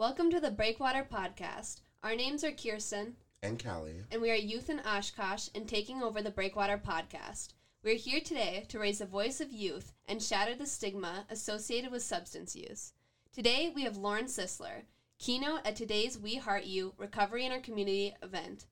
Welcome 0.00 0.30
to 0.30 0.40
the 0.40 0.50
Breakwater 0.50 1.04
Podcast. 1.04 1.82
Our 2.02 2.16
names 2.16 2.42
are 2.42 2.52
Kierstyn 2.52 3.16
and 3.42 3.62
Callie, 3.62 4.00
and 4.10 4.22
we 4.22 4.30
are 4.30 4.34
youth 4.34 4.70
in 4.70 4.80
Oshkosh 4.80 5.50
and 5.54 5.68
taking 5.68 6.02
over 6.02 6.22
the 6.22 6.30
Breakwater 6.30 6.78
Podcast. 6.78 7.48
We 7.84 7.92
are 7.92 7.96
here 7.96 8.20
today 8.20 8.64
to 8.70 8.78
raise 8.78 9.00
the 9.00 9.04
voice 9.04 9.42
of 9.42 9.52
youth 9.52 9.92
and 10.08 10.22
shatter 10.22 10.54
the 10.54 10.64
stigma 10.64 11.26
associated 11.28 11.92
with 11.92 12.02
substance 12.02 12.56
use. 12.56 12.94
Today 13.34 13.70
we 13.76 13.82
have 13.82 13.98
Lauren 13.98 14.24
Sisler, 14.24 14.84
keynote 15.18 15.66
at 15.66 15.76
today's 15.76 16.18
We 16.18 16.36
Heart 16.36 16.64
You 16.64 16.94
Recovery 16.96 17.44
in 17.44 17.52
Our 17.52 17.60
Community 17.60 18.16
event. 18.22 18.64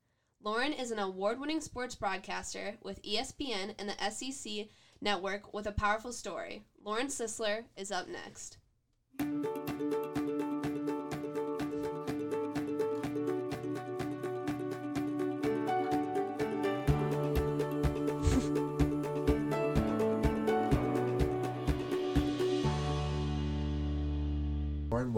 Lauren 0.42 0.72
is 0.72 0.92
an 0.92 0.98
award 0.98 1.38
winning 1.38 1.60
sports 1.60 1.94
broadcaster 1.94 2.78
with 2.82 3.02
ESPN 3.02 3.74
and 3.78 3.90
the 3.90 4.10
SEC 4.10 4.68
network 5.02 5.52
with 5.52 5.66
a 5.66 5.72
powerful 5.72 6.14
story. 6.14 6.62
Lauren 6.82 7.08
Sisler 7.08 7.64
is 7.76 7.92
up 7.92 8.06
next. 8.08 8.56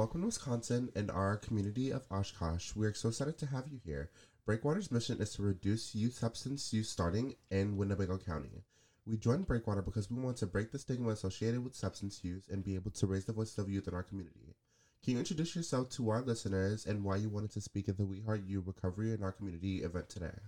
Welcome 0.00 0.22
to 0.22 0.28
Wisconsin 0.28 0.88
and 0.96 1.10
our 1.10 1.36
community 1.36 1.90
of 1.90 2.06
Oshkosh. 2.10 2.74
We 2.74 2.86
are 2.86 2.94
so 2.94 3.10
excited 3.10 3.36
to 3.36 3.44
have 3.44 3.68
you 3.70 3.80
here. 3.84 4.08
Breakwater's 4.46 4.90
mission 4.90 5.20
is 5.20 5.34
to 5.34 5.42
reduce 5.42 5.94
youth 5.94 6.14
substance 6.14 6.72
use 6.72 6.88
starting 6.88 7.34
in 7.50 7.76
Winnebago 7.76 8.16
County. 8.16 8.64
We 9.04 9.18
joined 9.18 9.46
Breakwater 9.46 9.82
because 9.82 10.10
we 10.10 10.18
want 10.18 10.38
to 10.38 10.46
break 10.46 10.72
the 10.72 10.78
stigma 10.78 11.10
associated 11.10 11.62
with 11.62 11.74
substance 11.74 12.24
use 12.24 12.48
and 12.50 12.64
be 12.64 12.76
able 12.76 12.92
to 12.92 13.06
raise 13.06 13.26
the 13.26 13.34
voice 13.34 13.58
of 13.58 13.68
youth 13.68 13.88
in 13.88 13.92
our 13.92 14.02
community. 14.02 14.54
Can 15.04 15.12
you 15.12 15.18
introduce 15.18 15.54
yourself 15.54 15.90
to 15.90 16.08
our 16.08 16.22
listeners 16.22 16.86
and 16.86 17.04
why 17.04 17.16
you 17.16 17.28
wanted 17.28 17.50
to 17.50 17.60
speak 17.60 17.86
at 17.90 17.98
the 17.98 18.06
We 18.06 18.20
Heart 18.20 18.44
You 18.46 18.64
Recovery 18.66 19.12
in 19.12 19.22
Our 19.22 19.32
Community 19.32 19.82
event 19.82 20.08
today? 20.08 20.38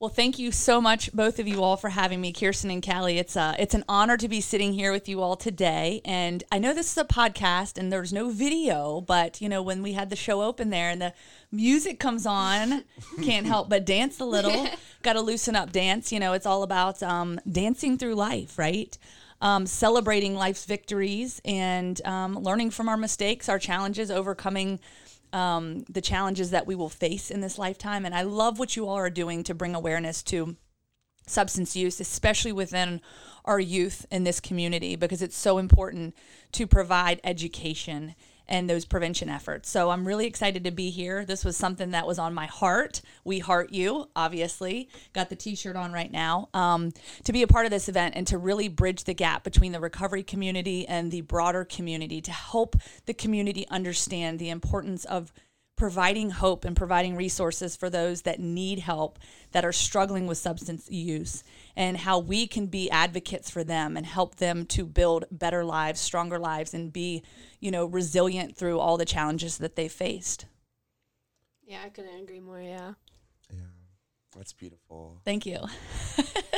Well, 0.00 0.08
thank 0.08 0.38
you 0.38 0.50
so 0.50 0.80
much, 0.80 1.12
both 1.12 1.38
of 1.38 1.46
you 1.46 1.62
all, 1.62 1.76
for 1.76 1.90
having 1.90 2.22
me, 2.22 2.32
Kierstyn 2.32 2.72
and 2.72 2.82
Callie. 2.82 3.18
It's 3.18 3.36
uh, 3.36 3.54
it's 3.58 3.74
an 3.74 3.84
honor 3.86 4.16
to 4.16 4.28
be 4.28 4.40
sitting 4.40 4.72
here 4.72 4.92
with 4.92 5.10
you 5.10 5.20
all 5.20 5.36
today. 5.36 6.00
And 6.06 6.42
I 6.50 6.58
know 6.58 6.72
this 6.72 6.90
is 6.92 6.96
a 6.96 7.04
podcast 7.04 7.76
and 7.76 7.92
there's 7.92 8.10
no 8.10 8.30
video, 8.30 9.02
but 9.02 9.42
you 9.42 9.48
know 9.50 9.60
when 9.60 9.82
we 9.82 9.92
had 9.92 10.08
the 10.08 10.16
show 10.16 10.40
open 10.40 10.70
there 10.70 10.88
and 10.88 11.02
the 11.02 11.12
music 11.52 12.00
comes 12.00 12.24
on, 12.24 12.84
can't 13.22 13.44
help 13.44 13.68
but 13.68 13.84
dance 13.84 14.18
a 14.20 14.24
little. 14.24 14.68
Got 15.02 15.12
to 15.14 15.20
loosen 15.20 15.54
up, 15.54 15.70
dance. 15.70 16.10
You 16.10 16.18
know, 16.18 16.32
it's 16.32 16.46
all 16.46 16.62
about 16.62 17.02
um, 17.02 17.38
dancing 17.52 17.98
through 17.98 18.14
life, 18.14 18.58
right? 18.58 18.96
Um, 19.42 19.66
celebrating 19.66 20.34
life's 20.34 20.64
victories 20.64 21.42
and 21.44 22.00
um, 22.06 22.38
learning 22.38 22.70
from 22.70 22.88
our 22.88 22.96
mistakes, 22.96 23.50
our 23.50 23.58
challenges, 23.58 24.10
overcoming 24.10 24.80
um, 25.32 25.84
the 25.88 26.00
challenges 26.00 26.50
that 26.50 26.66
we 26.66 26.74
will 26.74 26.88
face 26.88 27.30
in 27.30 27.40
this 27.40 27.58
lifetime. 27.58 28.04
And 28.04 28.14
I 28.14 28.22
love 28.22 28.58
what 28.58 28.76
you 28.76 28.86
all 28.86 28.96
are 28.96 29.10
doing 29.10 29.42
to 29.44 29.54
bring 29.54 29.74
awareness 29.74 30.22
to 30.24 30.56
substance 31.26 31.76
use, 31.76 32.00
especially 32.00 32.52
within 32.52 33.00
our 33.44 33.60
youth 33.60 34.04
in 34.10 34.24
this 34.24 34.40
community, 34.40 34.96
because 34.96 35.22
it's 35.22 35.36
so 35.36 35.58
important 35.58 36.14
to 36.52 36.66
provide 36.66 37.20
education 37.24 38.14
and 38.50 38.68
those 38.68 38.84
prevention 38.84 39.28
efforts. 39.28 39.70
So 39.70 39.90
I'm 39.90 40.06
really 40.06 40.26
excited 40.26 40.64
to 40.64 40.70
be 40.70 40.90
here. 40.90 41.24
This 41.24 41.44
was 41.44 41.56
something 41.56 41.92
that 41.92 42.06
was 42.06 42.18
on 42.18 42.34
my 42.34 42.46
heart. 42.46 43.00
We 43.24 43.38
heart 43.38 43.72
you, 43.72 44.10
obviously. 44.16 44.88
Got 45.12 45.30
the 45.30 45.36
t 45.36 45.54
shirt 45.54 45.76
on 45.76 45.92
right 45.92 46.10
now. 46.10 46.48
Um, 46.52 46.92
to 47.24 47.32
be 47.32 47.42
a 47.42 47.46
part 47.46 47.64
of 47.64 47.70
this 47.70 47.88
event 47.88 48.14
and 48.16 48.26
to 48.26 48.36
really 48.36 48.68
bridge 48.68 49.04
the 49.04 49.14
gap 49.14 49.44
between 49.44 49.72
the 49.72 49.80
recovery 49.80 50.24
community 50.24 50.86
and 50.86 51.10
the 51.10 51.22
broader 51.22 51.64
community 51.64 52.20
to 52.20 52.32
help 52.32 52.76
the 53.06 53.14
community 53.14 53.66
understand 53.68 54.38
the 54.38 54.50
importance 54.50 55.04
of 55.04 55.32
providing 55.80 56.28
hope 56.28 56.66
and 56.66 56.76
providing 56.76 57.16
resources 57.16 57.74
for 57.74 57.88
those 57.88 58.20
that 58.20 58.38
need 58.38 58.80
help 58.80 59.18
that 59.52 59.64
are 59.64 59.72
struggling 59.72 60.26
with 60.26 60.36
substance 60.36 60.90
use 60.90 61.42
and 61.74 61.96
how 61.96 62.18
we 62.18 62.46
can 62.46 62.66
be 62.66 62.90
advocates 62.90 63.48
for 63.48 63.64
them 63.64 63.96
and 63.96 64.04
help 64.04 64.36
them 64.36 64.66
to 64.66 64.84
build 64.84 65.24
better 65.30 65.64
lives, 65.64 65.98
stronger 65.98 66.38
lives 66.38 66.74
and 66.74 66.92
be, 66.92 67.22
you 67.60 67.70
know, 67.70 67.86
resilient 67.86 68.54
through 68.54 68.78
all 68.78 68.98
the 68.98 69.06
challenges 69.06 69.56
that 69.56 69.74
they 69.74 69.88
faced. 69.88 70.44
Yeah, 71.66 71.78
I 71.82 71.88
couldn't 71.88 72.24
agree 72.24 72.40
more, 72.40 72.60
yeah. 72.60 72.92
Yeah, 73.50 73.60
that's 74.36 74.52
beautiful. 74.52 75.22
Thank 75.24 75.46
you. 75.46 75.60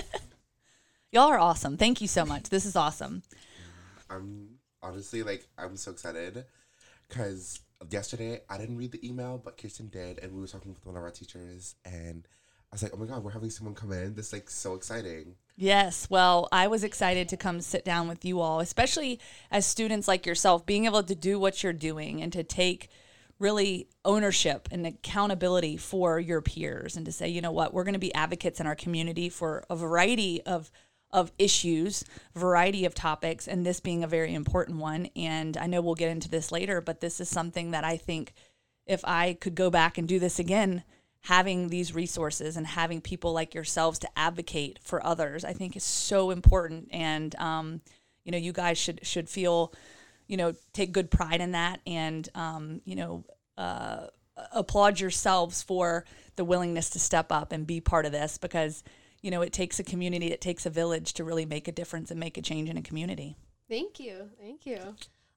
Y'all 1.12 1.30
are 1.30 1.38
awesome. 1.38 1.76
Thank 1.76 2.00
you 2.00 2.08
so 2.08 2.24
much. 2.24 2.48
This 2.48 2.66
is 2.66 2.74
awesome. 2.74 3.22
I'm 4.10 4.58
honestly 4.82 5.22
like 5.22 5.46
I'm 5.56 5.76
so 5.76 5.92
excited 5.92 6.44
because 7.08 7.60
yesterday 7.90 8.40
I 8.48 8.58
didn't 8.58 8.76
read 8.76 8.92
the 8.92 9.06
email, 9.06 9.40
but 9.42 9.56
Kierstyn 9.56 9.90
did, 9.90 10.18
and 10.18 10.32
we 10.32 10.40
were 10.40 10.46
talking 10.46 10.72
with 10.72 10.84
one 10.84 10.96
of 10.96 11.02
our 11.02 11.10
teachers, 11.10 11.74
and 11.84 12.26
I 12.70 12.74
was 12.74 12.82
like, 12.82 12.92
"Oh 12.94 12.98
my 12.98 13.06
god, 13.06 13.22
we're 13.22 13.30
having 13.30 13.50
someone 13.50 13.74
come 13.74 13.92
in! 13.92 14.14
This 14.14 14.28
is 14.28 14.32
like 14.32 14.50
so 14.50 14.74
exciting." 14.74 15.36
Yes, 15.56 16.08
well, 16.08 16.48
I 16.50 16.66
was 16.66 16.82
excited 16.82 17.28
to 17.28 17.36
come 17.36 17.60
sit 17.60 17.84
down 17.84 18.08
with 18.08 18.24
you 18.24 18.40
all, 18.40 18.60
especially 18.60 19.20
as 19.50 19.66
students 19.66 20.08
like 20.08 20.24
yourself, 20.26 20.64
being 20.64 20.86
able 20.86 21.02
to 21.02 21.14
do 21.14 21.38
what 21.38 21.62
you're 21.62 21.72
doing 21.74 22.22
and 22.22 22.32
to 22.32 22.42
take 22.42 22.88
really 23.38 23.88
ownership 24.04 24.68
and 24.70 24.86
accountability 24.86 25.76
for 25.76 26.18
your 26.18 26.40
peers 26.40 26.96
and 26.96 27.04
to 27.04 27.12
say, 27.12 27.28
you 27.28 27.40
know 27.40 27.52
what, 27.52 27.74
we're 27.74 27.84
going 27.84 27.92
to 27.92 27.98
be 27.98 28.14
advocates 28.14 28.60
in 28.60 28.66
our 28.66 28.76
community 28.76 29.28
for 29.28 29.64
a 29.68 29.76
variety 29.76 30.40
of 30.42 30.70
of 31.12 31.32
issues, 31.38 32.04
variety 32.34 32.84
of 32.84 32.94
topics, 32.94 33.46
and 33.46 33.64
this 33.64 33.80
being 33.80 34.02
a 34.02 34.08
very 34.08 34.34
important 34.34 34.78
one. 34.78 35.08
And 35.14 35.56
I 35.56 35.66
know 35.66 35.80
we'll 35.80 35.94
get 35.94 36.10
into 36.10 36.28
this 36.28 36.50
later, 36.50 36.80
but 36.80 37.00
this 37.00 37.20
is 37.20 37.28
something 37.28 37.72
that 37.72 37.84
I 37.84 37.96
think 37.96 38.32
if 38.86 39.04
I 39.04 39.34
could 39.34 39.54
go 39.54 39.70
back 39.70 39.98
and 39.98 40.08
do 40.08 40.18
this 40.18 40.38
again, 40.38 40.84
having 41.20 41.68
these 41.68 41.94
resources 41.94 42.56
and 42.56 42.66
having 42.66 43.00
people 43.00 43.32
like 43.32 43.54
yourselves 43.54 43.98
to 44.00 44.08
advocate 44.16 44.78
for 44.82 45.04
others, 45.06 45.44
I 45.44 45.52
think 45.52 45.76
is 45.76 45.84
so 45.84 46.30
important. 46.30 46.88
And 46.90 47.34
um, 47.36 47.80
you 48.24 48.32
know, 48.32 48.38
you 48.38 48.52
guys 48.52 48.78
should 48.78 49.04
should 49.06 49.28
feel, 49.28 49.72
you 50.26 50.36
know, 50.36 50.54
take 50.72 50.92
good 50.92 51.10
pride 51.10 51.40
in 51.40 51.52
that, 51.52 51.80
and 51.86 52.28
um, 52.34 52.80
you 52.84 52.96
know, 52.96 53.24
uh, 53.56 54.06
applaud 54.52 54.98
yourselves 54.98 55.62
for 55.62 56.04
the 56.36 56.44
willingness 56.44 56.90
to 56.90 56.98
step 56.98 57.30
up 57.30 57.52
and 57.52 57.66
be 57.66 57.80
part 57.80 58.06
of 58.06 58.12
this 58.12 58.38
because 58.38 58.82
you 59.22 59.30
know, 59.30 59.40
it 59.40 59.52
takes 59.52 59.78
a 59.78 59.84
community, 59.84 60.32
it 60.32 60.40
takes 60.40 60.66
a 60.66 60.70
village 60.70 61.14
to 61.14 61.24
really 61.24 61.46
make 61.46 61.68
a 61.68 61.72
difference 61.72 62.10
and 62.10 62.20
make 62.20 62.36
a 62.36 62.42
change 62.42 62.68
in 62.68 62.76
a 62.76 62.82
community. 62.82 63.36
Thank 63.68 63.98
you. 63.98 64.28
Thank 64.40 64.66
you. 64.66 64.96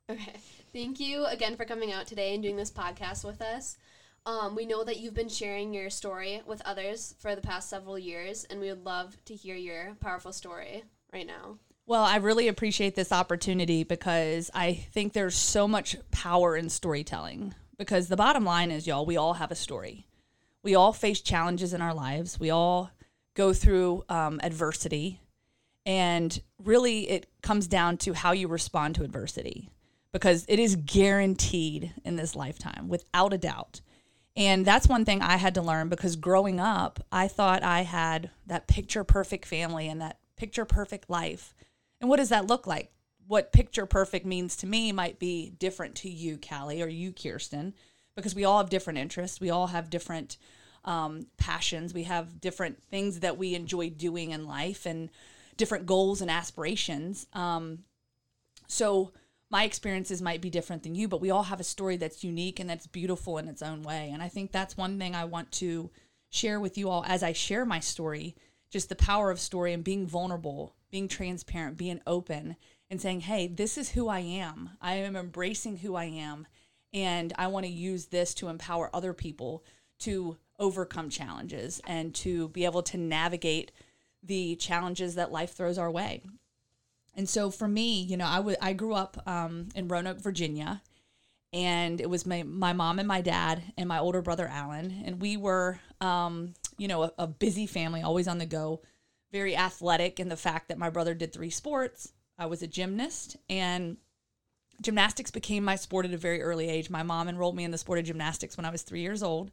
Okay. 0.10 0.36
Thank 0.74 1.00
you 1.00 1.26
again 1.26 1.56
for 1.56 1.66
coming 1.66 1.94
out 1.94 2.06
today 2.06 2.34
and 2.34 2.44
doing 2.44 2.58
this 2.58 2.72
podcast 2.72 3.24
with 3.24 3.42
us. 3.42 3.78
Um, 4.26 4.56
we 4.56 4.66
know 4.66 4.84
that 4.84 4.98
you've 4.98 5.14
been 5.14 5.30
sharing 5.30 5.74
your 5.74 5.90
story 5.90 6.42
with 6.46 6.62
others 6.66 7.16
for 7.20 7.36
the 7.36 7.42
past 7.42 7.70
several 7.70 7.98
years, 7.98 8.44
and 8.46 8.60
we 8.60 8.70
would 8.70 8.84
love 8.84 9.16
to 9.26 9.36
hear 9.36 9.56
your 9.56 9.96
powerful 10.00 10.34
story 10.34 10.84
right 11.14 11.28
now. 11.28 11.58
Well, 11.86 12.04
I 12.04 12.18
really 12.18 12.48
appreciate 12.48 12.96
this 12.96 13.12
opportunity 13.12 13.84
because 13.84 14.50
I 14.56 14.74
think 14.74 15.14
there's 15.14 15.36
so 15.36 15.68
much 15.68 15.96
power 16.10 16.58
in 16.58 16.70
storytelling. 16.70 17.54
Because 17.78 18.08
the 18.08 18.16
bottom 18.16 18.44
line 18.44 18.72
is, 18.72 18.88
y'all, 18.88 19.06
we 19.06 19.18
all 19.18 19.34
have 19.34 19.52
a 19.52 19.56
story. 19.56 20.08
We 20.64 20.74
all 20.74 20.94
face 20.94 21.22
challenges 21.22 21.74
in 21.74 21.82
our 21.82 21.94
lives. 21.94 22.40
We 22.40 22.50
all 22.50 22.90
go 23.36 23.54
through 23.54 24.04
um, 24.10 24.40
adversity. 24.42 25.20
And 25.86 26.42
really, 26.64 27.10
it 27.10 27.28
comes 27.44 27.68
down 27.68 27.98
to 28.00 28.14
how 28.14 28.32
you 28.32 28.48
respond 28.48 28.96
to 28.96 29.04
adversity 29.04 29.70
because 30.12 30.46
it 30.48 30.60
is 30.60 30.78
guaranteed 30.78 31.94
in 32.04 32.16
this 32.16 32.36
lifetime, 32.36 32.88
without 32.88 33.34
a 33.34 33.38
doubt. 33.38 33.82
And 34.36 34.66
that's 34.66 34.88
one 34.88 35.06
thing 35.06 35.22
I 35.22 35.38
had 35.38 35.56
to 35.56 35.62
learn 35.62 35.90
because 35.90 36.16
growing 36.16 36.60
up, 36.60 37.00
I 37.12 37.28
thought 37.28 37.64
I 37.64 37.82
had 37.82 38.32
that 38.48 38.68
picture 38.68 39.04
perfect 39.04 39.46
family 39.46 39.88
and 39.88 40.02
that 40.02 40.20
picture 40.36 40.66
perfect 40.66 41.10
life. 41.10 41.54
And 42.02 42.10
what 42.10 42.18
does 42.18 42.30
that 42.30 42.48
look 42.48 42.66
like? 42.66 42.92
What 43.28 43.54
picture 43.54 43.86
perfect 43.86 44.26
means 44.26 44.56
to 44.58 44.68
me 44.68 44.92
might 44.92 45.20
be 45.20 45.52
different 45.52 45.96
to 45.96 46.10
you, 46.10 46.38
Callie, 46.38 46.82
or 46.82 46.88
you, 46.88 47.12
Kierstyn, 47.12 47.74
because 48.16 48.36
we 48.36 48.46
all 48.46 48.58
have 48.60 48.70
different 48.70 49.00
interests. 49.00 49.40
We 49.40 49.50
all 49.50 49.68
have 49.68 49.90
different 49.90 50.38
um, 50.86 51.28
passions. 51.38 51.94
We 51.94 52.04
have 52.04 52.40
different 52.40 52.82
things 52.90 53.20
that 53.20 53.38
we 53.38 53.56
enjoy 53.56 53.90
doing 53.90 54.32
in 54.32 54.48
life 54.48 54.86
and 54.86 55.10
different 55.58 55.86
goals 55.86 56.22
and 56.22 56.32
aspirations. 56.32 57.28
Um, 57.34 57.80
so 58.68 59.12
my 59.50 59.64
experiences 59.64 60.22
might 60.22 60.42
be 60.42 60.50
different 60.50 60.84
than 60.84 60.96
you, 60.96 61.08
but 61.08 61.22
we 61.22 61.32
all 61.32 61.44
have 61.44 61.60
a 61.60 61.66
story 61.66 61.98
that's 61.98 62.24
unique 62.24 62.60
and 62.60 62.70
that's 62.70 62.88
beautiful 62.88 63.38
in 63.38 63.48
its 63.48 63.62
own 63.62 63.84
way. 63.84 64.10
And 64.14 64.22
I 64.22 64.28
think 64.28 64.52
that's 64.52 64.78
one 64.78 64.98
thing 64.98 65.16
I 65.16 65.26
want 65.26 65.52
to 65.54 65.90
share 66.30 66.60
with 66.60 66.78
you 66.78 66.90
all 66.90 67.04
as 67.08 67.24
I 67.24 67.34
share 67.34 67.66
my 67.66 67.80
story 67.80 68.36
just 68.70 68.90
the 68.90 68.96
power 68.96 69.32
of 69.32 69.40
story 69.40 69.72
and 69.72 69.84
being 69.84 70.08
vulnerable, 70.08 70.76
being 70.92 71.08
transparent, 71.08 71.78
being 71.78 72.02
open, 72.06 72.58
and 72.90 73.00
saying, 73.02 73.22
hey, 73.22 73.48
this 73.48 73.78
is 73.78 73.92
who 73.92 74.10
I 74.10 74.20
am. 74.20 74.72
I 74.82 74.96
am 74.96 75.16
embracing 75.16 75.78
who 75.78 75.96
I 75.96 76.06
am. 76.06 76.48
And 76.94 77.34
I 77.38 77.48
want 77.48 77.66
to 77.66 77.72
use 77.72 78.08
this 78.08 78.34
to 78.36 78.48
empower 78.48 78.90
other 78.94 79.14
people 79.14 79.64
to 80.00 80.38
overcome 80.60 81.10
challenges 81.10 81.82
and 81.88 82.14
to 82.16 82.50
be 82.50 82.66
able 82.66 82.84
to 82.84 82.98
navigate 82.98 83.72
the 84.24 84.56
challenges 84.56 85.16
that 85.16 85.32
life 85.32 85.54
throws 85.54 85.78
our 85.78 85.92
way. 85.92 86.24
And 87.16 87.30
so 87.30 87.50
for 87.50 87.68
me, 87.68 88.02
you 88.02 88.18
know, 88.18 88.26
I, 88.26 88.38
w- 88.38 88.58
I 88.62 88.74
grew 88.74 88.94
up 88.94 89.22
um, 89.28 89.70
in 89.76 89.88
Roanoke, 89.88 90.20
Virginia, 90.20 90.82
and 91.54 92.02
it 92.02 92.10
was 92.10 92.26
my, 92.26 92.44
my 92.44 92.74
mom 92.74 93.00
and 93.00 93.08
my 93.08 93.22
dad 93.22 93.64
and 93.78 93.88
my 93.88 94.00
older 94.00 94.22
brother 94.22 94.48
Alan, 94.48 95.04
and 95.06 95.22
we 95.22 95.38
were, 95.38 95.80
um, 96.02 96.54
you 96.78 96.88
know, 96.88 97.04
a, 97.04 97.12
a 97.20 97.28
busy 97.28 97.68
family, 97.68 98.02
always 98.02 98.28
on 98.28 98.38
the 98.38 98.46
go, 98.46 98.82
very 99.32 99.56
athletic 99.56 100.20
in 100.20 100.28
the 100.28 100.36
fact 100.36 100.68
that 100.68 100.78
my 100.78 100.90
brother 100.90 101.14
did 101.14 101.32
three 101.32 101.50
sports. 101.50 102.12
I 102.38 102.48
was 102.48 102.62
a 102.62 102.68
gymnast, 102.68 103.38
and 103.50 103.96
gymnastics 104.82 105.32
became 105.32 105.64
my 105.64 105.78
sport 105.78 106.06
at 106.06 106.14
a 106.14 106.18
very 106.18 106.42
early 106.42 106.70
age. 106.70 106.90
My 106.90 107.04
mom 107.04 107.30
enrolled 107.30 107.56
me 107.56 107.64
in 107.64 107.72
the 107.72 107.78
sport 107.78 108.00
of 108.00 108.06
gymnastics 108.06 108.58
when 108.58 108.66
I 108.66 108.72
was 108.72 108.82
three 108.82 109.02
years 109.02 109.24
old. 109.24 109.52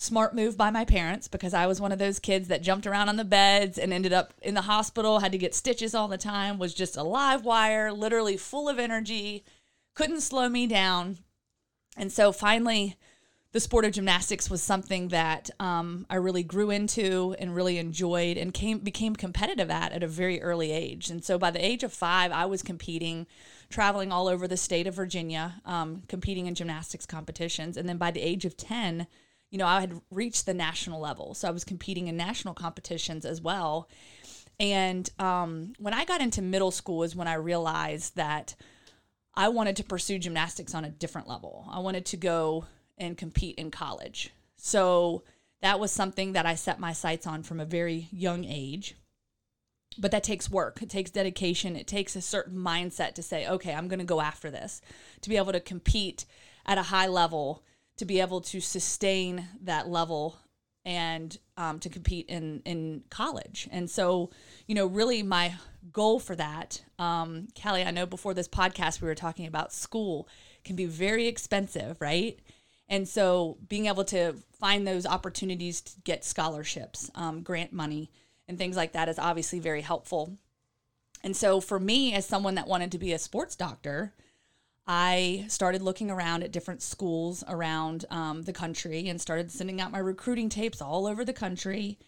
Smart 0.00 0.34
move 0.34 0.56
by 0.56 0.70
my 0.70 0.84
parents 0.84 1.26
because 1.28 1.52
I 1.52 1.66
was 1.66 1.80
one 1.80 1.92
of 1.92 1.98
those 1.98 2.20
kids 2.20 2.48
that 2.48 2.62
jumped 2.62 2.86
around 2.86 3.08
on 3.08 3.16
the 3.16 3.24
beds 3.24 3.78
and 3.78 3.92
ended 3.92 4.12
up 4.12 4.32
in 4.40 4.54
the 4.54 4.62
hospital, 4.62 5.18
had 5.18 5.32
to 5.32 5.38
get 5.38 5.54
stitches 5.54 5.94
all 5.94 6.06
the 6.06 6.16
time, 6.16 6.56
was 6.56 6.72
just 6.72 6.96
a 6.96 7.02
live 7.02 7.44
wire, 7.44 7.92
literally 7.92 8.36
full 8.36 8.68
of 8.68 8.78
energy 8.78 9.44
couldn't 9.98 10.20
slow 10.20 10.48
me 10.48 10.68
down. 10.68 11.18
And 11.96 12.12
so 12.12 12.30
finally, 12.30 12.96
the 13.50 13.58
sport 13.58 13.84
of 13.84 13.90
gymnastics 13.90 14.48
was 14.48 14.62
something 14.62 15.08
that 15.08 15.50
um, 15.58 16.06
I 16.08 16.14
really 16.14 16.44
grew 16.44 16.70
into 16.70 17.34
and 17.40 17.52
really 17.52 17.78
enjoyed 17.78 18.36
and 18.36 18.54
came 18.54 18.78
became 18.78 19.16
competitive 19.16 19.72
at 19.72 19.90
at 19.90 20.04
a 20.04 20.06
very 20.06 20.40
early 20.40 20.70
age. 20.70 21.10
And 21.10 21.24
so 21.24 21.36
by 21.36 21.50
the 21.50 21.64
age 21.64 21.82
of 21.82 21.92
five, 21.92 22.30
I 22.30 22.46
was 22.46 22.62
competing, 22.62 23.26
traveling 23.70 24.12
all 24.12 24.28
over 24.28 24.46
the 24.46 24.56
state 24.56 24.86
of 24.86 24.94
Virginia, 24.94 25.60
um, 25.64 26.04
competing 26.06 26.46
in 26.46 26.54
gymnastics 26.54 27.04
competitions. 27.04 27.76
And 27.76 27.88
then 27.88 27.98
by 27.98 28.12
the 28.12 28.20
age 28.20 28.44
of 28.44 28.56
ten, 28.56 29.08
you 29.50 29.58
know, 29.58 29.66
I 29.66 29.80
had 29.80 30.00
reached 30.10 30.46
the 30.46 30.54
national 30.54 31.00
level, 31.00 31.34
so 31.34 31.48
I 31.48 31.52
was 31.52 31.64
competing 31.64 32.08
in 32.08 32.16
national 32.16 32.54
competitions 32.54 33.24
as 33.24 33.40
well. 33.40 33.88
And 34.60 35.08
um, 35.18 35.72
when 35.78 35.94
I 35.94 36.04
got 36.04 36.20
into 36.20 36.42
middle 36.42 36.70
school, 36.70 37.02
is 37.02 37.16
when 37.16 37.28
I 37.28 37.34
realized 37.34 38.16
that 38.16 38.54
I 39.34 39.48
wanted 39.48 39.76
to 39.76 39.84
pursue 39.84 40.18
gymnastics 40.18 40.74
on 40.74 40.84
a 40.84 40.90
different 40.90 41.28
level. 41.28 41.66
I 41.70 41.78
wanted 41.78 42.04
to 42.06 42.16
go 42.16 42.66
and 42.98 43.16
compete 43.16 43.56
in 43.56 43.70
college. 43.70 44.30
So 44.56 45.22
that 45.62 45.78
was 45.78 45.92
something 45.92 46.32
that 46.32 46.46
I 46.46 46.56
set 46.56 46.80
my 46.80 46.92
sights 46.92 47.26
on 47.26 47.42
from 47.42 47.60
a 47.60 47.64
very 47.64 48.08
young 48.10 48.44
age. 48.44 48.96
But 49.96 50.10
that 50.10 50.22
takes 50.22 50.50
work, 50.50 50.82
it 50.82 50.90
takes 50.90 51.10
dedication, 51.10 51.74
it 51.74 51.86
takes 51.86 52.14
a 52.14 52.20
certain 52.20 52.56
mindset 52.56 53.14
to 53.14 53.22
say, 53.22 53.48
okay, 53.48 53.74
I'm 53.74 53.88
going 53.88 53.98
to 53.98 54.04
go 54.04 54.20
after 54.20 54.50
this, 54.50 54.80
to 55.22 55.28
be 55.28 55.36
able 55.36 55.52
to 55.52 55.60
compete 55.60 56.24
at 56.66 56.78
a 56.78 56.82
high 56.82 57.08
level, 57.08 57.64
to 57.98 58.04
be 58.04 58.20
able 58.20 58.40
to 58.40 58.60
sustain 58.60 59.46
that 59.62 59.88
level 59.88 60.38
and 60.84 61.36
um, 61.56 61.78
to 61.80 61.88
compete 61.88 62.26
in 62.28 62.62
in 62.64 63.04
college. 63.10 63.68
And 63.70 63.90
so, 63.90 64.30
you 64.66 64.74
know, 64.74 64.86
really 64.86 65.22
my 65.22 65.54
goal 65.92 66.18
for 66.18 66.34
that, 66.36 66.82
um, 66.98 67.48
Callie, 67.60 67.84
I 67.84 67.90
know 67.90 68.06
before 68.06 68.34
this 68.34 68.48
podcast 68.48 69.00
we 69.00 69.08
were 69.08 69.14
talking 69.14 69.46
about 69.46 69.72
school 69.72 70.28
can 70.64 70.76
be 70.76 70.86
very 70.86 71.26
expensive, 71.26 72.00
right? 72.00 72.38
And 72.88 73.06
so, 73.06 73.58
being 73.68 73.86
able 73.86 74.04
to 74.04 74.34
find 74.58 74.86
those 74.86 75.04
opportunities 75.04 75.82
to 75.82 75.92
get 76.04 76.24
scholarships, 76.24 77.10
um, 77.14 77.42
grant 77.42 77.72
money, 77.72 78.10
and 78.46 78.56
things 78.56 78.76
like 78.76 78.92
that 78.92 79.10
is 79.10 79.18
obviously 79.18 79.60
very 79.60 79.82
helpful. 79.82 80.38
And 81.22 81.36
so, 81.36 81.60
for 81.60 81.78
me, 81.78 82.14
as 82.14 82.24
someone 82.24 82.54
that 82.54 82.66
wanted 82.66 82.92
to 82.92 82.98
be 82.98 83.12
a 83.12 83.18
sports 83.18 83.56
doctor, 83.56 84.14
I 84.90 85.44
started 85.48 85.82
looking 85.82 86.10
around 86.10 86.42
at 86.42 86.50
different 86.50 86.80
schools 86.80 87.44
around 87.46 88.06
um, 88.10 88.42
the 88.42 88.54
country 88.54 89.06
and 89.08 89.20
started 89.20 89.52
sending 89.52 89.82
out 89.82 89.92
my 89.92 89.98
recruiting 89.98 90.48
tapes 90.48 90.80
all 90.80 91.06
over 91.06 91.26
the 91.26 91.34
country. 91.34 91.98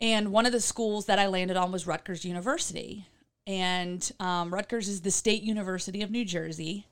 And 0.00 0.32
one 0.32 0.46
of 0.46 0.52
the 0.52 0.62
schools 0.62 1.04
that 1.06 1.18
I 1.18 1.26
landed 1.26 1.58
on 1.58 1.70
was 1.70 1.86
Rutgers 1.86 2.24
University. 2.24 3.06
And 3.46 4.10
um, 4.18 4.52
Rutgers 4.52 4.88
is 4.88 5.02
the 5.02 5.10
state 5.10 5.42
university 5.42 6.00
of 6.00 6.10
New 6.10 6.24
Jersey. 6.24 6.86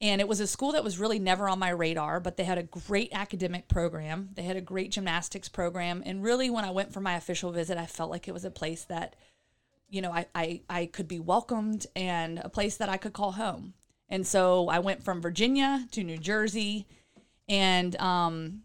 And 0.00 0.22
it 0.22 0.28
was 0.28 0.40
a 0.40 0.46
school 0.46 0.72
that 0.72 0.84
was 0.84 0.98
really 0.98 1.18
never 1.18 1.50
on 1.50 1.58
my 1.58 1.70
radar, 1.70 2.18
but 2.18 2.38
they 2.38 2.44
had 2.44 2.56
a 2.56 2.62
great 2.62 3.10
academic 3.12 3.68
program. 3.68 4.30
They 4.36 4.42
had 4.42 4.56
a 4.56 4.62
great 4.62 4.90
gymnastics 4.90 5.50
program. 5.50 6.02
And 6.06 6.22
really, 6.22 6.48
when 6.48 6.64
I 6.64 6.70
went 6.70 6.94
for 6.94 7.00
my 7.00 7.16
official 7.16 7.52
visit, 7.52 7.76
I 7.76 7.86
felt 7.86 8.10
like 8.10 8.26
it 8.26 8.32
was 8.32 8.44
a 8.46 8.50
place 8.50 8.84
that, 8.84 9.16
you 9.90 10.00
know, 10.00 10.12
I, 10.12 10.26
I, 10.34 10.60
I 10.68 10.86
could 10.86 11.08
be 11.08 11.20
welcomed 11.20 11.86
and 11.94 12.38
a 12.38 12.48
place 12.48 12.78
that 12.78 12.88
I 12.88 12.96
could 12.96 13.12
call 13.12 13.32
home. 13.32 13.74
And 14.08 14.26
so 14.26 14.68
I 14.68 14.78
went 14.78 15.02
from 15.02 15.20
Virginia 15.20 15.86
to 15.92 16.04
New 16.04 16.18
Jersey, 16.18 16.86
and 17.48 17.96
um, 18.00 18.62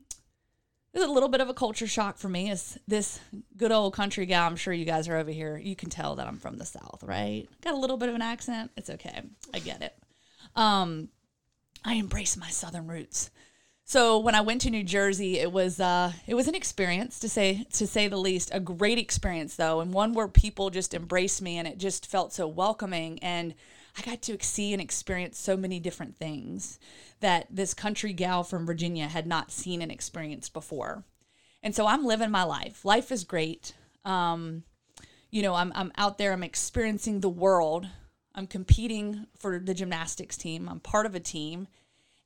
it 0.93 0.99
was 0.99 1.07
a 1.07 1.11
little 1.11 1.29
bit 1.29 1.41
of 1.41 1.49
a 1.49 1.53
culture 1.53 1.87
shock 1.87 2.17
for 2.17 2.29
me. 2.29 2.49
As 2.51 2.77
this 2.87 3.19
good 3.57 3.71
old 3.71 3.93
country 3.93 4.25
gal, 4.25 4.45
I'm 4.45 4.55
sure 4.55 4.73
you 4.73 4.85
guys 4.85 5.07
are 5.07 5.17
over 5.17 5.31
here. 5.31 5.57
You 5.57 5.75
can 5.75 5.89
tell 5.89 6.15
that 6.15 6.27
I'm 6.27 6.37
from 6.37 6.57
the 6.57 6.65
South, 6.65 7.03
right? 7.03 7.47
Got 7.61 7.73
a 7.73 7.77
little 7.77 7.97
bit 7.97 8.09
of 8.09 8.15
an 8.15 8.21
accent. 8.21 8.71
It's 8.77 8.89
okay. 8.89 9.21
I 9.53 9.59
get 9.59 9.81
it. 9.81 9.95
Um, 10.55 11.09
I 11.83 11.95
embrace 11.95 12.37
my 12.37 12.49
Southern 12.49 12.87
roots. 12.87 13.31
So 13.83 14.19
when 14.19 14.35
I 14.35 14.41
went 14.41 14.61
to 14.61 14.69
New 14.69 14.83
Jersey, 14.83 15.39
it 15.39 15.51
was 15.51 15.79
uh, 15.79 16.13
it 16.27 16.35
was 16.35 16.47
an 16.47 16.55
experience 16.55 17.19
to 17.19 17.27
say 17.27 17.65
to 17.73 17.87
say 17.87 18.07
the 18.07 18.17
least. 18.17 18.51
A 18.53 18.59
great 18.59 18.97
experience 18.97 19.55
though, 19.55 19.81
and 19.81 19.93
one 19.93 20.13
where 20.13 20.27
people 20.27 20.69
just 20.69 20.93
embraced 20.93 21.41
me, 21.41 21.57
and 21.57 21.67
it 21.67 21.77
just 21.77 22.05
felt 22.05 22.31
so 22.31 22.47
welcoming 22.47 23.19
and 23.19 23.53
I 23.97 24.01
got 24.01 24.21
to 24.23 24.37
see 24.41 24.73
and 24.73 24.81
experience 24.81 25.37
so 25.37 25.57
many 25.57 25.79
different 25.79 26.17
things 26.17 26.79
that 27.19 27.47
this 27.49 27.73
country 27.73 28.13
gal 28.13 28.43
from 28.43 28.65
Virginia 28.65 29.07
had 29.07 29.27
not 29.27 29.51
seen 29.51 29.81
and 29.81 29.91
experienced 29.91 30.53
before. 30.53 31.03
And 31.63 31.75
so 31.75 31.85
I'm 31.85 32.05
living 32.05 32.31
my 32.31 32.43
life. 32.43 32.85
Life 32.85 33.11
is 33.11 33.23
great. 33.23 33.73
Um, 34.05 34.63
you 35.29 35.41
know, 35.41 35.55
I'm, 35.55 35.71
I'm 35.75 35.91
out 35.97 36.17
there, 36.17 36.33
I'm 36.33 36.43
experiencing 36.43 37.19
the 37.19 37.29
world. 37.29 37.87
I'm 38.33 38.47
competing 38.47 39.27
for 39.37 39.59
the 39.59 39.73
gymnastics 39.73 40.37
team. 40.37 40.69
I'm 40.69 40.79
part 40.79 41.05
of 41.05 41.15
a 41.15 41.19
team. 41.19 41.67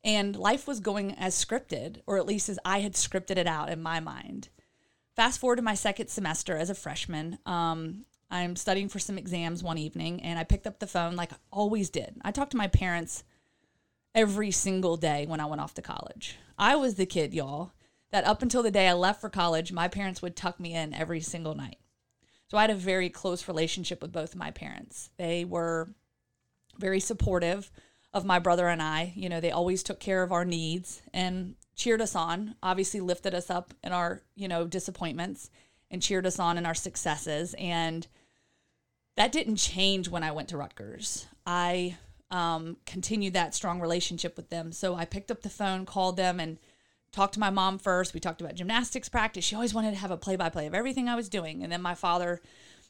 And 0.04 0.36
life 0.36 0.68
was 0.68 0.80
going 0.80 1.14
as 1.14 1.34
scripted, 1.34 2.02
or 2.06 2.18
at 2.18 2.28
least 2.28 2.48
as 2.48 2.60
I 2.64 2.82
had 2.82 2.94
scripted 2.94 3.38
it 3.38 3.48
out 3.48 3.72
in 3.72 3.82
my 3.82 4.00
mind. 4.00 4.50
Fast 5.16 5.40
forward 5.40 5.56
to 5.56 5.62
my 5.64 5.74
second 5.74 6.10
semester 6.10 6.58
as 6.58 6.70
a 6.70 6.76
freshman. 6.76 7.40
Um, 7.46 8.06
I'm 8.30 8.56
studying 8.56 8.89
for 8.89 9.00
some 9.00 9.18
exams 9.18 9.63
one 9.63 9.77
evening 9.77 10.22
and 10.22 10.39
I 10.39 10.44
picked 10.44 10.68
up 10.68 10.80
the 10.80 10.88
phone 10.88 11.16
like 11.16 11.31
I 11.31 11.38
always 11.51 11.89
did. 11.89 12.16
I 12.24 12.31
talked 12.31 12.51
to 12.51 12.57
my 12.57 12.68
parents 12.68 13.24
every 14.13 14.51
single 14.51 14.98
day 14.98 15.25
when 15.25 15.39
I 15.39 15.45
went 15.45 15.62
off 15.62 15.74
to 15.75 15.81
college. 15.81 16.38
I 16.57 16.75
was 16.75 16.95
the 16.95 17.06
kid, 17.06 17.33
y'all, 17.33 17.74
that 18.12 18.25
up 18.25 18.42
until 18.42 18.63
the 18.63 18.72
day 18.72 18.88
I 18.88 18.94
left 18.94 19.22
for 19.22 19.30
college, 19.30 19.72
my 19.72 19.88
parents 19.88 20.22
would 20.22 20.36
tuck 20.36 20.60
me 20.60 20.74
in 20.74 20.94
every 20.94 21.19
single 21.22 21.54
night. 21.54 21.77
So 22.48 22.57
I 22.57 22.62
had 22.62 22.69
a 22.69 22.75
very 22.75 23.10
close 23.10 23.48
relationship 23.48 24.01
with 24.01 24.12
both 24.12 24.36
my 24.36 24.51
parents. 24.51 25.10
They 25.18 25.45
were 25.45 25.89
very 26.78 27.00
supportive 27.00 27.71
of 28.13 28.25
my 28.25 28.39
brother 28.39 28.68
and 28.68 28.81
I. 28.81 29.13
You 29.16 29.30
know, 29.30 29.42
they 29.42 29.51
always 29.51 29.83
took 29.83 30.00
care 30.00 30.24
of 30.24 30.31
our 30.31 30.45
needs 30.45 31.01
and 31.13 31.56
cheered 31.75 32.01
us 32.01 32.16
on, 32.16 32.56
obviously 32.64 33.02
lifted 33.02 33.35
us 33.35 33.50
up 33.50 33.73
in 33.83 33.92
our, 33.92 34.21
you 34.35 34.47
know, 34.47 34.66
disappointments 34.66 35.50
and 35.92 36.01
cheered 36.01 36.25
us 36.25 36.39
on 36.39 36.57
in 36.57 36.65
our 36.65 36.73
successes. 36.73 37.56
And 37.57 38.07
that 39.18 39.31
didn't 39.31 39.57
change 39.57 40.09
when 40.09 40.23
I 40.23 40.31
went 40.31 40.49
to 40.49 40.57
Rutgers. 40.57 41.27
I 41.45 41.97
um, 42.31 42.77
continued 42.85 43.33
that 43.33 43.56
strong 43.56 43.80
relationship 43.80 44.35
with 44.35 44.49
them. 44.49 44.71
So 44.71 44.95
I 44.95 45.06
picked 45.06 45.31
up 45.31 45.42
the 45.42 45.49
phone, 45.49 45.85
called 45.85 46.18
them, 46.18 46.39
and 46.39 46.57
talked 47.11 47.35
to 47.35 47.39
my 47.39 47.49
mom 47.49 47.77
first. 47.77 48.13
We 48.13 48.19
talked 48.19 48.42
about 48.42 48.56
gymnastics 48.56 49.09
practice. 49.09 49.45
She 49.45 49.56
always 49.56 49.73
wanted 49.73 49.92
to 49.92 49.99
have 49.99 50.11
a 50.11 50.18
play 50.18 50.35
by 50.35 50.49
play 50.49 50.68
of 50.68 50.73
everything 50.73 51.07
I 51.07 51.15
was 51.15 51.30
doing. 51.30 51.63
And 51.63 51.71
then 51.71 51.81
my 51.81 51.95
father, 51.95 52.42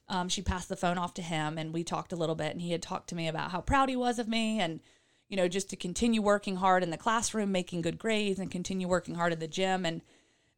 um, 0.10 0.30
she 0.30 0.42
passed 0.42 0.70
the 0.70 0.76
phone 0.76 0.98
off 0.98 1.14
to 1.16 1.22
him, 1.22 1.58
and 1.58 1.74
we 1.74 1.84
talked 1.84 2.14
a 2.14 2.16
little 2.16 2.36
bit. 2.36 2.52
And 2.52 2.62
he 2.62 2.72
had 2.72 2.82
talked 2.82 3.10
to 3.10 3.16
me 3.16 3.28
about 3.28 3.52
how 3.52 3.62
proud 3.62 3.90
he 3.90 3.96
was 3.96 4.18
of 4.18 4.28
me 4.28 4.60
and 4.60 4.80
you 5.28 5.38
know, 5.38 5.48
just 5.48 5.70
to 5.72 5.76
continue 5.76 6.22
working 6.22 6.58
hard 6.58 6.84
in 6.84 6.92
the 6.92 6.98
classroom, 6.98 7.52
making 7.52 7.82
good 7.82 7.98
grades, 7.98 8.40
and 8.40 8.52
continue 8.52 8.88
working 8.88 9.16
hard 9.16 9.34
at 9.34 9.40
the 9.40 9.48
gym. 9.48 9.86
And 9.86 10.02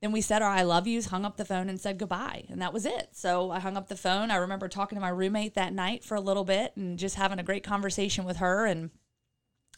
then 0.01 0.11
we 0.11 0.21
said 0.21 0.41
our 0.41 0.49
I 0.49 0.61
love 0.61 0.85
yous, 0.85 1.07
hung 1.07 1.25
up 1.25 1.37
the 1.37 1.45
phone, 1.45 1.69
and 1.69 1.79
said 1.79 1.97
goodbye. 1.97 2.45
And 2.49 2.61
that 2.61 2.73
was 2.73 2.85
it. 2.85 3.09
So 3.13 3.49
I 3.51 3.59
hung 3.59 3.77
up 3.77 3.87
the 3.87 3.95
phone. 3.95 4.29
I 4.29 4.35
remember 4.35 4.67
talking 4.67 4.95
to 4.95 5.01
my 5.01 5.09
roommate 5.09 5.55
that 5.55 5.73
night 5.73 6.03
for 6.03 6.15
a 6.15 6.21
little 6.21 6.43
bit 6.43 6.73
and 6.75 6.99
just 6.99 7.15
having 7.15 7.39
a 7.39 7.43
great 7.43 7.63
conversation 7.63 8.23
with 8.23 8.37
her 8.37 8.65
and 8.65 8.91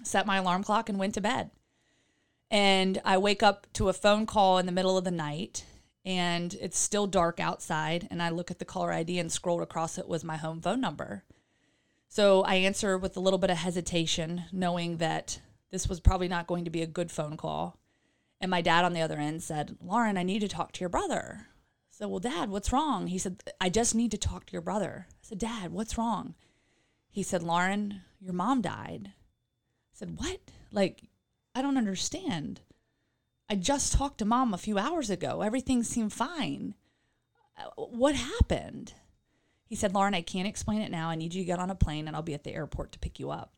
set 0.04 0.26
my 0.26 0.38
alarm 0.38 0.64
clock 0.64 0.90
and 0.90 1.00
went 1.00 1.14
to 1.14 1.22
bed. 1.22 1.52
And 2.52 3.00
I 3.06 3.18
wake 3.18 3.44
up 3.44 3.68
to 3.74 3.90
a 3.90 3.94
phone 3.94 4.26
call 4.26 4.58
in 4.58 4.66
the 4.66 4.72
middle 4.72 4.98
of 4.98 5.04
the 5.04 5.12
night 5.12 5.66
and 6.04 6.56
it's 6.60 6.80
still 6.80 7.08
dark 7.08 7.40
outside. 7.40 8.08
And 8.12 8.22
I 8.22 8.30
look 8.30 8.52
at 8.52 8.60
the 8.60 8.66
caller 8.66 8.92
ID 8.92 9.20
and 9.20 9.32
scrolled 9.32 9.62
across 9.62 9.98
it 9.98 10.08
was 10.08 10.24
my 10.24 10.38
home 10.38 10.62
phone 10.62 10.82
number. 10.82 11.24
So 12.10 12.42
I 12.42 12.56
answer 12.56 12.98
with 12.98 13.16
a 13.16 13.20
little 13.20 13.40
bit 13.40 13.52
of 13.52 13.58
hesitation, 13.58 14.46
knowing 14.52 14.98
that 14.98 15.40
this 15.72 15.88
was 15.88 16.00
probably 16.00 16.28
not 16.28 16.48
going 16.48 16.66
to 16.66 16.72
be 16.72 16.82
a 16.82 16.88
good 16.88 17.12
phone 17.12 17.38
call. 17.38 17.79
And 18.42 18.50
my 18.50 18.62
dad 18.62 18.86
on 18.86 18.94
the 18.94 19.02
other 19.02 19.18
end 19.18 19.44
said, 19.44 19.78
Lauren, 19.82 20.18
I 20.18 20.24
need 20.24 20.40
to 20.40 20.48
talk 20.48 20.72
to 20.74 20.80
your 20.80 20.90
brother. 20.90 21.48
I 21.48 21.92
said, 21.92 22.08
Well, 22.08 22.20
dad, 22.20 22.50
what's 22.50 22.72
wrong? 22.72 23.08
He 23.08 23.18
said, 23.18 23.44
I 23.60 23.70
just 23.70 23.96
need 23.96 24.12
to 24.12 24.18
talk 24.18 24.46
to 24.46 24.54
your 24.54 24.62
brother. 24.62 25.08
I 25.10 25.14
said, 25.22 25.40
Dad, 25.40 25.72
what's 25.72 25.98
wrong? 25.98 26.36
He 27.10 27.24
said, 27.24 27.44
Lauren, 27.44 28.02
your 28.20 28.34
mom 28.34 28.62
died. 28.62 29.12
I 29.14 29.94
said, 29.94 30.18
What? 30.18 30.40
Like, 30.72 31.04
I 31.54 31.62
don't 31.62 31.78
understand. 31.78 32.62
I 33.50 33.56
just 33.56 33.94
talked 33.94 34.20
to 34.20 34.26
mom 34.26 34.54
a 34.54 34.60
few 34.60 34.78
hours 34.78 35.10
ago. 35.10 35.42
Everything 35.42 35.84
seemed 35.84 36.14
fine. 36.14 36.76
What 37.76 38.16
happened? 38.16 38.94
He 39.66 39.76
said, 39.76 39.94
Lauren, 39.94 40.14
I 40.14 40.22
can't 40.22 40.48
explain 40.48 40.82
it 40.82 40.92
now. 40.92 41.10
I 41.10 41.16
need 41.16 41.34
you 41.34 41.42
to 41.42 41.48
get 41.48 41.60
on 41.60 41.70
a 41.70 41.76
plane 41.76 42.08
and 42.08 42.16
I'll 42.16 42.22
be 42.22 42.34
at 42.34 42.44
the 42.44 42.54
airport 42.54 42.92
to 42.94 43.00
pick 43.00 43.20
you 43.20 43.32
up. 43.32 43.54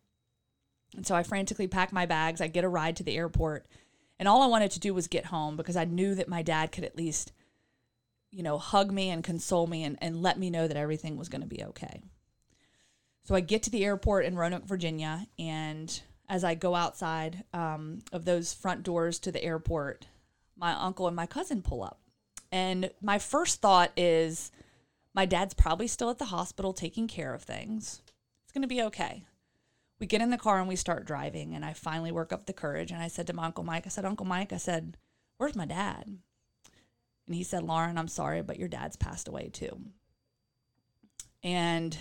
And 0.96 1.06
so 1.06 1.16
I 1.16 1.24
frantically 1.24 1.68
pack 1.68 1.94
my 1.94 2.06
bags. 2.06 2.42
I 2.42 2.48
get 2.48 2.64
a 2.64 2.70
ride 2.70 2.98
to 2.98 3.04
the 3.04 3.16
airport. 3.16 3.66
And 4.22 4.28
all 4.28 4.44
I 4.44 4.48
wanted 4.48 4.70
to 4.72 4.80
do 4.80 4.94
was 4.94 5.08
get 5.08 5.26
home 5.26 5.58
because 5.58 5.76
I 5.76 5.86
knew 5.86 6.14
that 6.14 6.30
my 6.30 6.44
dad 6.44 6.72
could 6.72 6.84
at 6.84 6.96
least, 6.96 7.32
you 8.30 8.44
know, 8.44 8.60
hug 8.60 8.92
me 8.92 9.10
and 9.10 9.24
console 9.24 9.66
me 9.66 9.84
and, 9.84 9.98
and 10.00 10.22
let 10.22 10.38
me 10.38 10.52
know 10.52 10.68
that 10.68 10.78
everything 10.78 11.18
was 11.18 11.28
going 11.28 11.42
to 11.42 11.48
be 11.48 11.64
okay. 11.64 12.04
So 13.24 13.34
I 13.34 13.40
get 13.40 13.64
to 13.64 13.72
the 13.72 13.84
airport 13.84 14.26
in 14.26 14.36
Roanoke, 14.36 14.68
Virginia. 14.68 15.26
And 15.40 16.00
as 16.30 16.44
I 16.44 16.54
go 16.54 16.76
outside 16.76 17.46
um, 17.52 18.04
of 18.12 18.26
those 18.26 18.54
front 18.54 18.84
doors 18.84 19.18
to 19.22 19.32
the 19.32 19.44
airport, 19.44 20.06
my 20.56 20.74
uncle 20.74 21.08
and 21.08 21.16
my 21.16 21.26
cousin 21.26 21.64
pull 21.64 21.82
up. 21.82 22.00
And 22.52 22.92
my 23.02 23.18
first 23.18 23.60
thought 23.60 23.92
is, 23.98 24.52
my 25.16 25.26
dad's 25.26 25.56
probably 25.56 25.88
still 25.88 26.12
at 26.12 26.20
the 26.20 26.26
hospital 26.26 26.74
taking 26.74 27.08
care 27.08 27.34
of 27.34 27.42
things. 27.42 28.04
It's 28.44 28.54
going 28.54 28.62
to 28.62 28.68
be 28.68 28.84
okay 28.84 29.24
we 30.02 30.08
get 30.08 30.20
in 30.20 30.32
the 30.32 30.38
car 30.38 30.60
and 30.60 30.68
we 30.68 30.76
start 30.76 31.06
driving 31.06 31.54
and 31.54 31.64
i 31.64 31.72
finally 31.72 32.12
work 32.12 32.34
up 32.34 32.48
the 32.48 32.54
courage 32.54 32.92
and 32.92 33.02
i 33.02 33.08
said 33.08 33.28
to 33.28 33.34
my 33.34 33.46
uncle 33.46 33.64
mike 33.64 33.86
i 33.86 33.90
said 33.90 34.04
uncle 34.04 34.26
mike 34.26 34.52
i 34.52 34.58
said 34.58 34.98
where's 35.38 35.56
my 35.56 35.66
dad? 35.66 36.04
And 37.28 37.36
he 37.36 37.44
said 37.44 37.64
lauren 37.64 37.98
i'm 37.98 38.10
sorry 38.10 38.42
but 38.42 38.60
your 38.60 38.68
dad's 38.68 38.98
passed 38.98 39.30
away 39.30 39.50
too. 39.54 39.80
And 41.44 41.98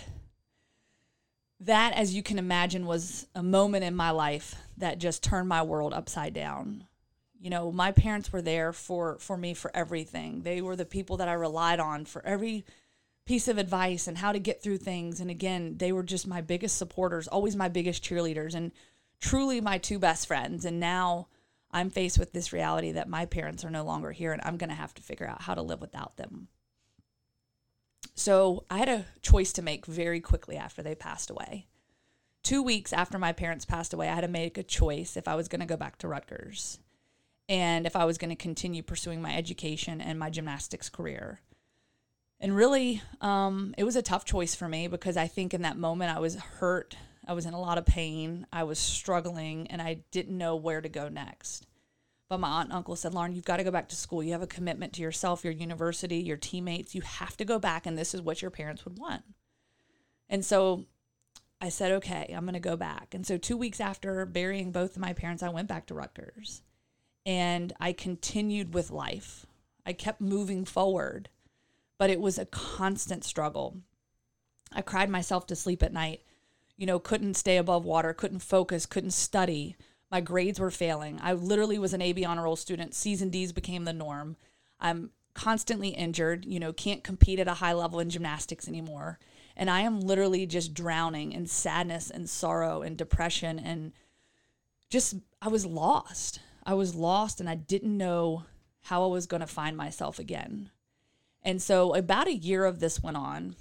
that 1.59 1.93
as 1.93 2.13
you 2.13 2.23
can 2.23 2.39
imagine 2.39 2.85
was 2.85 3.27
a 3.35 3.43
moment 3.43 3.83
in 3.83 3.95
my 3.95 4.09
life 4.09 4.55
that 4.77 4.97
just 4.97 5.23
turned 5.23 5.47
my 5.47 5.61
world 5.61 5.93
upside 5.93 6.33
down. 6.33 6.85
You 7.39 7.51
know 7.51 7.71
my 7.71 7.91
parents 7.91 8.33
were 8.33 8.41
there 8.41 8.73
for 8.73 9.19
for 9.19 9.37
me 9.37 9.53
for 9.53 9.71
everything. 9.75 10.41
They 10.41 10.61
were 10.61 10.75
the 10.75 10.85
people 10.85 11.17
that 11.17 11.27
i 11.27 11.33
relied 11.33 11.79
on 11.79 12.05
for 12.05 12.25
every 12.25 12.65
piece 13.25 13.47
of 13.47 13.57
advice 13.57 14.07
and 14.07 14.17
how 14.17 14.31
to 14.31 14.39
get 14.39 14.61
through 14.61 14.77
things. 14.77 15.19
And 15.19 15.29
again, 15.29 15.77
they 15.77 15.91
were 15.91 16.03
just 16.03 16.27
my 16.27 16.41
biggest 16.41 16.77
supporters, 16.77 17.27
always 17.27 17.55
my 17.55 17.67
biggest 17.67 18.03
cheerleaders, 18.03 18.55
and 18.55 18.71
truly 19.19 19.61
my 19.61 19.77
two 19.77 19.99
best 19.99 20.27
friends. 20.27 20.65
And 20.65 20.79
now 20.79 21.27
I'm 21.71 21.89
faced 21.89 22.19
with 22.19 22.33
this 22.33 22.51
reality 22.51 22.91
that 22.93 23.07
my 23.07 23.25
parents 23.25 23.63
are 23.63 23.69
no 23.69 23.83
longer 23.83 24.11
here 24.11 24.33
and 24.33 24.41
I'm 24.43 24.57
going 24.57 24.69
to 24.69 24.75
have 24.75 24.93
to 24.95 25.01
figure 25.01 25.27
out 25.27 25.43
how 25.43 25.53
to 25.53 25.61
live 25.61 25.81
without 25.81 26.17
them. 26.17 26.47
So 28.13 28.65
I 28.69 28.77
had 28.77 28.89
a 28.89 29.05
choice 29.21 29.53
to 29.53 29.61
make 29.61 29.85
very 29.85 30.19
quickly 30.19 30.57
after 30.57 30.83
they 30.83 30.95
passed 30.95 31.29
away. 31.29 31.67
Two 32.43 32.63
weeks 32.63 32.91
after 32.91 33.17
my 33.17 33.31
parents 33.31 33.65
passed 33.65 33.93
away, 33.93 34.09
I 34.09 34.15
had 34.15 34.21
to 34.21 34.27
make 34.27 34.57
a 34.57 34.63
choice 34.63 35.15
if 35.15 35.27
I 35.27 35.35
was 35.35 35.47
going 35.47 35.61
to 35.61 35.67
go 35.67 35.77
back 35.77 35.97
to 35.99 36.07
Rutgers 36.07 36.79
and 37.47 37.85
if 37.85 37.95
I 37.95 38.05
was 38.05 38.17
going 38.17 38.29
to 38.29 38.35
continue 38.35 38.83
pursuing 38.83 39.21
my 39.21 39.35
education 39.35 40.01
and 40.01 40.17
my 40.17 40.29
gymnastics 40.29 40.89
career. 40.89 41.41
And 42.41 42.55
really, 42.55 43.03
um, 43.21 43.75
it 43.77 43.83
was 43.83 43.95
a 43.95 44.01
tough 44.01 44.25
choice 44.25 44.55
for 44.55 44.67
me 44.67 44.87
because 44.87 45.15
I 45.15 45.27
think 45.27 45.53
in 45.53 45.61
that 45.61 45.77
moment 45.77 46.15
I 46.15 46.19
was 46.19 46.35
hurt. 46.35 46.97
I 47.27 47.33
was 47.33 47.45
in 47.45 47.53
a 47.53 47.61
lot 47.61 47.77
of 47.77 47.85
pain. 47.85 48.47
I 48.51 48.63
was 48.63 48.79
struggling 48.79 49.67
and 49.67 49.79
I 49.79 49.99
didn't 50.09 50.37
know 50.37 50.55
where 50.55 50.81
to 50.81 50.89
go 50.89 51.07
next. 51.07 51.67
But 52.29 52.39
my 52.39 52.47
aunt 52.47 52.69
and 52.69 52.77
uncle 52.77 52.95
said, 52.95 53.13
Lauren, 53.13 53.35
you've 53.35 53.45
got 53.45 53.57
to 53.57 53.63
go 53.63 53.71
back 53.71 53.89
to 53.89 53.95
school. 53.95 54.23
You 54.23 54.31
have 54.31 54.41
a 54.41 54.47
commitment 54.47 54.93
to 54.93 55.01
yourself, 55.03 55.43
your 55.43 55.53
university, 55.53 56.17
your 56.17 56.37
teammates. 56.37 56.95
You 56.95 57.01
have 57.01 57.37
to 57.37 57.45
go 57.45 57.59
back, 57.59 57.85
and 57.85 57.97
this 57.97 58.13
is 58.13 58.21
what 58.21 58.41
your 58.41 58.49
parents 58.49 58.85
would 58.85 58.97
want. 58.97 59.23
And 60.29 60.43
so 60.43 60.85
I 61.59 61.69
said, 61.69 61.91
okay, 61.91 62.33
I'm 62.35 62.45
going 62.45 62.53
to 62.53 62.59
go 62.59 62.77
back. 62.77 63.13
And 63.13 63.27
so 63.27 63.37
two 63.37 63.57
weeks 63.57 63.79
after 63.79 64.25
burying 64.25 64.71
both 64.71 64.95
of 64.95 65.01
my 65.01 65.13
parents, 65.13 65.43
I 65.43 65.49
went 65.49 65.67
back 65.67 65.85
to 65.87 65.93
Rutgers 65.93 66.63
and 67.25 67.73
I 67.79 67.93
continued 67.93 68.73
with 68.73 68.89
life. 68.89 69.45
I 69.85 69.93
kept 69.93 70.21
moving 70.21 70.65
forward 70.65 71.29
but 72.01 72.09
it 72.09 72.19
was 72.19 72.39
a 72.39 72.47
constant 72.47 73.23
struggle. 73.23 73.77
I 74.73 74.81
cried 74.81 75.07
myself 75.07 75.45
to 75.45 75.55
sleep 75.55 75.83
at 75.83 75.93
night. 75.93 76.21
You 76.75 76.87
know, 76.87 76.97
couldn't 76.97 77.35
stay 77.35 77.57
above 77.57 77.85
water, 77.85 78.11
couldn't 78.11 78.39
focus, 78.39 78.87
couldn't 78.87 79.11
study. 79.11 79.75
My 80.09 80.19
grades 80.19 80.59
were 80.59 80.71
failing. 80.71 81.19
I 81.21 81.33
literally 81.33 81.77
was 81.77 81.93
an 81.93 82.01
AB 82.01 82.25
honor 82.25 82.41
roll 82.41 82.55
student. 82.55 82.95
C's 82.95 83.21
and 83.21 83.31
D's 83.31 83.51
became 83.51 83.85
the 83.85 83.93
norm. 83.93 84.35
I'm 84.79 85.11
constantly 85.35 85.89
injured, 85.89 86.43
you 86.43 86.59
know, 86.59 86.73
can't 86.73 87.03
compete 87.03 87.37
at 87.37 87.47
a 87.47 87.53
high 87.53 87.73
level 87.73 87.99
in 87.99 88.09
gymnastics 88.09 88.67
anymore. 88.67 89.19
And 89.55 89.69
I 89.69 89.81
am 89.81 89.99
literally 89.99 90.47
just 90.47 90.73
drowning 90.73 91.33
in 91.33 91.45
sadness 91.45 92.09
and 92.09 92.27
sorrow 92.27 92.81
and 92.81 92.97
depression 92.97 93.59
and 93.59 93.93
just 94.89 95.17
I 95.39 95.49
was 95.49 95.67
lost. 95.67 96.39
I 96.65 96.73
was 96.73 96.95
lost 96.95 97.39
and 97.39 97.47
I 97.47 97.53
didn't 97.53 97.95
know 97.95 98.45
how 98.85 99.03
I 99.03 99.07
was 99.07 99.27
going 99.27 99.41
to 99.41 99.45
find 99.45 99.77
myself 99.77 100.17
again. 100.17 100.71
And 101.43 101.61
so 101.61 101.95
about 101.95 102.27
a 102.27 102.35
year 102.35 102.65
of 102.65 102.79
this 102.79 103.01
went 103.01 103.17
on. 103.17 103.55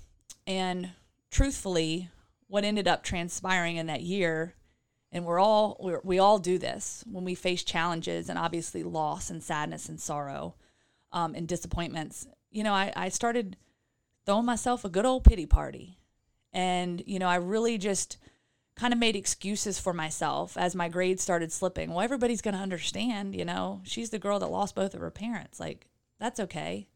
And 0.46 0.90
truthfully, 1.30 2.08
what 2.48 2.64
ended 2.64 2.88
up 2.88 3.02
transpiring 3.02 3.76
in 3.76 3.86
that 3.86 4.02
year, 4.02 4.54
and 5.12 5.24
we're 5.24 5.40
all 5.40 5.76
we're, 5.80 6.00
we 6.04 6.18
all 6.18 6.38
do 6.38 6.58
this 6.58 7.04
when 7.10 7.24
we 7.24 7.34
face 7.34 7.62
challenges 7.62 8.28
and 8.28 8.38
obviously 8.38 8.82
loss 8.82 9.30
and 9.30 9.42
sadness 9.42 9.88
and 9.88 10.00
sorrow 10.00 10.54
um, 11.12 11.34
and 11.34 11.46
disappointments. 11.46 12.26
You 12.50 12.64
know, 12.64 12.72
I, 12.72 12.92
I 12.96 13.08
started 13.08 13.56
throwing 14.26 14.44
myself 14.44 14.84
a 14.84 14.88
good 14.88 15.06
old 15.06 15.24
pity 15.24 15.46
party. 15.46 15.98
And, 16.52 17.02
you 17.06 17.18
know, 17.18 17.28
I 17.28 17.36
really 17.36 17.78
just 17.78 18.18
kind 18.74 18.92
of 18.92 18.98
made 18.98 19.16
excuses 19.16 19.78
for 19.78 19.92
myself 19.92 20.56
as 20.56 20.74
my 20.74 20.88
grades 20.88 21.22
started 21.22 21.52
slipping. 21.52 21.90
Well, 21.90 22.00
everybody's 22.00 22.40
going 22.40 22.54
to 22.54 22.60
understand, 22.60 23.34
you 23.34 23.44
know, 23.44 23.82
she's 23.84 24.10
the 24.10 24.18
girl 24.18 24.38
that 24.38 24.50
lost 24.50 24.74
both 24.74 24.94
of 24.94 25.00
her 25.00 25.10
parents. 25.10 25.60
Like, 25.60 25.86
that's 26.18 26.40
okay. 26.40 26.88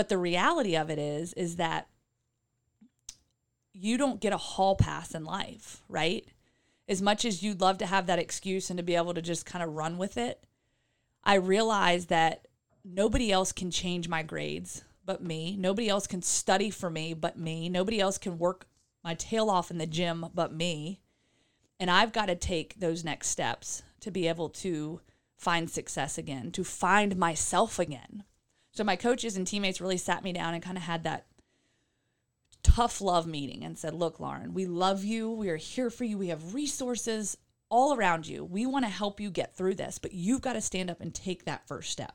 But 0.00 0.08
the 0.08 0.16
reality 0.16 0.78
of 0.78 0.88
it 0.88 0.98
is, 0.98 1.34
is 1.34 1.56
that 1.56 1.86
you 3.74 3.98
don't 3.98 4.18
get 4.18 4.32
a 4.32 4.38
hall 4.38 4.74
pass 4.74 5.14
in 5.14 5.26
life, 5.26 5.82
right? 5.90 6.26
As 6.88 7.02
much 7.02 7.26
as 7.26 7.42
you'd 7.42 7.60
love 7.60 7.76
to 7.76 7.86
have 7.86 8.06
that 8.06 8.18
excuse 8.18 8.70
and 8.70 8.78
to 8.78 8.82
be 8.82 8.96
able 8.96 9.12
to 9.12 9.20
just 9.20 9.44
kind 9.44 9.62
of 9.62 9.74
run 9.74 9.98
with 9.98 10.16
it, 10.16 10.42
I 11.22 11.34
realize 11.34 12.06
that 12.06 12.48
nobody 12.82 13.30
else 13.30 13.52
can 13.52 13.70
change 13.70 14.08
my 14.08 14.22
grades 14.22 14.84
but 15.04 15.22
me. 15.22 15.54
Nobody 15.54 15.90
else 15.90 16.06
can 16.06 16.22
study 16.22 16.70
for 16.70 16.88
me 16.88 17.12
but 17.12 17.38
me. 17.38 17.68
Nobody 17.68 18.00
else 18.00 18.16
can 18.16 18.38
work 18.38 18.68
my 19.04 19.12
tail 19.12 19.50
off 19.50 19.70
in 19.70 19.76
the 19.76 19.86
gym 19.86 20.24
but 20.32 20.50
me. 20.50 21.02
And 21.78 21.90
I've 21.90 22.14
got 22.14 22.28
to 22.28 22.36
take 22.36 22.80
those 22.80 23.04
next 23.04 23.28
steps 23.28 23.82
to 24.00 24.10
be 24.10 24.28
able 24.28 24.48
to 24.48 25.02
find 25.36 25.68
success 25.68 26.16
again, 26.16 26.52
to 26.52 26.64
find 26.64 27.18
myself 27.18 27.78
again. 27.78 28.24
So 28.80 28.84
my 28.84 28.96
coaches 28.96 29.36
and 29.36 29.46
teammates 29.46 29.82
really 29.82 29.98
sat 29.98 30.24
me 30.24 30.32
down 30.32 30.54
and 30.54 30.62
kind 30.62 30.78
of 30.78 30.84
had 30.84 31.04
that 31.04 31.26
tough 32.62 33.02
love 33.02 33.26
meeting 33.26 33.62
and 33.62 33.76
said, 33.76 33.92
Look, 33.92 34.18
Lauren, 34.18 34.54
we 34.54 34.64
love 34.64 35.04
you. 35.04 35.30
We 35.30 35.50
are 35.50 35.58
here 35.58 35.90
for 35.90 36.04
you. 36.04 36.16
We 36.16 36.28
have 36.28 36.54
resources 36.54 37.36
all 37.68 37.94
around 37.94 38.26
you. 38.26 38.42
We 38.42 38.64
want 38.64 38.86
to 38.86 38.90
help 38.90 39.20
you 39.20 39.30
get 39.30 39.54
through 39.54 39.74
this, 39.74 39.98
but 39.98 40.14
you've 40.14 40.40
got 40.40 40.54
to 40.54 40.62
stand 40.62 40.88
up 40.88 41.02
and 41.02 41.14
take 41.14 41.44
that 41.44 41.68
first 41.68 41.90
step. 41.90 42.14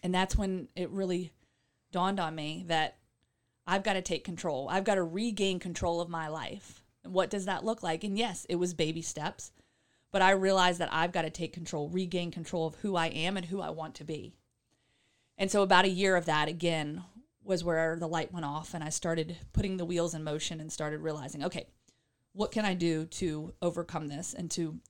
And 0.00 0.14
that's 0.14 0.36
when 0.36 0.68
it 0.76 0.90
really 0.90 1.32
dawned 1.90 2.20
on 2.20 2.32
me 2.36 2.62
that 2.68 2.98
I've 3.66 3.82
got 3.82 3.94
to 3.94 4.02
take 4.02 4.22
control. 4.22 4.68
I've 4.70 4.84
got 4.84 4.94
to 4.94 5.02
regain 5.02 5.58
control 5.58 6.00
of 6.00 6.08
my 6.08 6.28
life. 6.28 6.84
And 7.02 7.12
what 7.12 7.30
does 7.30 7.46
that 7.46 7.64
look 7.64 7.82
like? 7.82 8.04
And 8.04 8.16
yes, 8.16 8.46
it 8.48 8.60
was 8.60 8.74
baby 8.74 9.02
steps, 9.02 9.50
but 10.12 10.22
I 10.22 10.30
realized 10.30 10.78
that 10.78 10.94
I've 10.94 11.10
got 11.10 11.22
to 11.22 11.30
take 11.30 11.52
control, 11.52 11.88
regain 11.88 12.30
control 12.30 12.68
of 12.68 12.76
who 12.76 12.94
I 12.94 13.08
am 13.08 13.36
and 13.36 13.46
who 13.46 13.60
I 13.60 13.70
want 13.70 13.96
to 13.96 14.04
be. 14.04 14.36
And 15.38 15.50
so 15.50 15.62
about 15.62 15.84
a 15.84 15.88
year 15.88 16.16
of 16.16 16.26
that 16.26 16.48
again 16.48 17.04
was 17.44 17.62
where 17.62 17.96
the 17.96 18.08
light 18.08 18.32
went 18.32 18.46
off 18.46 18.74
and 18.74 18.82
I 18.82 18.88
started 18.88 19.36
putting 19.52 19.76
the 19.76 19.84
wheels 19.84 20.14
in 20.14 20.24
motion 20.24 20.60
and 20.60 20.72
started 20.72 21.00
realizing, 21.00 21.44
okay, 21.44 21.66
what 22.32 22.52
can 22.52 22.64
I 22.64 22.74
do 22.74 23.06
to 23.06 23.54
overcome 23.62 24.08
this 24.08 24.34
and 24.34 24.50
to 24.52 24.80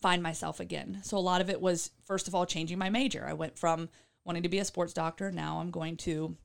find 0.00 0.22
myself 0.22 0.60
again? 0.60 1.00
So 1.02 1.16
a 1.16 1.18
lot 1.18 1.40
of 1.40 1.48
it 1.48 1.60
was 1.60 1.90
first 2.04 2.28
of 2.28 2.34
all 2.34 2.46
changing 2.46 2.78
my 2.78 2.90
major. 2.90 3.26
I 3.26 3.32
went 3.32 3.58
from 3.58 3.88
wanting 4.24 4.42
to 4.42 4.48
be 4.48 4.58
a 4.58 4.64
sports 4.64 4.92
doctor, 4.92 5.30
now 5.30 5.58
I'm 5.58 5.70
going 5.70 5.96
to 5.98 6.36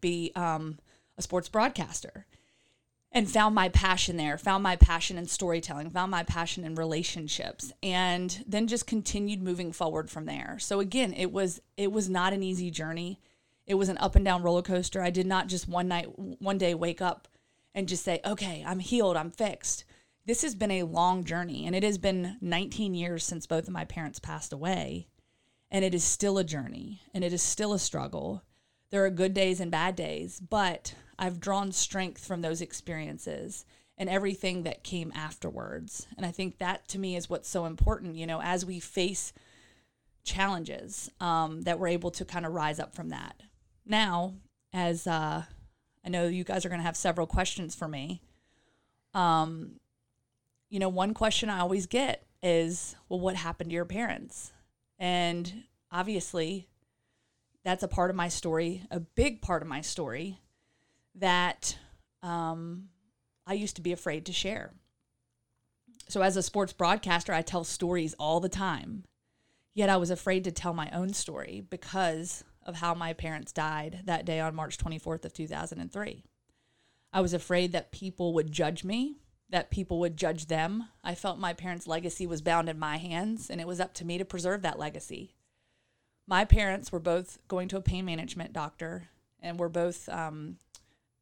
be 0.00 0.32
um, 0.34 0.78
a 1.18 1.22
sports 1.22 1.48
broadcaster 1.48 2.26
and 3.12 3.30
found 3.30 3.54
my 3.54 3.68
passion 3.68 4.16
there, 4.16 4.36
found 4.36 4.62
my 4.62 4.76
passion 4.76 5.16
in 5.16 5.26
storytelling, 5.26 5.90
found 5.90 6.10
my 6.10 6.22
passion 6.22 6.64
in 6.64 6.74
relationships, 6.74 7.72
and 7.82 8.44
then 8.46 8.66
just 8.66 8.86
continued 8.86 9.42
moving 9.42 9.72
forward 9.72 10.10
from 10.10 10.26
there. 10.26 10.58
So 10.58 10.80
again, 10.80 11.14
it 11.14 11.32
was 11.32 11.60
it 11.76 11.92
was 11.92 12.10
not 12.10 12.32
an 12.32 12.42
easy 12.42 12.70
journey. 12.70 13.20
It 13.66 13.74
was 13.74 13.88
an 13.88 13.98
up 13.98 14.16
and 14.16 14.24
down 14.24 14.42
roller 14.42 14.62
coaster. 14.62 15.02
I 15.02 15.10
did 15.10 15.26
not 15.26 15.46
just 15.48 15.68
one 15.68 15.88
night 15.88 16.06
one 16.18 16.58
day 16.58 16.74
wake 16.74 17.00
up 17.00 17.28
and 17.74 17.88
just 17.88 18.04
say, 18.04 18.20
"Okay, 18.24 18.62
I'm 18.66 18.80
healed, 18.80 19.16
I'm 19.16 19.30
fixed." 19.30 19.84
This 20.26 20.42
has 20.42 20.56
been 20.56 20.72
a 20.72 20.82
long 20.82 21.24
journey, 21.24 21.66
and 21.66 21.74
it 21.74 21.84
has 21.84 21.98
been 21.98 22.36
19 22.40 22.94
years 22.94 23.22
since 23.22 23.46
both 23.46 23.68
of 23.68 23.72
my 23.72 23.84
parents 23.84 24.18
passed 24.18 24.52
away, 24.52 25.06
and 25.70 25.84
it 25.84 25.94
is 25.94 26.02
still 26.02 26.36
a 26.36 26.44
journey, 26.44 27.02
and 27.14 27.22
it 27.22 27.32
is 27.32 27.42
still 27.42 27.72
a 27.72 27.78
struggle. 27.78 28.42
There 28.90 29.04
are 29.04 29.10
good 29.10 29.34
days 29.34 29.60
and 29.60 29.70
bad 29.70 29.94
days, 29.94 30.40
but 30.40 30.94
I've 31.18 31.40
drawn 31.40 31.72
strength 31.72 32.24
from 32.26 32.42
those 32.42 32.60
experiences 32.60 33.64
and 33.98 34.08
everything 34.08 34.64
that 34.64 34.84
came 34.84 35.12
afterwards. 35.14 36.06
And 36.16 36.26
I 36.26 36.30
think 36.30 36.58
that 36.58 36.86
to 36.88 36.98
me 36.98 37.16
is 37.16 37.30
what's 37.30 37.48
so 37.48 37.64
important, 37.64 38.16
you 38.16 38.26
know, 38.26 38.40
as 38.42 38.66
we 38.66 38.78
face 38.78 39.32
challenges, 40.24 41.10
um, 41.20 41.62
that 41.62 41.78
we're 41.78 41.88
able 41.88 42.10
to 42.12 42.24
kind 42.24 42.44
of 42.44 42.52
rise 42.52 42.78
up 42.78 42.94
from 42.94 43.08
that. 43.10 43.42
Now, 43.86 44.34
as 44.72 45.06
uh, 45.06 45.44
I 46.04 46.08
know 46.08 46.26
you 46.26 46.44
guys 46.44 46.66
are 46.66 46.68
going 46.68 46.80
to 46.80 46.86
have 46.86 46.96
several 46.96 47.26
questions 47.26 47.74
for 47.74 47.88
me, 47.88 48.20
um, 49.14 49.80
you 50.68 50.78
know, 50.78 50.88
one 50.88 51.14
question 51.14 51.48
I 51.48 51.60
always 51.60 51.86
get 51.86 52.26
is, 52.42 52.96
well, 53.08 53.20
what 53.20 53.36
happened 53.36 53.70
to 53.70 53.74
your 53.74 53.84
parents? 53.86 54.52
And 54.98 55.64
obviously, 55.90 56.68
that's 57.64 57.82
a 57.82 57.88
part 57.88 58.10
of 58.10 58.16
my 58.16 58.28
story, 58.28 58.82
a 58.90 59.00
big 59.00 59.40
part 59.40 59.62
of 59.62 59.68
my 59.68 59.80
story 59.80 60.40
that 61.16 61.78
um, 62.22 62.88
I 63.46 63.54
used 63.54 63.76
to 63.76 63.82
be 63.82 63.92
afraid 63.92 64.26
to 64.26 64.32
share. 64.32 64.72
So, 66.08 66.22
as 66.22 66.36
a 66.36 66.42
sports 66.42 66.72
broadcaster, 66.72 67.32
I 67.32 67.42
tell 67.42 67.64
stories 67.64 68.14
all 68.18 68.40
the 68.40 68.48
time. 68.48 69.04
Yet 69.74 69.90
I 69.90 69.96
was 69.96 70.10
afraid 70.10 70.44
to 70.44 70.52
tell 70.52 70.72
my 70.72 70.88
own 70.90 71.12
story 71.12 71.62
because 71.68 72.44
of 72.64 72.76
how 72.76 72.94
my 72.94 73.12
parents 73.12 73.52
died 73.52 74.02
that 74.04 74.24
day 74.24 74.40
on 74.40 74.54
March 74.54 74.78
24th 74.78 75.24
of 75.24 75.32
2003. 75.32 76.24
I 77.12 77.20
was 77.20 77.32
afraid 77.32 77.72
that 77.72 77.92
people 77.92 78.34
would 78.34 78.52
judge 78.52 78.84
me, 78.84 79.18
that 79.50 79.70
people 79.70 80.00
would 80.00 80.16
judge 80.16 80.46
them. 80.46 80.88
I 81.04 81.14
felt 81.14 81.38
my 81.38 81.52
parents' 81.52 81.86
legacy 81.86 82.26
was 82.26 82.42
bound 82.42 82.68
in 82.68 82.78
my 82.78 82.96
hands 82.96 83.48
and 83.48 83.60
it 83.60 83.66
was 83.66 83.80
up 83.80 83.94
to 83.94 84.04
me 84.04 84.18
to 84.18 84.24
preserve 84.24 84.62
that 84.62 84.78
legacy. 84.78 85.34
My 86.26 86.44
parents 86.44 86.90
were 86.90 87.00
both 87.00 87.38
going 87.46 87.68
to 87.68 87.76
a 87.76 87.82
pain 87.82 88.04
management 88.04 88.52
doctor 88.52 89.08
and 89.40 89.58
were 89.58 89.68
both 89.68 90.08
um, 90.08 90.56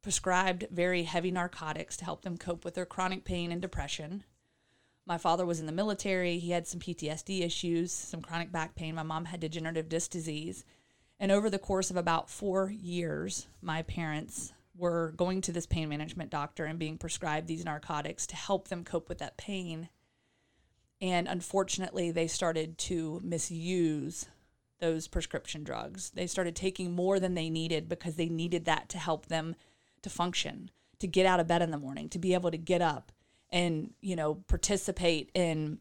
prescribed 0.05 0.67
very 0.69 1.01
heavy 1.01 1.31
narcotics 1.31 1.97
to 1.97 2.05
help 2.05 2.21
them 2.21 2.37
cope 2.37 2.63
with 2.63 2.75
their 2.75 2.85
chronic 2.85 3.25
pain 3.25 3.51
and 3.51 3.59
depression. 3.59 4.23
My 5.07 5.17
father 5.17 5.47
was 5.47 5.59
in 5.59 5.65
the 5.65 5.71
military. 5.71 6.37
He 6.37 6.51
had 6.51 6.67
some 6.67 6.79
PTSD 6.79 7.41
issues, 7.41 7.91
some 7.91 8.21
chronic 8.21 8.51
back 8.51 8.75
pain. 8.75 8.93
My 8.93 9.01
mom 9.01 9.25
had 9.25 9.39
degenerative 9.39 9.89
disc 9.89 10.11
disease. 10.11 10.63
And 11.19 11.31
over 11.31 11.49
the 11.49 11.57
course 11.57 11.89
of 11.89 11.97
about 11.97 12.29
four 12.29 12.69
years, 12.69 13.47
my 13.63 13.81
parents 13.81 14.53
were 14.77 15.11
going 15.17 15.41
to 15.41 15.51
this 15.51 15.65
pain 15.65 15.89
management 15.89 16.29
doctor 16.29 16.65
and 16.65 16.77
being 16.77 16.99
prescribed 16.99 17.47
these 17.47 17.65
narcotics 17.65 18.27
to 18.27 18.35
help 18.35 18.67
them 18.67 18.83
cope 18.83 19.09
with 19.09 19.17
that 19.17 19.37
pain. 19.37 19.89
And 21.01 21.27
unfortunately, 21.27 22.11
they 22.11 22.27
started 22.27 22.77
to 22.77 23.21
misuse 23.23 24.27
those 24.79 25.07
prescription 25.07 25.63
drugs. 25.63 26.11
They 26.11 26.27
started 26.27 26.55
taking 26.55 26.93
more 26.93 27.19
than 27.19 27.33
they 27.33 27.49
needed 27.49 27.89
because 27.89 28.17
they 28.17 28.29
needed 28.29 28.65
that 28.65 28.87
to 28.89 28.99
help 28.99 29.25
them 29.25 29.55
to 30.05 30.09
function, 30.09 30.71
to 30.99 31.07
get 31.07 31.25
out 31.25 31.39
of 31.39 31.47
bed 31.47 31.61
in 31.61 31.71
the 31.71 31.77
morning, 31.77 32.07
to 32.09 32.19
be 32.19 32.33
able 32.33 32.51
to 32.51 32.57
get 32.57 32.81
up 32.81 33.11
and, 33.51 33.93
you 34.01 34.15
know, 34.15 34.35
participate 34.47 35.29
in 35.33 35.79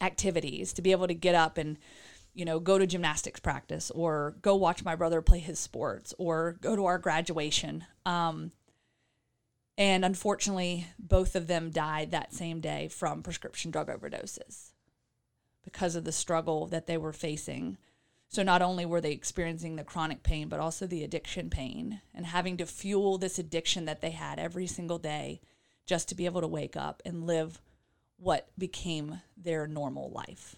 activities, 0.00 0.72
to 0.74 0.82
be 0.82 0.92
able 0.92 1.08
to 1.08 1.14
get 1.14 1.34
up 1.34 1.58
and 1.58 1.78
you 2.34 2.44
know, 2.44 2.58
go 2.58 2.78
to 2.78 2.86
gymnastics 2.86 3.40
practice 3.40 3.90
or 3.90 4.36
go 4.40 4.56
watch 4.56 4.84
my 4.84 4.94
brother 4.94 5.20
play 5.20 5.38
his 5.38 5.58
sports 5.58 6.14
or 6.18 6.56
go 6.60 6.74
to 6.74 6.86
our 6.86 6.98
graduation. 6.98 7.84
Um, 8.06 8.52
and 9.76 10.04
unfortunately, 10.04 10.86
both 10.98 11.34
of 11.34 11.46
them 11.46 11.70
died 11.70 12.10
that 12.10 12.32
same 12.32 12.60
day 12.60 12.88
from 12.88 13.22
prescription 13.22 13.70
drug 13.70 13.88
overdoses 13.88 14.70
because 15.64 15.94
of 15.94 16.04
the 16.04 16.12
struggle 16.12 16.66
that 16.66 16.86
they 16.86 16.96
were 16.96 17.12
facing. 17.12 17.78
So, 18.32 18.42
not 18.42 18.62
only 18.62 18.86
were 18.86 19.02
they 19.02 19.12
experiencing 19.12 19.76
the 19.76 19.84
chronic 19.84 20.22
pain, 20.22 20.48
but 20.48 20.58
also 20.58 20.86
the 20.86 21.04
addiction 21.04 21.50
pain 21.50 22.00
and 22.14 22.24
having 22.24 22.56
to 22.56 22.66
fuel 22.66 23.18
this 23.18 23.38
addiction 23.38 23.84
that 23.84 24.00
they 24.00 24.12
had 24.12 24.38
every 24.38 24.66
single 24.66 24.98
day 24.98 25.42
just 25.84 26.08
to 26.08 26.14
be 26.14 26.24
able 26.24 26.40
to 26.40 26.46
wake 26.46 26.74
up 26.74 27.02
and 27.04 27.26
live 27.26 27.60
what 28.16 28.48
became 28.56 29.20
their 29.36 29.66
normal 29.66 30.10
life. 30.10 30.56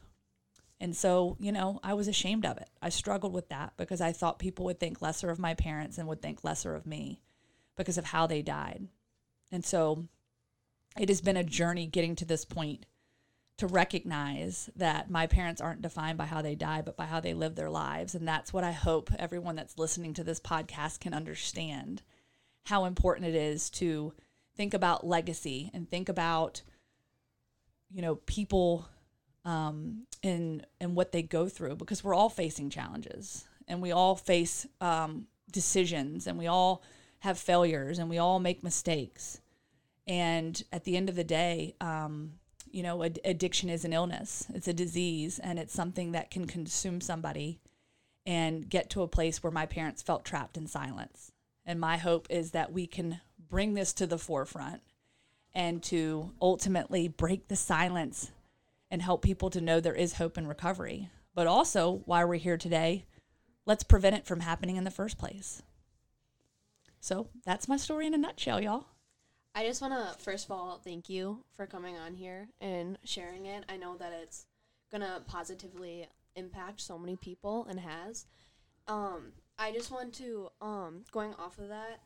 And 0.80 0.94
so, 0.94 1.36
you 1.40 1.50
know, 1.50 1.80
I 1.82 1.94
was 1.94 2.06
ashamed 2.06 2.46
of 2.46 2.58
it. 2.58 2.68
I 2.80 2.90
struggled 2.90 3.32
with 3.32 3.48
that 3.48 3.72
because 3.76 4.00
I 4.00 4.12
thought 4.12 4.38
people 4.38 4.66
would 4.66 4.78
think 4.78 5.02
lesser 5.02 5.30
of 5.30 5.40
my 5.40 5.54
parents 5.54 5.98
and 5.98 6.06
would 6.06 6.22
think 6.22 6.44
lesser 6.44 6.76
of 6.76 6.86
me 6.86 7.22
because 7.76 7.98
of 7.98 8.04
how 8.04 8.28
they 8.28 8.42
died. 8.42 8.86
And 9.50 9.64
so 9.64 10.06
it 10.96 11.08
has 11.08 11.20
been 11.20 11.36
a 11.36 11.42
journey 11.42 11.86
getting 11.86 12.14
to 12.16 12.24
this 12.24 12.44
point 12.44 12.86
to 13.56 13.66
recognize 13.66 14.68
that 14.74 15.10
my 15.10 15.26
parents 15.26 15.60
aren't 15.60 15.82
defined 15.82 16.18
by 16.18 16.26
how 16.26 16.42
they 16.42 16.54
die, 16.54 16.82
but 16.82 16.96
by 16.96 17.06
how 17.06 17.20
they 17.20 17.34
live 17.34 17.54
their 17.54 17.70
lives. 17.70 18.14
And 18.14 18.26
that's 18.26 18.52
what 18.52 18.64
I 18.64 18.72
hope 18.72 19.10
everyone 19.18 19.54
that's 19.54 19.78
listening 19.78 20.12
to 20.14 20.24
this 20.24 20.40
podcast 20.40 21.00
can 21.00 21.14
understand 21.14 22.02
how 22.64 22.84
important 22.84 23.28
it 23.28 23.34
is 23.36 23.70
to 23.70 24.12
think 24.56 24.74
about 24.74 25.06
legacy 25.06 25.70
and 25.72 25.88
think 25.88 26.08
about, 26.08 26.62
you 27.90 28.02
know, 28.02 28.16
people 28.26 28.88
um, 29.44 30.06
and 30.22 30.66
and 30.80 30.96
what 30.96 31.12
they 31.12 31.22
go 31.22 31.48
through 31.48 31.76
because 31.76 32.02
we're 32.02 32.14
all 32.14 32.30
facing 32.30 32.70
challenges 32.70 33.44
and 33.68 33.80
we 33.82 33.92
all 33.92 34.16
face 34.16 34.66
um, 34.80 35.26
decisions 35.52 36.26
and 36.26 36.38
we 36.38 36.46
all 36.46 36.82
have 37.20 37.38
failures 37.38 37.98
and 37.98 38.08
we 38.08 38.18
all 38.18 38.40
make 38.40 38.64
mistakes 38.64 39.40
and 40.06 40.62
at 40.72 40.84
the 40.84 40.96
end 40.96 41.08
of 41.08 41.14
the 41.14 41.24
day 41.24 41.74
um, 41.80 42.32
you 42.74 42.82
know 42.82 43.02
ad- 43.04 43.20
addiction 43.24 43.68
is 43.68 43.84
an 43.84 43.92
illness 43.92 44.46
it's 44.54 44.68
a 44.68 44.72
disease 44.72 45.38
and 45.38 45.58
it's 45.58 45.72
something 45.72 46.12
that 46.12 46.30
can 46.30 46.46
consume 46.46 47.00
somebody 47.00 47.60
and 48.26 48.68
get 48.68 48.90
to 48.90 49.02
a 49.02 49.08
place 49.08 49.42
where 49.42 49.50
my 49.50 49.66
parents 49.66 50.02
felt 50.02 50.24
trapped 50.24 50.56
in 50.56 50.66
silence 50.66 51.32
and 51.64 51.80
my 51.80 51.96
hope 51.96 52.26
is 52.30 52.50
that 52.50 52.72
we 52.72 52.86
can 52.86 53.20
bring 53.48 53.74
this 53.74 53.92
to 53.92 54.06
the 54.06 54.18
forefront 54.18 54.82
and 55.54 55.82
to 55.84 56.32
ultimately 56.42 57.08
break 57.08 57.48
the 57.48 57.56
silence 57.56 58.32
and 58.90 59.00
help 59.00 59.22
people 59.22 59.50
to 59.50 59.60
know 59.60 59.80
there 59.80 59.94
is 59.94 60.14
hope 60.14 60.36
and 60.36 60.48
recovery. 60.48 61.08
But 61.34 61.46
also, 61.46 62.02
why 62.04 62.24
we're 62.24 62.34
here 62.34 62.56
today, 62.56 63.06
let's 63.64 63.84
prevent 63.84 64.16
it 64.16 64.26
from 64.26 64.40
happening 64.40 64.76
in 64.76 64.84
the 64.84 64.90
first 64.90 65.18
place. 65.18 65.62
So 67.00 67.28
that's 67.44 67.68
my 67.68 67.76
story 67.76 68.06
in 68.06 68.14
a 68.14 68.18
nutshell, 68.18 68.60
y'all. 68.60 68.86
I 69.56 69.64
just 69.64 69.80
want 69.80 69.94
to, 69.94 70.18
first 70.22 70.46
of 70.46 70.50
all, 70.50 70.80
thank 70.82 71.08
you 71.08 71.44
for 71.54 71.64
coming 71.64 71.96
on 71.96 72.14
here 72.14 72.48
and 72.60 72.98
sharing 73.04 73.46
it. 73.46 73.64
I 73.68 73.76
know 73.76 73.96
that 73.98 74.12
it's 74.12 74.46
going 74.90 75.02
to 75.02 75.22
positively 75.28 76.08
impact 76.34 76.80
so 76.80 76.98
many 76.98 77.14
people 77.14 77.64
and 77.70 77.78
has. 77.78 78.26
Um, 78.88 79.32
I 79.56 79.70
just 79.70 79.92
want 79.92 80.12
to, 80.14 80.48
um, 80.60 81.04
going 81.12 81.34
off 81.34 81.58
of 81.58 81.68
that, 81.68 82.00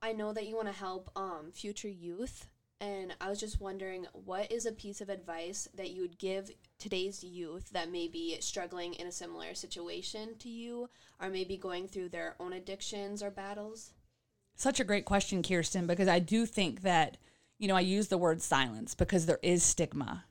I 0.00 0.12
know 0.12 0.32
that 0.32 0.46
you 0.46 0.54
want 0.54 0.68
to 0.68 0.74
help 0.74 1.10
um, 1.16 1.50
future 1.52 1.88
youth 1.88 2.46
and 2.80 3.14
I 3.20 3.30
was 3.30 3.40
just 3.40 3.60
wondering 3.60 4.06
what 4.12 4.52
is 4.52 4.66
a 4.66 4.72
piece 4.72 5.00
of 5.00 5.08
advice 5.08 5.66
that 5.74 5.90
you 5.90 6.02
would 6.02 6.18
give 6.18 6.50
today's 6.78 7.24
youth 7.24 7.70
that 7.70 7.90
may 7.90 8.06
be 8.06 8.36
struggling 8.40 8.94
in 8.94 9.06
a 9.06 9.12
similar 9.12 9.54
situation 9.54 10.36
to 10.40 10.48
you 10.50 10.90
or 11.20 11.30
maybe 11.30 11.56
going 11.56 11.88
through 11.88 12.10
their 12.10 12.36
own 12.38 12.52
addictions 12.52 13.22
or 13.22 13.30
battles? 13.30 13.92
Such 14.56 14.80
a 14.80 14.84
great 14.84 15.04
question, 15.04 15.42
Kierstyn, 15.42 15.86
because 15.86 16.08
I 16.08 16.18
do 16.18 16.46
think 16.46 16.82
that, 16.82 17.18
you 17.58 17.68
know, 17.68 17.76
I 17.76 17.80
use 17.80 18.08
the 18.08 18.18
word 18.18 18.42
silence 18.42 18.94
because 18.94 19.26
there 19.26 19.38
is 19.42 19.62
stigma. 19.62 20.24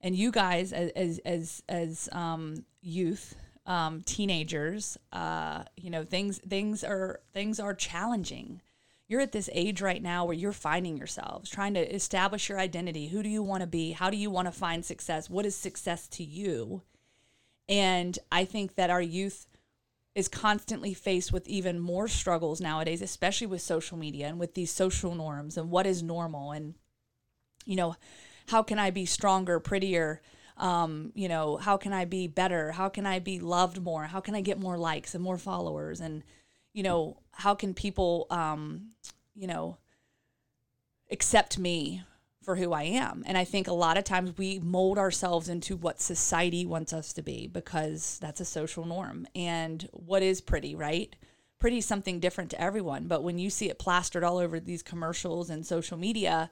And 0.00 0.14
you 0.14 0.30
guys 0.30 0.72
as 0.72 1.18
as 1.20 1.62
as, 1.68 2.08
um, 2.12 2.64
youth, 2.82 3.34
um, 3.64 4.02
teenagers, 4.02 4.98
uh, 5.12 5.64
you 5.76 5.90
know, 5.90 6.04
things 6.04 6.38
things 6.38 6.84
are 6.84 7.20
things 7.32 7.58
are 7.58 7.74
challenging 7.74 8.60
you're 9.06 9.20
at 9.20 9.32
this 9.32 9.50
age 9.52 9.82
right 9.82 10.02
now 10.02 10.24
where 10.24 10.34
you're 10.34 10.52
finding 10.52 10.96
yourselves, 10.96 11.50
trying 11.50 11.74
to 11.74 11.94
establish 11.94 12.48
your 12.48 12.58
identity. 12.58 13.08
Who 13.08 13.22
do 13.22 13.28
you 13.28 13.42
want 13.42 13.60
to 13.60 13.66
be? 13.66 13.92
How 13.92 14.08
do 14.10 14.16
you 14.16 14.30
want 14.30 14.46
to 14.46 14.52
find 14.52 14.84
success? 14.84 15.28
What 15.28 15.44
is 15.44 15.54
success 15.54 16.08
to 16.08 16.24
you? 16.24 16.82
And 17.68 18.18
I 18.32 18.44
think 18.44 18.76
that 18.76 18.90
our 18.90 19.02
youth 19.02 19.46
is 20.14 20.28
constantly 20.28 20.94
faced 20.94 21.32
with 21.32 21.48
even 21.48 21.78
more 21.80 22.06
struggles 22.06 22.60
nowadays, 22.60 23.02
especially 23.02 23.48
with 23.48 23.60
social 23.60 23.98
media 23.98 24.28
and 24.28 24.38
with 24.38 24.54
these 24.54 24.70
social 24.70 25.14
norms 25.14 25.56
and 25.56 25.70
what 25.70 25.86
is 25.86 26.02
normal. 26.02 26.52
And, 26.52 26.74
you 27.64 27.74
know, 27.74 27.96
how 28.46 28.62
can 28.62 28.78
I 28.78 28.90
be 28.90 29.06
stronger, 29.06 29.58
prettier? 29.58 30.22
Um, 30.56 31.10
you 31.16 31.28
know, 31.28 31.56
how 31.56 31.76
can 31.76 31.92
I 31.92 32.04
be 32.04 32.28
better? 32.28 32.72
How 32.72 32.88
can 32.88 33.06
I 33.06 33.18
be 33.18 33.40
loved 33.40 33.82
more? 33.82 34.04
How 34.04 34.20
can 34.20 34.36
I 34.36 34.40
get 34.40 34.60
more 34.60 34.78
likes 34.78 35.14
and 35.14 35.24
more 35.24 35.38
followers? 35.38 36.00
And, 36.00 36.22
you 36.72 36.84
know, 36.84 37.18
how 37.32 37.56
can 37.56 37.74
people, 37.74 38.28
um, 38.30 38.90
you 39.34 39.48
know, 39.48 39.78
accept 41.10 41.58
me 41.58 42.04
for 42.44 42.56
who 42.56 42.72
I 42.72 42.84
am? 42.84 43.24
And 43.26 43.38
I 43.38 43.44
think 43.44 43.66
a 43.66 43.72
lot 43.72 43.96
of 43.96 44.04
times 44.04 44.36
we 44.36 44.58
mold 44.58 44.98
ourselves 44.98 45.48
into 45.48 45.76
what 45.76 46.00
society 46.00 46.66
wants 46.66 46.92
us 46.92 47.12
to 47.14 47.22
be 47.22 47.46
because 47.46 48.18
that's 48.20 48.40
a 48.40 48.44
social 48.44 48.84
norm. 48.84 49.26
And 49.34 49.88
what 49.92 50.22
is 50.22 50.40
pretty, 50.40 50.74
right? 50.74 51.14
Pretty 51.58 51.78
is 51.78 51.86
something 51.86 52.20
different 52.20 52.50
to 52.50 52.60
everyone. 52.60 53.06
But 53.06 53.22
when 53.22 53.38
you 53.38 53.50
see 53.50 53.70
it 53.70 53.78
plastered 53.78 54.24
all 54.24 54.38
over 54.38 54.60
these 54.60 54.82
commercials 54.82 55.50
and 55.50 55.64
social 55.64 55.96
media, 55.96 56.50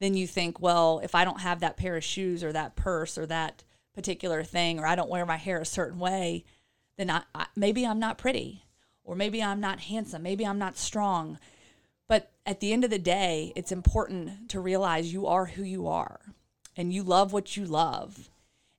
then 0.00 0.14
you 0.14 0.26
think, 0.26 0.60
well, 0.60 1.00
if 1.02 1.14
I 1.14 1.24
don't 1.24 1.40
have 1.40 1.60
that 1.60 1.76
pair 1.76 1.96
of 1.96 2.04
shoes 2.04 2.42
or 2.42 2.52
that 2.52 2.76
purse 2.76 3.16
or 3.16 3.26
that 3.26 3.64
particular 3.94 4.42
thing, 4.44 4.78
or 4.78 4.86
I 4.86 4.94
don't 4.94 5.10
wear 5.10 5.26
my 5.26 5.36
hair 5.36 5.60
a 5.60 5.66
certain 5.66 5.98
way, 5.98 6.44
then 6.96 7.10
I, 7.10 7.22
I, 7.34 7.46
maybe 7.56 7.86
I'm 7.86 7.98
not 7.98 8.18
pretty 8.18 8.64
or 9.08 9.16
maybe 9.16 9.42
I'm 9.42 9.60
not 9.60 9.80
handsome, 9.80 10.22
maybe 10.22 10.46
I'm 10.46 10.58
not 10.58 10.76
strong. 10.76 11.38
At 12.48 12.60
the 12.60 12.72
end 12.72 12.82
of 12.82 12.88
the 12.88 12.98
day, 12.98 13.52
it's 13.56 13.72
important 13.72 14.48
to 14.48 14.58
realize 14.58 15.12
you 15.12 15.26
are 15.26 15.44
who 15.44 15.62
you 15.62 15.86
are 15.86 16.18
and 16.78 16.90
you 16.90 17.02
love 17.02 17.30
what 17.30 17.58
you 17.58 17.66
love. 17.66 18.30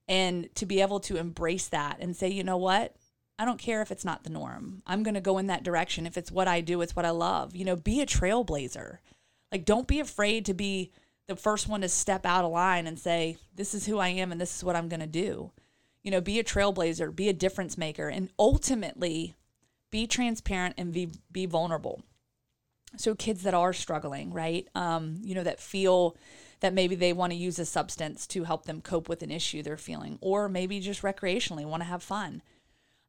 And 0.07 0.49
to 0.55 0.65
be 0.65 0.81
able 0.81 0.99
to 1.01 1.17
embrace 1.17 1.67
that 1.67 1.97
and 1.99 2.15
say, 2.15 2.29
you 2.29 2.43
know 2.43 2.57
what? 2.57 2.95
I 3.37 3.45
don't 3.45 3.59
care 3.59 3.83
if 3.83 3.91
it's 3.91 4.03
not 4.03 4.23
the 4.23 4.31
norm. 4.31 4.81
I'm 4.87 5.03
going 5.03 5.13
to 5.13 5.21
go 5.21 5.37
in 5.37 5.45
that 5.47 5.63
direction. 5.63 6.07
If 6.07 6.17
it's 6.17 6.31
what 6.31 6.47
I 6.47 6.61
do, 6.61 6.81
it's 6.81 6.95
what 6.95 7.05
I 7.05 7.11
love. 7.11 7.55
You 7.55 7.63
know, 7.63 7.75
be 7.75 8.01
a 8.01 8.07
trailblazer. 8.07 8.97
Like, 9.51 9.65
don't 9.65 9.87
be 9.87 9.99
afraid 9.99 10.47
to 10.47 10.55
be 10.55 10.91
the 11.27 11.35
first 11.35 11.67
one 11.67 11.81
to 11.81 11.89
step 11.89 12.25
out 12.25 12.45
of 12.45 12.51
line 12.51 12.87
and 12.87 12.97
say, 12.97 13.37
This 13.53 13.75
is 13.75 13.85
who 13.85 13.99
I 13.99 14.07
am 14.07 14.31
and 14.31 14.41
this 14.41 14.57
is 14.57 14.63
what 14.63 14.75
I'm 14.75 14.89
going 14.89 14.99
to 14.99 15.05
do. 15.05 15.51
You 16.01 16.09
know, 16.09 16.21
be 16.21 16.39
a 16.39 16.43
trailblazer, 16.43 17.15
be 17.15 17.29
a 17.29 17.33
difference 17.33 17.77
maker, 17.77 18.07
and 18.07 18.31
ultimately 18.39 19.35
be 19.91 20.07
transparent 20.07 20.73
and 20.79 20.91
be, 20.91 21.11
be 21.31 21.45
vulnerable. 21.45 22.01
So, 22.97 23.15
kids 23.15 23.43
that 23.43 23.53
are 23.53 23.73
struggling, 23.73 24.33
right? 24.33 24.67
Um, 24.75 25.17
you 25.21 25.35
know, 25.35 25.43
that 25.43 25.59
feel 25.59 26.17
that 26.59 26.73
maybe 26.73 26.95
they 26.95 27.13
want 27.13 27.31
to 27.31 27.37
use 27.37 27.59
a 27.59 27.65
substance 27.65 28.27
to 28.27 28.43
help 28.43 28.65
them 28.65 28.81
cope 28.81 29.07
with 29.07 29.23
an 29.23 29.31
issue 29.31 29.63
they're 29.63 29.77
feeling, 29.77 30.17
or 30.21 30.49
maybe 30.49 30.79
just 30.79 31.01
recreationally 31.01 31.65
want 31.65 31.81
to 31.81 31.87
have 31.87 32.03
fun. 32.03 32.41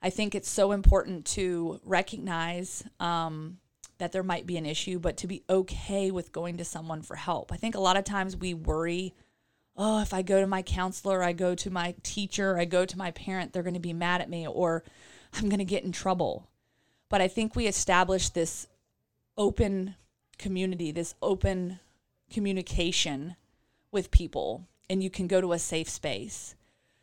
I 0.02 0.10
think 0.10 0.34
it's 0.34 0.48
so 0.48 0.72
important 0.72 1.26
to 1.26 1.80
recognize 1.84 2.84
um, 3.00 3.58
that 3.98 4.12
there 4.12 4.22
might 4.22 4.46
be 4.46 4.56
an 4.56 4.66
issue, 4.66 4.98
but 4.98 5.16
to 5.18 5.26
be 5.26 5.44
okay 5.48 6.10
with 6.10 6.32
going 6.32 6.56
to 6.56 6.64
someone 6.64 7.02
for 7.02 7.16
help. 7.16 7.52
I 7.52 7.56
think 7.56 7.74
a 7.74 7.80
lot 7.80 7.96
of 7.96 8.04
times 8.04 8.36
we 8.36 8.54
worry, 8.54 9.14
oh, 9.76 10.00
if 10.00 10.14
I 10.14 10.22
go 10.22 10.40
to 10.40 10.46
my 10.46 10.62
counselor, 10.62 11.22
I 11.22 11.32
go 11.32 11.54
to 11.54 11.70
my 11.70 11.94
teacher, 12.02 12.58
I 12.58 12.64
go 12.64 12.86
to 12.86 12.98
my 12.98 13.10
parent, 13.10 13.52
they're 13.52 13.62
going 13.62 13.74
to 13.74 13.80
be 13.80 13.92
mad 13.92 14.20
at 14.20 14.30
me 14.30 14.46
or 14.46 14.84
I'm 15.34 15.48
going 15.48 15.58
to 15.58 15.64
get 15.64 15.84
in 15.84 15.92
trouble. 15.92 16.48
But 17.10 17.20
I 17.20 17.28
think 17.28 17.54
we 17.54 17.66
establish 17.66 18.30
this 18.30 18.66
open 19.40 19.96
community, 20.38 20.92
this 20.92 21.14
open 21.22 21.80
communication 22.30 23.36
with 23.90 24.10
people, 24.10 24.68
and 24.90 25.02
you 25.02 25.08
can 25.08 25.26
go 25.26 25.40
to 25.40 25.54
a 25.54 25.58
safe 25.58 25.88
space. 25.88 26.54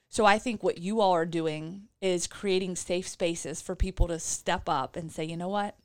So 0.08 0.23
I 0.23 0.38
think 0.38 0.62
what 0.62 0.78
you 0.78 1.02
all 1.02 1.13
are 1.13 1.26
doing 1.26 1.88
is 2.00 2.28
creating 2.28 2.76
safe 2.76 3.08
spaces 3.08 3.60
for 3.60 3.76
people 3.76 4.08
to 4.08 4.19
step 4.19 4.69
up 4.69 4.95
and 4.95 5.12
say, 5.12 5.26
you 5.26 5.36
know 5.36 5.50
what, 5.50 5.78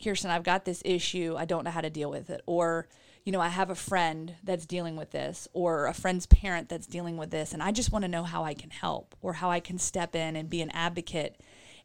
Kierstyn, 0.00 0.30
I've 0.30 0.44
got 0.44 0.64
this 0.64 0.82
issue. 0.84 1.34
I 1.36 1.44
don't 1.44 1.64
know 1.64 1.72
how 1.72 1.80
to 1.80 1.90
deal 1.90 2.10
with 2.10 2.30
it. 2.30 2.42
Or, 2.46 2.86
you 3.24 3.32
know, 3.32 3.40
I 3.40 3.48
have 3.48 3.68
a 3.68 3.74
friend 3.74 4.36
that's 4.44 4.66
dealing 4.66 4.94
with 4.94 5.10
this, 5.10 5.48
or 5.52 5.86
a 5.86 5.92
friend's 5.92 6.26
parent 6.26 6.68
that's 6.68 6.86
dealing 6.86 7.16
with 7.16 7.30
this, 7.30 7.52
and 7.52 7.60
I 7.60 7.72
just 7.72 7.90
want 7.90 8.04
to 8.04 8.08
know 8.08 8.22
how 8.22 8.44
I 8.44 8.54
can 8.54 8.70
help 8.70 9.16
or 9.20 9.32
how 9.32 9.50
I 9.50 9.58
can 9.58 9.78
step 9.78 10.14
in 10.14 10.36
and 10.36 10.48
be 10.48 10.62
an 10.62 10.70
advocate 10.70 11.40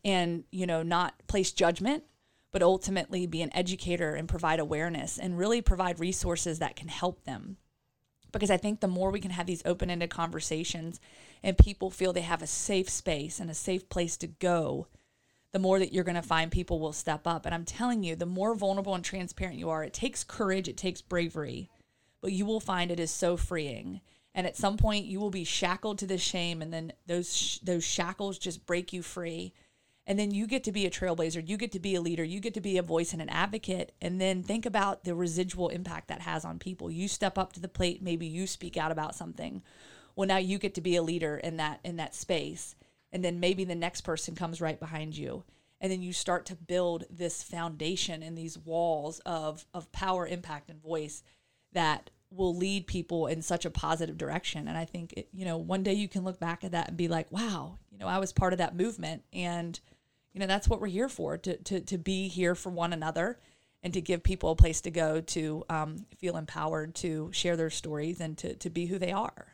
and, 0.05 0.43
you 0.51 0.67
know, 0.67 0.83
not 0.83 1.15
place 1.25 1.51
judgment, 1.51 2.03
but 2.53 2.63
ultimately 2.63 3.25
be 3.25 3.41
an 3.41 3.53
educator 3.53 4.13
and 4.15 4.29
provide 4.29 4.59
awareness 4.59 5.17
and 5.17 5.37
really 5.37 5.61
provide 5.61 5.99
resources 5.99 6.59
that 6.59 6.77
can 6.77 6.87
help 6.87 7.25
them. 7.25 7.57
Because 8.31 8.49
I 8.49 8.57
think 8.57 8.79
the 8.79 8.87
more 8.87 9.11
we 9.11 9.19
can 9.19 9.31
have 9.31 9.47
these 9.47 9.63
open 9.65 9.89
ended 9.89 10.09
conversations 10.09 11.01
and 11.43 11.57
people 11.57 11.89
feel 11.91 12.13
they 12.13 12.21
have 12.21 12.41
a 12.41 12.47
safe 12.47 12.89
space 12.89 13.39
and 13.39 13.49
a 13.49 13.55
safe 13.55 13.89
place 13.89 14.15
to 14.17 14.27
go, 14.27 14.87
the 15.51 15.59
more 15.59 15.79
that 15.79 15.93
you're 15.93 16.03
going 16.03 16.15
to 16.15 16.21
find 16.21 16.51
people 16.51 16.79
will 16.79 16.93
step 16.93 17.27
up. 17.27 17.45
And 17.45 17.53
I'm 17.53 17.65
telling 17.65 18.03
you, 18.03 18.15
the 18.15 18.25
more 18.25 18.55
vulnerable 18.55 18.95
and 18.95 19.03
transparent 19.03 19.57
you 19.57 19.69
are, 19.69 19.83
it 19.83 19.93
takes 19.93 20.23
courage, 20.23 20.67
it 20.67 20.77
takes 20.77 21.01
bravery, 21.01 21.69
but 22.21 22.31
you 22.31 22.45
will 22.45 22.59
find 22.59 22.89
it 22.89 22.99
is 22.99 23.11
so 23.11 23.35
freeing. 23.35 24.01
And 24.35 24.47
at 24.47 24.57
some 24.57 24.77
point, 24.77 25.05
you 25.05 25.19
will 25.19 25.29
be 25.29 25.43
shackled 25.43 25.99
to 25.99 26.07
this 26.07 26.21
shame, 26.21 26.63
and 26.63 26.73
then 26.73 26.93
those 27.05 27.35
sh- 27.35 27.59
those 27.59 27.83
shackles 27.83 28.39
just 28.39 28.65
break 28.65 28.91
you 28.91 29.03
free. 29.03 29.53
And 30.05 30.19
then 30.19 30.31
you 30.31 30.47
get 30.47 30.65
to 30.65 30.71
be 30.71 30.85
a 30.85 30.91
trailblazer, 30.91 31.47
you 31.47 31.55
get 31.55 31.71
to 31.71 31.79
be 31.79 31.95
a 31.95 32.01
leader, 32.01 32.23
you 32.23 32.41
get 32.41 32.53
to 32.55 32.61
be 32.61 32.77
a 32.77 32.83
voice 32.83 33.13
and 33.13 33.21
an 33.21 33.29
advocate. 33.29 33.93
And 34.01 34.19
then 34.19 34.43
think 34.43 34.65
about 34.65 35.05
the 35.05 35.15
residual 35.15 35.69
impact 35.69 36.09
that 36.09 36.21
has 36.21 36.43
on 36.43 36.59
people. 36.59 36.91
You 36.91 37.07
step 37.07 37.37
up 37.37 37.53
to 37.53 37.61
the 37.61 37.69
plate, 37.69 38.01
maybe 38.01 38.25
you 38.25 38.45
speak 38.45 38.75
out 38.75 38.91
about 38.91 39.15
something. 39.15 39.61
Well, 40.15 40.27
now 40.27 40.37
you 40.37 40.57
get 40.57 40.75
to 40.75 40.81
be 40.81 40.95
a 40.97 41.01
leader 41.01 41.37
in 41.37 41.57
that 41.57 41.79
in 41.83 41.95
that 41.97 42.15
space 42.15 42.75
and 43.13 43.23
then 43.23 43.39
maybe 43.39 43.63
the 43.63 43.75
next 43.75 44.01
person 44.01 44.35
comes 44.35 44.59
right 44.59 44.79
behind 44.79 45.15
you 45.15 45.43
and 45.79 45.91
then 45.91 46.01
you 46.01 46.11
start 46.11 46.45
to 46.47 46.55
build 46.55 47.05
this 47.09 47.43
foundation 47.43 48.23
and 48.23 48.37
these 48.37 48.57
walls 48.57 49.21
of 49.25 49.65
of 49.73 49.91
power 49.93 50.27
impact 50.27 50.69
and 50.69 50.81
voice 50.81 51.23
that 51.71 52.09
will 52.31 52.55
lead 52.55 52.87
people 52.87 53.27
in 53.27 53.41
such 53.43 53.63
a 53.63 53.69
positive 53.69 54.17
direction 54.17 54.67
and 54.67 54.77
i 54.77 54.83
think 54.83 55.13
it, 55.13 55.29
you 55.31 55.45
know 55.45 55.57
one 55.57 55.83
day 55.83 55.93
you 55.93 56.09
can 56.09 56.23
look 56.23 56.39
back 56.39 56.63
at 56.63 56.71
that 56.71 56.89
and 56.89 56.97
be 56.97 57.07
like 57.07 57.31
wow 57.31 57.77
you 57.91 57.97
know 57.97 58.07
i 58.07 58.17
was 58.17 58.33
part 58.33 58.51
of 58.51 58.57
that 58.57 58.75
movement 58.75 59.23
and 59.31 59.79
you 60.33 60.39
know 60.39 60.47
that's 60.47 60.67
what 60.67 60.81
we're 60.81 60.87
here 60.87 61.09
for 61.09 61.37
to 61.37 61.57
to, 61.57 61.79
to 61.81 61.97
be 61.97 62.27
here 62.27 62.55
for 62.55 62.69
one 62.69 62.93
another 62.93 63.39
and 63.83 63.93
to 63.93 64.01
give 64.01 64.23
people 64.23 64.51
a 64.51 64.55
place 64.55 64.81
to 64.81 64.91
go 64.91 65.19
to 65.19 65.63
um, 65.69 66.05
feel 66.17 66.37
empowered 66.37 66.95
to 66.95 67.29
share 67.33 67.57
their 67.57 67.69
stories 67.69 68.21
and 68.21 68.37
to, 68.37 68.55
to 68.55 68.69
be 68.69 68.85
who 68.85 68.97
they 68.97 69.11
are. 69.11 69.47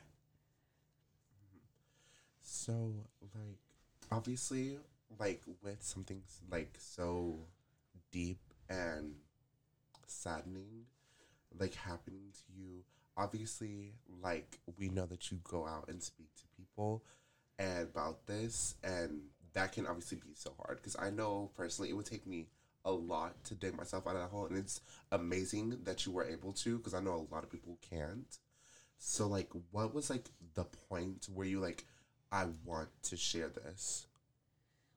So 2.41 2.93
like 3.35 3.57
obviously 4.11 4.77
like 5.19 5.41
with 5.63 5.81
something 5.81 6.21
like 6.51 6.75
so 6.77 7.39
deep 8.11 8.39
and 8.69 9.15
saddening 10.05 10.85
like 11.59 11.73
happening 11.73 12.31
to 12.33 12.59
you 12.59 12.83
obviously 13.17 13.93
like 14.23 14.59
we 14.77 14.89
know 14.89 15.05
that 15.05 15.31
you 15.31 15.39
go 15.43 15.67
out 15.67 15.85
and 15.89 16.01
speak 16.01 16.27
to 16.35 16.43
people 16.57 17.03
and 17.57 17.83
about 17.83 18.25
this 18.25 18.75
and 18.83 19.21
that 19.53 19.71
can 19.71 19.85
obviously 19.87 20.17
be 20.17 20.33
so 20.33 20.53
hard 20.63 20.77
because 20.77 20.95
i 20.99 21.09
know 21.09 21.51
personally 21.55 21.89
it 21.89 21.93
would 21.93 22.05
take 22.05 22.25
me 22.27 22.47
a 22.85 22.91
lot 22.91 23.43
to 23.43 23.55
dig 23.55 23.75
myself 23.75 24.07
out 24.07 24.15
of 24.15 24.21
that 24.21 24.29
hole 24.29 24.45
and 24.45 24.57
it's 24.57 24.81
amazing 25.11 25.77
that 25.83 26.05
you 26.05 26.11
were 26.11 26.25
able 26.25 26.53
to 26.53 26.77
because 26.77 26.93
i 26.93 26.99
know 26.99 27.13
a 27.13 27.33
lot 27.33 27.43
of 27.43 27.51
people 27.51 27.77
can't 27.87 28.37
so 28.97 29.27
like 29.27 29.49
what 29.71 29.93
was 29.93 30.09
like 30.09 30.29
the 30.55 30.63
point 30.63 31.27
where 31.33 31.47
you 31.47 31.59
like 31.59 31.85
I 32.31 32.47
want 32.63 32.89
to 33.03 33.17
share 33.17 33.49
this? 33.49 34.07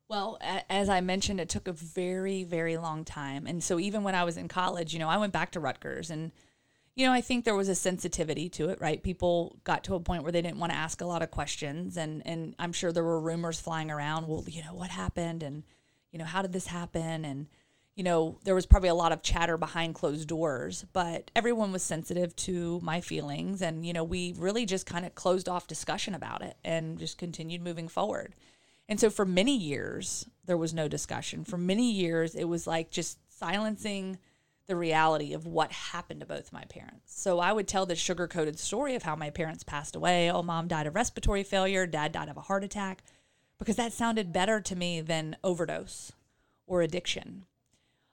Well, 0.09 0.39
as 0.69 0.89
I 0.89 1.01
mentioned, 1.01 1.41
it 1.41 1.49
took 1.49 1.67
a 1.67 1.73
very, 1.73 2.45
very 2.45 2.77
long 2.77 3.05
time. 3.05 3.47
And 3.47 3.65
so 3.65 3.81
even 3.81 4.03
when 4.03 4.15
I 4.15 4.25
was 4.25 4.37
in 4.37 4.47
college, 4.49 4.93
you 4.93 4.99
know, 4.99 5.09
I 5.09 5.17
went 5.17 5.33
back 5.33 5.53
to 5.53 5.61
Rutgers 5.61 6.11
and, 6.11 6.33
you 6.95 7.07
know, 7.07 7.13
I 7.13 7.23
think 7.23 7.45
there 7.45 7.55
was 7.55 7.69
a 7.69 7.75
sensitivity 7.75 8.49
to 8.51 8.69
it, 8.69 8.81
right? 8.81 9.03
People 9.03 9.59
got 9.65 9.85
to 9.85 9.95
a 9.95 10.01
point 10.01 10.25
where 10.25 10.33
they 10.33 10.43
didn't 10.43 10.59
want 10.59 10.73
to 10.73 10.79
ask 10.79 11.01
a 11.01 11.07
lot 11.07 11.23
of 11.23 11.31
questions. 11.31 11.97
And, 11.97 12.23
and 12.27 12.55
I'm 12.59 12.73
sure 12.73 12.93
there 12.93 13.05
were 13.05 13.21
rumors 13.21 13.61
flying 13.61 13.91
around. 13.91 14.29
Well, 14.29 14.45
you 14.47 14.63
know, 14.63 14.75
what 14.75 14.91
happened? 14.91 15.43
And, 15.43 15.63
you 16.11 16.19
know, 16.19 16.27
how 16.27 16.43
did 16.43 16.53
this 16.53 16.67
happen? 16.67 17.25
And, 17.25 17.47
you 17.95 18.05
know, 18.05 18.39
there 18.45 18.55
was 18.55 18.67
probably 18.67 18.91
a 18.91 18.95
lot 18.95 19.13
of 19.13 19.23
chatter 19.23 19.57
behind 19.57 19.95
closed 19.95 20.29
doors, 20.29 20.85
but 20.93 21.31
everyone 21.35 21.73
was 21.73 21.83
sensitive 21.83 22.37
to 22.37 22.79
my 22.83 23.01
feelings. 23.01 23.63
And, 23.63 23.87
you 23.87 23.95
know, 23.95 24.05
we 24.05 24.35
really 24.37 24.67
just 24.67 24.85
kind 24.85 25.07
of 25.07 25.15
closed 25.15 25.49
off 25.49 25.67
discussion 25.67 26.15
about 26.15 26.43
it 26.43 26.57
and 26.63 26.99
just 26.99 27.17
continued 27.17 27.63
moving 27.63 27.89
forward. 27.89 28.35
And 28.87 29.01
so 29.01 29.09
for 29.09 29.25
many 29.25 29.57
years, 29.57 30.27
there 30.45 30.59
was 30.59 30.75
no 30.75 30.89
discussion. 30.89 31.45
For 31.45 31.57
many 31.57 31.91
years, 31.91 32.35
it 32.35 32.45
was 32.45 32.67
like 32.67 32.91
just 32.91 33.19
silencing 33.33 34.19
the 34.67 34.77
reality 34.77 35.33
of 35.33 35.47
what 35.47 35.73
happened 35.73 36.21
to 36.21 36.27
both 36.27 36.53
my 36.53 36.65
parents. 36.65 37.21
So 37.21 37.41
I 37.41 37.53
would 37.53 37.69
tell 37.69 37.87
the 37.87 37.97
sugar 37.97 38.29
coated 38.29 38.59
story 38.59 38.95
of 38.95 39.03
how 39.03 39.17
my 39.17 39.31
parents 39.31 39.65
passed 39.65 39.97
away. 39.97 40.31
Oh, 40.31 40.43
mom 40.43 40.69
died 40.69 40.87
of 40.87 40.95
respiratory 40.95 41.43
failure, 41.43 41.87
dad 41.87 42.13
died 42.13 42.29
of 42.29 42.37
a 42.37 42.43
heart 42.43 42.65
attack, 42.65 43.03
because 43.59 43.77
that 43.77 43.93
sounded 43.93 44.33
better 44.33 44.61
to 44.61 44.77
me 44.77 45.01
than 45.01 45.37
overdose 45.43 46.13
or 46.67 46.83
addiction 46.83 47.45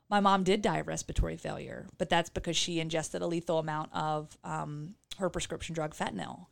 my 0.10 0.20
mom 0.20 0.44
did 0.44 0.62
die 0.62 0.80
of 0.80 0.88
respiratory 0.88 1.38
failure, 1.38 1.88
but 1.98 2.10
that's 2.10 2.30
because 2.30 2.58
she 2.58 2.80
ingested 2.80 3.22
a 3.22 3.28
lethal 3.28 3.60
amount 3.60 3.94
of 3.94 4.38
um, 4.44 4.96
her 5.18 5.30
prescription 5.30 5.76
drug 5.76 5.96
fentanyl. 5.96 6.48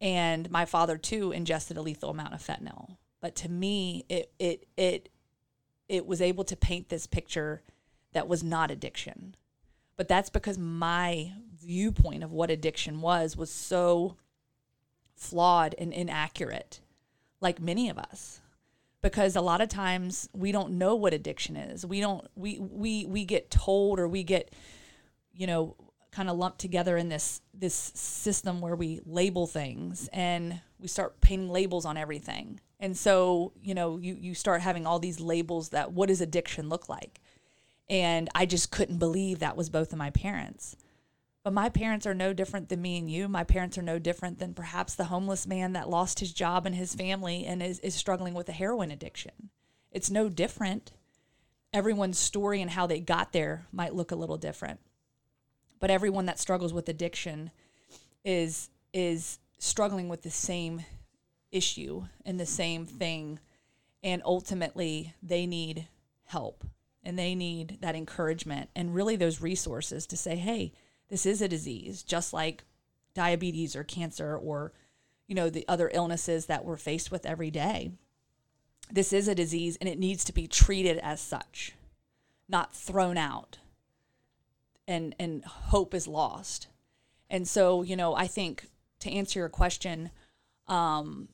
And 0.00 0.50
my 0.50 0.66
father 0.66 0.98
too 0.98 1.32
ingested 1.32 1.76
a 1.76 1.82
lethal 1.82 2.10
amount 2.10 2.34
of 2.34 2.42
fentanyl. 2.42 2.98
But 3.20 3.34
to 3.36 3.50
me, 3.50 4.04
it 4.08 4.32
it 4.38 4.66
it 4.76 5.08
it 5.88 6.06
was 6.06 6.22
able 6.22 6.44
to 6.44 6.56
paint 6.56 6.88
this 6.88 7.06
picture 7.06 7.62
that 8.12 8.28
was 8.28 8.42
not 8.42 8.70
addiction. 8.70 9.34
But 9.96 10.08
that's 10.08 10.30
because 10.30 10.58
my 10.58 11.32
viewpoint 11.60 12.24
of 12.24 12.32
what 12.32 12.50
addiction 12.50 13.00
was 13.00 13.36
was 13.36 13.50
so 13.50 14.16
flawed 15.14 15.74
and 15.78 15.92
inaccurate, 15.92 16.80
like 17.40 17.60
many 17.60 17.90
of 17.90 17.98
us 17.98 18.40
because 19.02 19.36
a 19.36 19.40
lot 19.40 19.60
of 19.60 19.68
times 19.68 20.28
we 20.32 20.52
don't 20.52 20.72
know 20.72 20.94
what 20.94 21.14
addiction 21.14 21.56
is. 21.56 21.86
We 21.86 22.00
don't 22.00 22.26
we 22.34 22.58
we 22.58 23.06
we 23.06 23.24
get 23.24 23.50
told 23.50 23.98
or 23.98 24.08
we 24.08 24.22
get 24.22 24.54
you 25.32 25.46
know 25.46 25.76
kind 26.10 26.28
of 26.28 26.36
lumped 26.36 26.58
together 26.58 26.96
in 26.96 27.08
this 27.08 27.40
this 27.54 27.74
system 27.74 28.60
where 28.60 28.76
we 28.76 29.00
label 29.06 29.46
things 29.46 30.08
and 30.12 30.60
we 30.78 30.88
start 30.88 31.20
painting 31.20 31.50
labels 31.50 31.84
on 31.84 31.96
everything. 31.96 32.60
And 32.78 32.96
so, 32.96 33.52
you 33.62 33.74
know, 33.74 33.98
you 33.98 34.16
you 34.18 34.34
start 34.34 34.60
having 34.60 34.86
all 34.86 34.98
these 34.98 35.20
labels 35.20 35.70
that 35.70 35.92
what 35.92 36.08
does 36.08 36.20
addiction 36.20 36.68
look 36.68 36.88
like? 36.88 37.20
And 37.90 38.28
I 38.36 38.46
just 38.46 38.70
couldn't 38.70 38.98
believe 38.98 39.40
that 39.40 39.56
was 39.56 39.68
both 39.68 39.92
of 39.92 39.98
my 39.98 40.10
parents. 40.10 40.76
But 41.42 41.52
my 41.52 41.68
parents 41.68 42.06
are 42.06 42.14
no 42.14 42.32
different 42.32 42.68
than 42.68 42.80
me 42.80 42.98
and 42.98 43.10
you. 43.10 43.26
My 43.26 43.42
parents 43.42 43.76
are 43.78 43.82
no 43.82 43.98
different 43.98 44.38
than 44.38 44.54
perhaps 44.54 44.94
the 44.94 45.06
homeless 45.06 45.44
man 45.44 45.72
that 45.72 45.90
lost 45.90 46.20
his 46.20 46.32
job 46.32 46.66
and 46.66 46.74
his 46.74 46.94
family 46.94 47.44
and 47.44 47.60
is, 47.60 47.80
is 47.80 47.94
struggling 47.94 48.32
with 48.32 48.48
a 48.48 48.52
heroin 48.52 48.92
addiction. 48.92 49.50
It's 49.90 50.08
no 50.08 50.28
different. 50.28 50.92
Everyone's 51.72 52.18
story 52.18 52.62
and 52.62 52.70
how 52.70 52.86
they 52.86 53.00
got 53.00 53.32
there 53.32 53.66
might 53.72 53.94
look 53.94 54.12
a 54.12 54.16
little 54.16 54.36
different. 54.36 54.78
But 55.80 55.90
everyone 55.90 56.26
that 56.26 56.38
struggles 56.38 56.72
with 56.72 56.88
addiction 56.88 57.50
is 58.24 58.68
is 58.92 59.38
struggling 59.58 60.08
with 60.08 60.22
the 60.22 60.30
same 60.30 60.84
issue 61.50 62.04
and 62.26 62.38
the 62.38 62.46
same 62.46 62.84
thing 62.86 63.38
and 64.02 64.20
ultimately 64.24 65.14
they 65.22 65.46
need 65.46 65.86
help 66.24 66.64
and 67.02 67.18
they 67.18 67.34
need 67.34 67.78
that 67.80 67.96
encouragement 67.96 68.70
and 68.76 68.94
really 68.94 69.16
those 69.16 69.40
resources 69.40 70.06
to 70.06 70.16
say, 70.16 70.36
"Hey, 70.36 70.72
this 71.08 71.26
is 71.26 71.42
a 71.42 71.48
disease, 71.48 72.02
just 72.02 72.32
like 72.32 72.64
diabetes 73.14 73.76
or 73.76 73.84
cancer 73.84 74.36
or, 74.36 74.72
you 75.26 75.34
know, 75.34 75.50
the 75.50 75.66
other 75.68 75.90
illnesses 75.92 76.46
that 76.46 76.64
we're 76.64 76.76
faced 76.76 77.10
with 77.10 77.26
every 77.26 77.50
day. 77.50 77.90
This 78.90 79.12
is 79.12 79.28
a 79.28 79.34
disease 79.34 79.76
and 79.80 79.88
it 79.88 79.98
needs 79.98 80.24
to 80.24 80.32
be 80.32 80.46
treated 80.46 80.98
as 80.98 81.20
such, 81.20 81.74
not 82.48 82.74
thrown 82.74 83.16
out 83.16 83.58
and, 84.86 85.14
and 85.18 85.44
hope 85.44 85.94
is 85.94 86.08
lost. 86.08 86.68
And 87.28 87.46
so, 87.46 87.82
you 87.82 87.96
know, 87.96 88.14
I 88.14 88.26
think 88.26 88.68
to 89.00 89.10
answer 89.10 89.38
your 89.38 89.48
question, 89.48 90.10
um, 90.66 91.28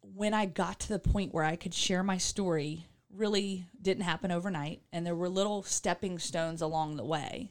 when 0.00 0.34
I 0.34 0.46
got 0.46 0.80
to 0.80 0.88
the 0.88 0.98
point 0.98 1.34
where 1.34 1.44
I 1.44 1.56
could 1.56 1.74
share 1.74 2.02
my 2.02 2.18
story, 2.18 2.86
really 3.18 3.66
didn't 3.80 4.04
happen 4.04 4.30
overnight. 4.30 4.82
And 4.92 5.04
there 5.04 5.14
were 5.14 5.28
little 5.28 5.62
stepping 5.62 6.18
stones 6.18 6.62
along 6.62 6.96
the 6.96 7.04
way. 7.04 7.50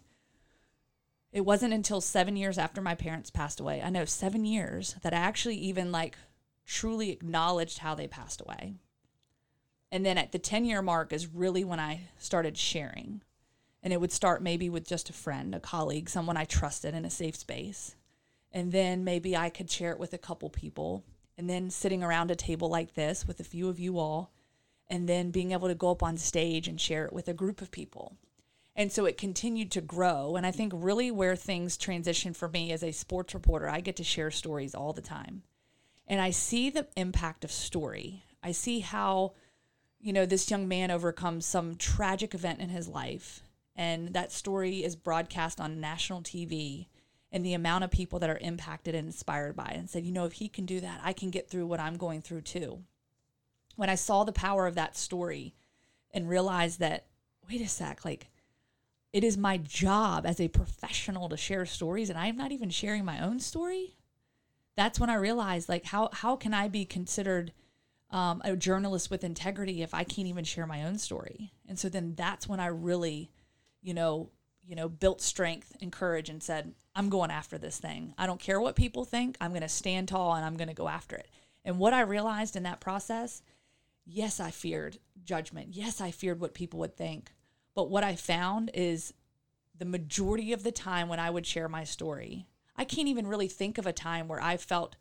It 1.31 1.41
wasn't 1.41 1.73
until 1.73 2.01
seven 2.01 2.35
years 2.35 2.57
after 2.57 2.81
my 2.81 2.95
parents 2.95 3.29
passed 3.29 3.59
away, 3.59 3.81
I 3.81 3.89
know 3.89 4.05
seven 4.05 4.45
years, 4.45 4.95
that 5.03 5.13
I 5.13 5.17
actually 5.17 5.57
even 5.57 5.91
like 5.91 6.17
truly 6.65 7.11
acknowledged 7.11 7.79
how 7.79 7.95
they 7.95 8.07
passed 8.07 8.41
away. 8.41 8.75
And 9.91 10.05
then 10.05 10.17
at 10.17 10.31
the 10.31 10.39
10 10.39 10.65
year 10.65 10.81
mark 10.81 11.13
is 11.13 11.27
really 11.27 11.63
when 11.63 11.79
I 11.79 12.09
started 12.17 12.57
sharing. 12.57 13.21
And 13.83 13.93
it 13.93 14.01
would 14.01 14.11
start 14.11 14.41
maybe 14.41 14.69
with 14.69 14.87
just 14.87 15.09
a 15.09 15.13
friend, 15.13 15.53
a 15.55 15.59
colleague, 15.59 16.09
someone 16.09 16.35
I 16.35 16.45
trusted 16.45 16.93
in 16.93 17.05
a 17.05 17.09
safe 17.09 17.35
space. 17.35 17.95
And 18.51 18.71
then 18.71 19.03
maybe 19.03 19.37
I 19.37 19.49
could 19.49 19.69
share 19.69 19.91
it 19.91 19.99
with 19.99 20.13
a 20.13 20.17
couple 20.17 20.49
people. 20.49 21.03
And 21.37 21.49
then 21.49 21.69
sitting 21.69 22.03
around 22.03 22.31
a 22.31 22.35
table 22.35 22.69
like 22.69 22.95
this 22.95 23.27
with 23.27 23.39
a 23.39 23.45
few 23.45 23.69
of 23.69 23.79
you 23.79 23.99
all. 23.99 24.31
And 24.89 25.07
then 25.07 25.31
being 25.31 25.51
able 25.51 25.67
to 25.67 25.75
go 25.75 25.91
up 25.91 26.01
on 26.01 26.17
stage 26.17 26.67
and 26.67 26.79
share 26.79 27.05
it 27.05 27.13
with 27.13 27.27
a 27.27 27.33
group 27.33 27.61
of 27.61 27.71
people. 27.71 28.15
And 28.77 28.91
so 28.91 29.05
it 29.05 29.17
continued 29.17 29.71
to 29.71 29.81
grow. 29.81 30.35
And 30.35 30.45
I 30.45 30.51
think 30.51 30.71
really 30.75 31.09
where 31.09 31.35
things 31.35 31.77
transition 31.77 32.33
for 32.33 32.47
me 32.47 32.71
as 32.71 32.83
a 32.83 32.91
sports 32.91 33.33
reporter, 33.33 33.67
I 33.67 33.81
get 33.81 33.95
to 33.95 34.03
share 34.03 34.29
stories 34.29 34.75
all 34.75 34.93
the 34.93 35.01
time. 35.01 35.41
And 36.07 36.21
I 36.21 36.29
see 36.29 36.69
the 36.69 36.87
impact 36.95 37.43
of 37.43 37.51
story. 37.51 38.23
I 38.43 38.51
see 38.51 38.79
how, 38.79 39.33
you 39.99 40.13
know, 40.13 40.27
this 40.27 40.49
young 40.51 40.67
man 40.67 40.91
overcomes 40.91 41.45
some 41.45 41.75
tragic 41.75 42.35
event 42.35 42.61
in 42.61 42.69
his 42.69 42.87
life. 42.87 43.41
And 43.75 44.13
that 44.13 44.31
story 44.31 44.83
is 44.83 44.95
broadcast 44.95 45.59
on 45.59 45.81
national 45.81 46.21
TV. 46.21 46.85
And 47.31 47.43
the 47.43 47.55
amount 47.55 47.83
of 47.83 47.91
people 47.91 48.19
that 48.19 48.29
are 48.29 48.39
impacted 48.39 48.93
and 48.93 49.07
inspired 49.07 49.55
by 49.55 49.69
it 49.69 49.77
and 49.77 49.89
said, 49.89 50.05
you 50.05 50.11
know, 50.11 50.25
if 50.25 50.33
he 50.33 50.47
can 50.47 50.65
do 50.65 50.79
that, 50.81 51.01
I 51.03 51.13
can 51.13 51.31
get 51.31 51.49
through 51.49 51.65
what 51.65 51.79
I'm 51.79 51.97
going 51.97 52.21
through 52.21 52.41
too. 52.41 52.83
When 53.77 53.89
I 53.89 53.95
saw 53.95 54.25
the 54.25 54.33
power 54.33 54.67
of 54.67 54.75
that 54.75 54.97
story 54.97 55.55
and 56.11 56.27
realized 56.27 56.79
that, 56.79 57.05
wait 57.49 57.61
a 57.61 57.67
sec, 57.67 58.03
like, 58.03 58.29
it 59.13 59.23
is 59.23 59.37
my 59.37 59.57
job 59.57 60.25
as 60.25 60.39
a 60.39 60.49
professional 60.49 61.29
to 61.29 61.37
share 61.37 61.65
stories 61.65 62.09
and 62.09 62.19
I 62.19 62.27
am 62.27 62.37
not 62.37 62.51
even 62.51 62.69
sharing 62.69 63.05
my 63.05 63.23
own 63.23 63.39
story. 63.39 63.95
That's 64.75 64.99
when 64.99 65.09
I 65.09 65.15
realized 65.15 65.69
like 65.69 65.85
how 65.85 66.09
how 66.13 66.35
can 66.35 66.53
I 66.53 66.67
be 66.67 66.85
considered 66.85 67.53
um, 68.11 68.41
a 68.45 68.55
journalist 68.55 69.09
with 69.09 69.23
integrity 69.23 69.81
if 69.81 69.93
I 69.93 70.03
can't 70.03 70.27
even 70.27 70.43
share 70.43 70.67
my 70.67 70.83
own 70.83 70.97
story? 70.97 71.51
And 71.67 71.79
so 71.79 71.89
then 71.89 72.13
that's 72.15 72.47
when 72.47 72.59
I 72.59 72.67
really, 72.67 73.31
you 73.81 73.93
know, 73.93 74.29
you 74.63 74.75
know, 74.75 74.89
built 74.89 75.21
strength 75.21 75.75
and 75.81 75.91
courage 75.91 76.29
and 76.29 76.43
said, 76.43 76.73
I'm 76.95 77.09
going 77.09 77.31
after 77.31 77.57
this 77.57 77.77
thing. 77.77 78.13
I 78.17 78.27
don't 78.27 78.39
care 78.39 78.59
what 78.59 78.75
people 78.75 79.05
think. 79.05 79.37
I'm 79.39 79.51
going 79.51 79.61
to 79.61 79.69
stand 79.69 80.09
tall 80.09 80.33
and 80.35 80.45
I'm 80.45 80.57
going 80.57 80.67
to 80.67 80.73
go 80.73 80.89
after 80.89 81.15
it. 81.15 81.29
And 81.63 81.79
what 81.79 81.93
I 81.93 82.01
realized 82.01 82.55
in 82.55 82.63
that 82.63 82.81
process, 82.81 83.41
yes, 84.07 84.39
I 84.39 84.51
feared 84.51 84.97
judgment. 85.23 85.69
Yes, 85.71 86.01
I 86.01 86.11
feared 86.11 86.39
what 86.39 86.53
people 86.53 86.79
would 86.79 86.95
think. 86.95 87.31
But 87.75 87.89
what 87.89 88.03
I 88.03 88.15
found 88.15 88.71
is 88.73 89.13
the 89.77 89.85
majority 89.85 90.53
of 90.53 90.63
the 90.63 90.71
time 90.71 91.09
when 91.09 91.19
I 91.19 91.29
would 91.29 91.45
share 91.45 91.69
my 91.69 91.83
story, 91.83 92.47
I 92.75 92.85
can't 92.85 93.07
even 93.07 93.27
really 93.27 93.47
think 93.47 93.77
of 93.77 93.85
a 93.85 93.93
time 93.93 94.27
where 94.27 94.41
I 94.41 94.57
felt 94.57 94.95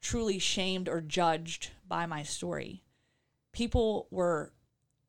truly 0.00 0.38
shamed 0.38 0.88
or 0.88 1.00
judged 1.00 1.70
by 1.86 2.06
my 2.06 2.22
story. 2.22 2.82
People 3.52 4.06
were 4.10 4.52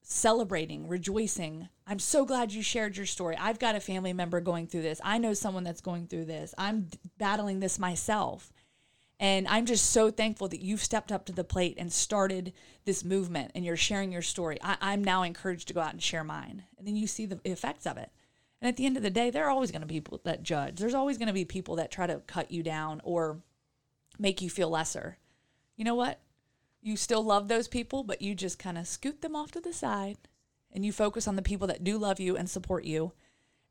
celebrating, 0.01 0.87
rejoicing. 0.87 1.69
I'm 1.85 1.99
so 1.99 2.25
glad 2.25 2.53
you 2.53 2.63
shared 2.63 2.97
your 2.97 3.05
story. 3.05 3.35
I've 3.39 3.59
got 3.59 3.75
a 3.75 3.79
family 3.79 4.13
member 4.13 4.41
going 4.41 4.67
through 4.67 4.81
this. 4.81 4.99
I 5.03 5.17
know 5.17 5.33
someone 5.33 5.63
that's 5.63 5.81
going 5.81 6.07
through 6.07 6.25
this. 6.25 6.53
I'm 6.57 6.87
battling 7.17 7.59
this 7.59 7.79
myself. 7.79 8.51
And 9.21 9.47
I'm 9.47 9.67
just 9.67 9.91
so 9.91 10.10
thankful 10.10 10.47
that 10.47 10.63
you've 10.63 10.84
stepped 10.84 11.12
up 11.12 11.25
to 11.25 11.31
the 11.31 11.43
plate 11.43 11.75
and 11.77 11.93
started 11.93 12.53
this 12.86 13.05
movement 13.05 13.51
and 13.53 13.63
you're 13.63 13.77
sharing 13.77 14.12
your 14.12 14.23
story. 14.23 14.57
I, 14.63 14.93
am 14.93 15.03
now 15.03 15.21
encouraged 15.21 15.67
to 15.67 15.75
go 15.75 15.79
out 15.79 15.93
and 15.93 16.01
share 16.01 16.23
mine. 16.23 16.63
And 16.75 16.88
then 16.88 16.95
you 16.95 17.05
see 17.05 17.27
the 17.27 17.39
effects 17.45 17.86
of 17.86 17.97
it. 17.97 18.10
And 18.60 18.67
at 18.67 18.77
the 18.77 18.86
end 18.88 18.97
of 18.97 19.03
the 19.03 19.12
day, 19.12 19.29
there 19.29 19.45
are 19.45 19.51
always 19.51 19.69
going 19.69 19.81
to 19.81 19.88
be 19.88 20.01
people 20.01 20.21
that 20.23 20.41
judge. 20.41 20.79
There's 20.79 20.95
always 20.95 21.19
going 21.19 21.27
to 21.27 21.34
be 21.34 21.45
people 21.45 21.75
that 21.75 21.91
try 21.91 22.07
to 22.07 22.23
cut 22.25 22.49
you 22.49 22.63
down 22.63 22.99
or 23.03 23.43
make 24.17 24.41
you 24.41 24.49
feel 24.49 24.71
lesser. 24.71 25.19
You 25.77 25.86
know 25.86 25.95
what? 25.95 26.19
You 26.81 26.97
still 26.97 27.23
love 27.23 27.47
those 27.47 27.67
people, 27.67 28.03
but 28.03 28.23
you 28.23 28.34
just 28.34 28.57
kind 28.57 28.77
of 28.77 28.88
scoot 28.88 29.21
them 29.21 29.36
off 29.36 29.51
to 29.51 29.62
the 29.62 29.71
side 29.71 30.17
and 30.71 30.84
you 30.84 30.91
focus 30.91 31.27
on 31.27 31.36
the 31.36 31.43
people 31.43 31.67
that 31.67 31.84
do 31.84 31.99
love 31.99 32.19
you 32.19 32.36
and 32.36 32.49
support 32.49 32.86
you 32.86 33.12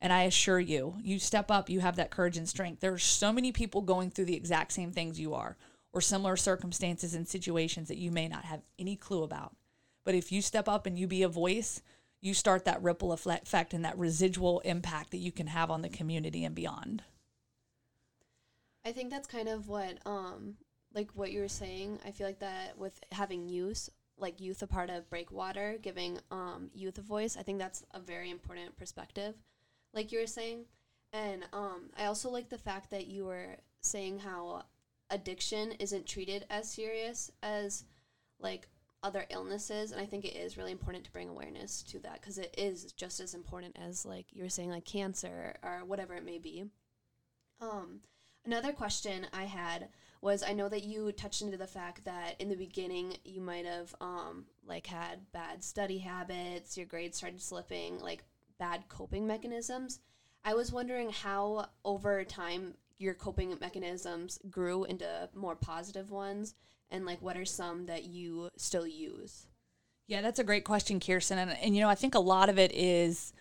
and 0.00 0.12
I 0.12 0.22
assure 0.22 0.60
you, 0.60 0.96
you 1.02 1.18
step 1.18 1.50
up, 1.50 1.68
you 1.68 1.80
have 1.80 1.96
that 1.96 2.10
courage 2.10 2.38
and 2.38 2.48
strength. 2.48 2.80
There 2.80 2.92
are 2.92 2.98
so 2.98 3.32
many 3.32 3.52
people 3.52 3.82
going 3.82 4.10
through 4.10 4.24
the 4.26 4.36
exact 4.36 4.72
same 4.72 4.92
things 4.92 5.20
you 5.20 5.34
are, 5.34 5.56
or 5.92 6.00
similar 6.00 6.36
circumstances 6.36 7.14
and 7.14 7.28
situations 7.28 7.88
that 7.88 7.98
you 7.98 8.10
may 8.10 8.28
not 8.28 8.44
have 8.44 8.62
any 8.78 8.96
clue 8.96 9.22
about. 9.22 9.54
But 10.04 10.14
if 10.14 10.32
you 10.32 10.40
step 10.40 10.68
up 10.68 10.86
and 10.86 10.98
you 10.98 11.06
be 11.06 11.22
a 11.22 11.28
voice, 11.28 11.82
you 12.20 12.32
start 12.32 12.64
that 12.64 12.82
ripple 12.82 13.12
effect 13.12 13.74
and 13.74 13.84
that 13.84 13.98
residual 13.98 14.60
impact 14.60 15.10
that 15.10 15.18
you 15.18 15.32
can 15.32 15.48
have 15.48 15.70
on 15.70 15.82
the 15.82 15.88
community 15.88 16.44
and 16.44 16.54
beyond. 16.54 17.02
I 18.84 18.92
think 18.92 19.10
that's 19.10 19.28
kind 19.28 19.48
of 19.48 19.68
what 19.68 19.98
um 20.06 20.56
like 20.94 21.10
what 21.14 21.32
you 21.32 21.40
were 21.40 21.48
saying. 21.48 21.98
I 22.04 22.10
feel 22.10 22.26
like 22.26 22.40
that 22.40 22.78
with 22.78 22.98
having 23.12 23.46
youth, 23.46 23.90
like 24.18 24.40
youth 24.40 24.62
a 24.62 24.66
part 24.66 24.88
of 24.90 25.08
Breakwater, 25.10 25.78
giving 25.80 26.18
um 26.30 26.70
youth 26.74 26.96
a 26.96 27.02
voice, 27.02 27.36
I 27.36 27.42
think 27.42 27.58
that's 27.58 27.84
a 27.92 28.00
very 28.00 28.30
important 28.30 28.76
perspective 28.76 29.34
like 29.94 30.12
you 30.12 30.20
were 30.20 30.26
saying. 30.26 30.64
And 31.12 31.44
um, 31.52 31.90
I 31.98 32.04
also 32.04 32.30
like 32.30 32.48
the 32.48 32.58
fact 32.58 32.90
that 32.90 33.08
you 33.08 33.24
were 33.24 33.56
saying 33.80 34.20
how 34.20 34.64
addiction 35.10 35.72
isn't 35.72 36.06
treated 36.06 36.46
as 36.50 36.70
serious 36.70 37.30
as 37.42 37.84
like 38.38 38.68
other 39.02 39.24
illnesses 39.30 39.92
and 39.92 40.00
i 40.00 40.04
think 40.04 40.24
it 40.24 40.36
is 40.36 40.56
really 40.56 40.72
important 40.72 41.04
to 41.04 41.12
bring 41.12 41.28
awareness 41.28 41.82
to 41.82 41.98
that 41.98 42.20
because 42.20 42.38
it 42.38 42.54
is 42.58 42.92
just 42.92 43.18
as 43.18 43.34
important 43.34 43.76
as 43.82 44.04
like 44.04 44.26
you 44.30 44.42
were 44.42 44.48
saying 44.48 44.70
like 44.70 44.84
cancer 44.84 45.54
or 45.62 45.82
whatever 45.86 46.14
it 46.14 46.24
may 46.24 46.38
be 46.38 46.64
um, 47.60 48.00
another 48.44 48.72
question 48.72 49.26
i 49.32 49.44
had 49.44 49.88
was 50.20 50.42
i 50.42 50.52
know 50.52 50.68
that 50.68 50.84
you 50.84 51.10
touched 51.12 51.40
into 51.40 51.56
the 51.56 51.66
fact 51.66 52.04
that 52.04 52.38
in 52.38 52.50
the 52.50 52.56
beginning 52.56 53.16
you 53.24 53.40
might 53.40 53.64
have 53.64 53.94
um, 54.02 54.44
like 54.66 54.86
had 54.86 55.18
bad 55.32 55.64
study 55.64 55.98
habits 55.98 56.76
your 56.76 56.86
grades 56.86 57.16
started 57.16 57.40
slipping 57.40 57.98
like 58.00 58.22
bad 58.60 58.84
coping 58.88 59.26
mechanisms. 59.26 59.98
I 60.44 60.54
was 60.54 60.70
wondering 60.70 61.10
how 61.10 61.70
over 61.84 62.22
time 62.22 62.74
your 62.98 63.14
coping 63.14 63.56
mechanisms 63.60 64.38
grew 64.50 64.84
into 64.84 65.28
more 65.34 65.56
positive 65.56 66.10
ones 66.10 66.54
and 66.90 67.04
like 67.04 67.20
what 67.22 67.36
are 67.36 67.44
some 67.44 67.86
that 67.86 68.04
you 68.04 68.50
still 68.56 68.86
use? 68.86 69.46
Yeah, 70.06 70.22
that's 70.22 70.38
a 70.38 70.44
great 70.44 70.64
question, 70.64 71.00
Kierstyn. 71.00 71.36
And, 71.36 71.50
and 71.50 71.74
you 71.74 71.80
know, 71.80 71.88
I 71.88 71.94
think 71.94 72.14
a 72.14 72.20
lot 72.20 72.48
of 72.48 72.58
it 72.58 72.72
is 72.74 73.32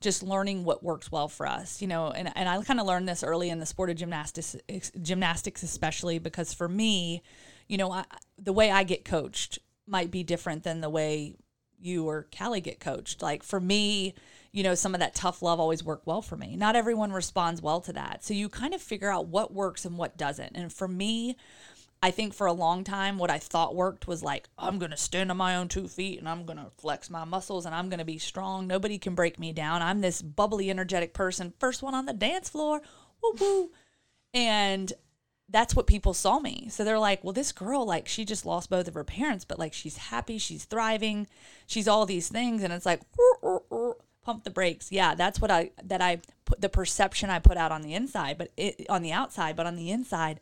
just 0.00 0.22
learning 0.22 0.64
what 0.64 0.82
works 0.82 1.12
well 1.12 1.28
for 1.28 1.46
us, 1.46 1.82
you 1.82 1.88
know, 1.88 2.10
and, 2.10 2.30
and 2.34 2.48
I 2.48 2.62
kind 2.62 2.80
of 2.80 2.86
learned 2.86 3.08
this 3.08 3.22
early 3.22 3.50
in 3.50 3.58
the 3.58 3.66
sport 3.66 3.90
of 3.90 3.96
gymnastics, 3.96 4.56
gymnastics, 5.02 5.62
especially 5.62 6.18
because 6.18 6.54
for 6.54 6.68
me, 6.68 7.22
you 7.68 7.76
know, 7.76 7.90
I, 7.92 8.04
the 8.38 8.52
way 8.52 8.70
I 8.70 8.82
get 8.82 9.04
coached 9.04 9.58
might 9.86 10.10
be 10.10 10.22
different 10.22 10.62
than 10.62 10.80
the 10.80 10.88
way 10.88 11.36
you 11.78 12.08
or 12.08 12.26
Callie 12.36 12.60
get 12.60 12.80
coached. 12.80 13.22
Like 13.22 13.42
for 13.42 13.60
me, 13.60 14.14
you 14.52 14.62
know, 14.62 14.74
some 14.74 14.94
of 14.94 15.00
that 15.00 15.14
tough 15.14 15.42
love 15.42 15.60
always 15.60 15.84
worked 15.84 16.06
well 16.06 16.22
for 16.22 16.36
me. 16.36 16.56
Not 16.56 16.76
everyone 16.76 17.12
responds 17.12 17.62
well 17.62 17.80
to 17.82 17.92
that. 17.92 18.24
So 18.24 18.34
you 18.34 18.48
kind 18.48 18.74
of 18.74 18.82
figure 18.82 19.10
out 19.10 19.26
what 19.26 19.52
works 19.52 19.84
and 19.84 19.96
what 19.96 20.16
doesn't. 20.16 20.56
And 20.56 20.72
for 20.72 20.88
me, 20.88 21.36
I 22.02 22.10
think 22.10 22.32
for 22.32 22.46
a 22.46 22.52
long 22.52 22.82
time, 22.82 23.18
what 23.18 23.30
I 23.30 23.38
thought 23.38 23.74
worked 23.74 24.08
was 24.08 24.22
like, 24.22 24.48
I'm 24.58 24.78
going 24.78 24.90
to 24.90 24.96
stand 24.96 25.30
on 25.30 25.36
my 25.36 25.56
own 25.56 25.68
two 25.68 25.86
feet 25.86 26.18
and 26.18 26.28
I'm 26.28 26.46
going 26.46 26.58
to 26.58 26.70
flex 26.78 27.10
my 27.10 27.24
muscles 27.24 27.66
and 27.66 27.74
I'm 27.74 27.90
going 27.90 27.98
to 27.98 28.04
be 28.04 28.18
strong. 28.18 28.66
Nobody 28.66 28.98
can 28.98 29.14
break 29.14 29.38
me 29.38 29.52
down. 29.52 29.82
I'm 29.82 30.00
this 30.00 30.22
bubbly, 30.22 30.70
energetic 30.70 31.12
person, 31.12 31.52
first 31.60 31.82
one 31.82 31.94
on 31.94 32.06
the 32.06 32.14
dance 32.14 32.48
floor. 32.48 32.80
Woo 33.22 33.34
woo. 33.38 33.70
And 34.32 34.92
that's 35.50 35.76
what 35.76 35.86
people 35.86 36.14
saw 36.14 36.38
me. 36.38 36.68
So 36.70 36.84
they're 36.84 36.98
like, 36.98 37.22
well, 37.22 37.32
this 37.32 37.52
girl, 37.52 37.84
like, 37.84 38.08
she 38.08 38.24
just 38.24 38.46
lost 38.46 38.70
both 38.70 38.88
of 38.88 38.94
her 38.94 39.04
parents, 39.04 39.44
but 39.44 39.58
like, 39.58 39.74
she's 39.74 39.96
happy, 39.96 40.38
she's 40.38 40.64
thriving, 40.64 41.26
she's 41.66 41.88
all 41.88 42.06
these 42.06 42.28
things. 42.28 42.62
And 42.62 42.72
it's 42.72 42.86
like, 42.86 43.02
pump 44.30 44.44
the 44.44 44.50
brakes. 44.50 44.92
Yeah, 44.92 45.14
that's 45.14 45.40
what 45.40 45.50
I 45.50 45.70
that 45.84 46.00
I 46.00 46.20
put 46.44 46.60
the 46.60 46.68
perception 46.68 47.30
I 47.30 47.40
put 47.40 47.56
out 47.56 47.72
on 47.72 47.82
the 47.82 47.94
inside, 47.94 48.38
but 48.38 48.52
it 48.56 48.86
on 48.88 49.02
the 49.02 49.12
outside, 49.12 49.56
but 49.56 49.66
on 49.66 49.74
the 49.74 49.90
inside, 49.90 50.38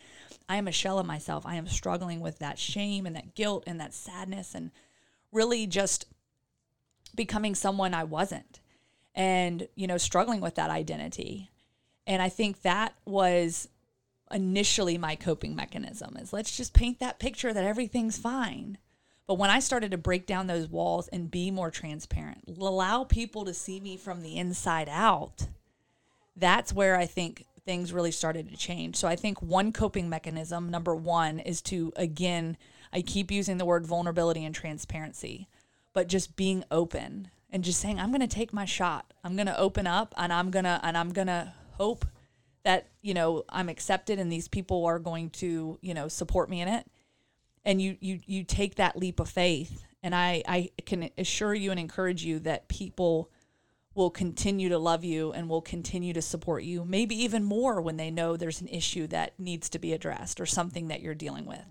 I 0.49 0.57
am 0.57 0.69
a 0.69 0.73
shell 0.73 0.99
of 0.99 1.07
myself. 1.07 1.47
I 1.47 1.55
am 1.55 1.67
struggling 1.67 2.21
with 2.21 2.39
that 2.39 2.59
shame 2.59 3.07
and 3.07 3.17
that 3.17 3.35
guilt 3.35 3.65
and 3.67 3.81
that 3.81 3.95
sadness 3.95 4.55
and 4.55 4.71
really 5.33 5.67
just 5.67 6.05
becoming 7.15 7.55
someone 7.55 7.95
I 7.95 8.05
wasn't 8.05 8.61
and 9.15 9.67
you 9.75 9.87
know 9.87 9.97
struggling 9.97 10.43
with 10.43 10.57
that 10.57 10.71
identity. 10.71 11.51
And 12.07 12.21
I 12.21 12.29
think 12.29 12.63
that 12.63 12.95
was 13.07 13.69
initially 14.31 14.99
my 14.99 15.17
coping 15.17 15.57
mechanism 15.57 16.19
is 16.19 16.35
let's 16.35 16.55
just 16.55 16.75
paint 16.75 17.01
that 17.01 17.19
picture 17.19 17.55
that 17.55 17.65
everything's 17.65 18.19
fine. 18.19 18.77
But 19.29 19.37
when 19.37 19.51
I 19.51 19.61
started 19.61 19.91
to 19.91 19.99
break 19.99 20.27
down 20.27 20.47
those 20.47 20.69
walls 20.69 21.07
and 21.09 21.31
be 21.31 21.51
more 21.51 21.71
transparent, 21.71 22.45
allow 22.59 23.05
people 23.05 23.45
to 23.45 23.53
see 23.53 23.79
me 23.79 23.99
from 23.99 24.23
the 24.23 24.39
inside 24.39 24.89
out, 24.91 25.49
that's 26.35 26.73
where 26.73 26.97
I 26.97 27.05
think 27.05 27.45
things 27.67 27.93
really 27.93 28.11
started 28.11 28.49
to 28.49 28.57
change. 28.57 28.97
So 28.97 29.07
I 29.07 29.17
think 29.17 29.43
one 29.43 29.71
coping 29.71 30.09
mechanism, 30.09 30.71
number 30.71 30.95
one, 30.95 31.41
is 31.41 31.61
to, 31.63 31.93
again, 31.95 32.57
I 32.91 33.03
keep 33.03 33.31
using 33.31 33.59
the 33.59 33.67
word 33.67 33.87
vulnerability 33.87 34.47
and 34.47 34.55
transparency, 34.55 35.47
but 35.93 36.09
just 36.09 36.35
being 36.35 36.65
open 36.71 37.31
and 37.51 37.63
just 37.63 37.81
saying, 37.81 38.01
I'm 38.01 38.11
going 38.11 38.23
to 38.23 38.27
take 38.27 38.55
my 38.55 38.65
shot. 38.65 39.13
I'm 39.23 39.37
going 39.37 39.47
to 39.47 39.59
open 39.59 39.87
up 39.87 40.15
and 40.17 40.33
I'm 40.33 40.51
going 40.51 40.65
to, 40.65 40.81
and 40.83 40.97
I'm 40.97 41.13
going 41.13 41.27
to 41.27 41.53
hope 41.73 42.07
that, 42.65 42.87
you 43.03 43.13
know, 43.13 43.45
I'm 43.51 43.69
accepted 43.69 44.19
and 44.19 44.33
these 44.33 44.49
people 44.49 44.87
are 44.87 44.99
going 44.99 45.29
to, 45.31 45.79
you 45.83 45.93
know, 45.93 46.09
support 46.09 46.49
me 46.49 46.63
in 46.63 46.69
it. 46.69 46.87
And 47.65 47.81
you, 47.83 47.97
you, 48.01 48.21
you 48.27 48.45
take 48.45 48.77
that 48.77 48.97
leap 48.97 49.21
of 49.21 49.29
faith. 49.29 49.85
And 50.03 50.15
I, 50.15 50.43
I 50.47 50.71
can 50.87 51.11
assure 51.19 51.55
you 51.55 51.71
and 51.71 51.81
encourage 51.81 52.25
you 52.25 52.39
that 52.41 52.69
people, 52.69 53.31
will 53.99 54.11
continue 54.11 54.69
to 54.69 54.79
love 54.79 55.05
you 55.05 55.33
and 55.33 55.49
will 55.49 55.61
continue 55.61 56.13
to 56.13 56.23
support 56.23 56.63
you, 56.63 56.85
maybe 56.85 57.21
even 57.21 57.43
more 57.43 57.81
when 57.83 57.97
they 57.97 58.11
know 58.13 58.37
there's 58.37 58.61
an 58.61 58.69
issue 58.69 59.09
that 59.09 59.39
needs 59.39 59.69
to 59.69 59.79
be 59.79 59.93
addressed 59.93 60.41
or 60.41 60.47
something 60.47 60.87
that 60.89 61.03
you're 61.03 61.17
dealing 61.17 61.45
with. 61.45 61.65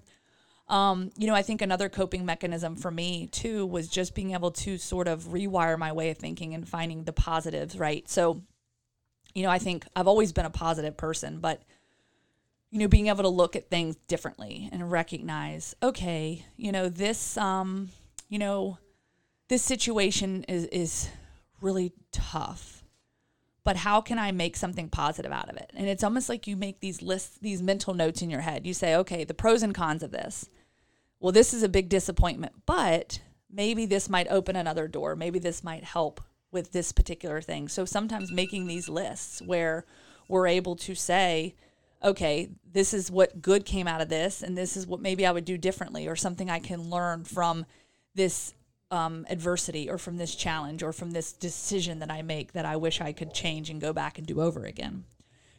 Um, 0.67 1.11
you 1.17 1.27
know, 1.27 1.33
I 1.33 1.41
think 1.41 1.61
another 1.61 1.87
coping 1.87 2.25
mechanism 2.25 2.75
for 2.75 2.91
me 2.91 3.27
too 3.27 3.65
was 3.65 3.87
just 3.87 4.13
being 4.13 4.31
able 4.31 4.51
to 4.51 4.77
sort 4.77 5.07
of 5.07 5.29
rewire 5.29 5.79
my 5.79 5.93
way 5.93 6.09
of 6.09 6.17
thinking 6.17 6.53
and 6.53 6.67
finding 6.67 7.05
the 7.05 7.13
positives, 7.13 7.79
right? 7.79 8.07
So, 8.09 8.41
you 9.33 9.43
know, 9.43 9.49
I 9.49 9.59
think 9.59 9.85
I've 9.95 10.07
always 10.07 10.33
been 10.33 10.45
a 10.45 10.49
positive 10.49 10.97
person, 10.97 11.39
but 11.39 11.61
you 12.71 12.79
know, 12.79 12.87
being 12.87 13.07
able 13.07 13.23
to 13.23 13.29
look 13.29 13.55
at 13.55 13.69
things 13.69 13.95
differently 14.07 14.69
and 14.71 14.91
recognize, 14.91 15.75
okay, 15.81 16.45
you 16.55 16.71
know, 16.71 16.89
this 16.89 17.37
um, 17.37 17.89
you 18.29 18.39
know, 18.39 18.77
this 19.47 19.61
situation 19.61 20.43
is 20.47 20.65
is 20.65 21.09
really 21.61 21.93
tough. 22.11 22.83
But 23.63 23.77
how 23.77 23.99
can 23.99 24.17
I 24.17 24.31
make 24.31 24.55
something 24.55 24.87
positive 24.87 25.31
out 25.31 25.49
of 25.49 25.57
it? 25.57 25.71
And 25.75 25.89
it's 25.89 26.03
almost 26.03 26.29
like 26.29 26.47
you 26.47 26.55
make 26.55 26.79
these 26.79 27.01
lists, 27.01 27.37
these 27.41 27.61
mental 27.61 27.93
notes 27.93 28.21
in 28.21 28.29
your 28.29 28.39
head. 28.39 28.65
You 28.65 28.73
say, 28.73 28.95
okay, 28.95 29.25
the 29.25 29.33
pros 29.33 29.61
and 29.61 29.75
cons 29.75 30.03
of 30.03 30.11
this. 30.11 30.49
Well, 31.19 31.33
this 31.33 31.53
is 31.53 31.63
a 31.63 31.69
big 31.69 31.89
disappointment, 31.89 32.53
but 32.65 33.19
maybe 33.51 33.85
this 33.85 34.07
might 34.07 34.27
open 34.29 34.55
another 34.55 34.87
door. 34.87 35.17
Maybe 35.17 35.39
this 35.39 35.65
might 35.65 35.83
help 35.83 36.21
with 36.49 36.71
this 36.71 36.93
particular 36.93 37.41
thing. 37.41 37.67
So 37.67 37.83
sometimes 37.83 38.31
making 38.31 38.67
these 38.67 38.87
lists 38.87 39.41
where 39.41 39.85
we're 40.29 40.47
able 40.47 40.77
to 40.77 40.95
say, 40.95 41.55
okay, 42.03 42.49
this 42.71 42.93
is 42.93 43.09
what 43.09 43.41
good 43.41 43.65
came 43.65 43.87
out 43.87 44.01
of 44.01 44.09
this, 44.09 44.43
and 44.43 44.57
this 44.57 44.77
is 44.77 44.85
what 44.85 45.01
maybe 45.01 45.25
I 45.25 45.31
would 45.31 45.45
do 45.45 45.57
differently, 45.57 46.07
or 46.07 46.15
something 46.15 46.49
I 46.49 46.59
can 46.59 46.89
learn 46.89 47.23
from 47.23 47.65
this 48.15 48.53
um, 48.91 49.25
adversity 49.29 49.89
or 49.89 49.97
from 49.97 50.17
this 50.17 50.35
challenge 50.35 50.81
or 50.83 50.93
from 50.93 51.11
this 51.11 51.33
decision 51.33 51.99
that 51.99 52.11
I 52.11 52.21
make 52.21 52.53
that 52.53 52.65
I 52.65 52.77
wish 52.77 53.01
I 53.01 53.11
could 53.11 53.33
change 53.33 53.69
and 53.69 53.81
go 53.81 53.93
back 53.93 54.17
and 54.17 54.25
do 54.25 54.41
over 54.41 54.63
again. 54.63 55.03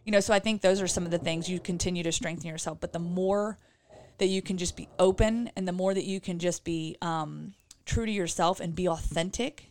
You 0.04 0.12
know, 0.12 0.20
so 0.20 0.32
I 0.32 0.38
think 0.38 0.62
those 0.62 0.80
are 0.80 0.88
some 0.88 1.04
of 1.04 1.10
the 1.10 1.18
things 1.18 1.48
you 1.48 1.60
continue 1.60 2.02
to 2.02 2.12
strengthen 2.12 2.48
yourself. 2.48 2.78
But 2.80 2.92
the 2.92 2.98
more 2.98 3.58
that 4.16 4.28
you 4.28 4.40
can 4.40 4.56
just 4.56 4.76
be 4.76 4.88
open 4.98 5.50
and 5.54 5.68
the 5.68 5.72
more 5.72 5.92
that 5.92 6.04
you 6.04 6.20
can 6.20 6.38
just 6.38 6.64
be 6.64 6.96
um, 7.02 7.52
true 7.84 8.06
to 8.06 8.12
yourself 8.12 8.60
and 8.60 8.74
be 8.74 8.88
authentic, 8.88 9.70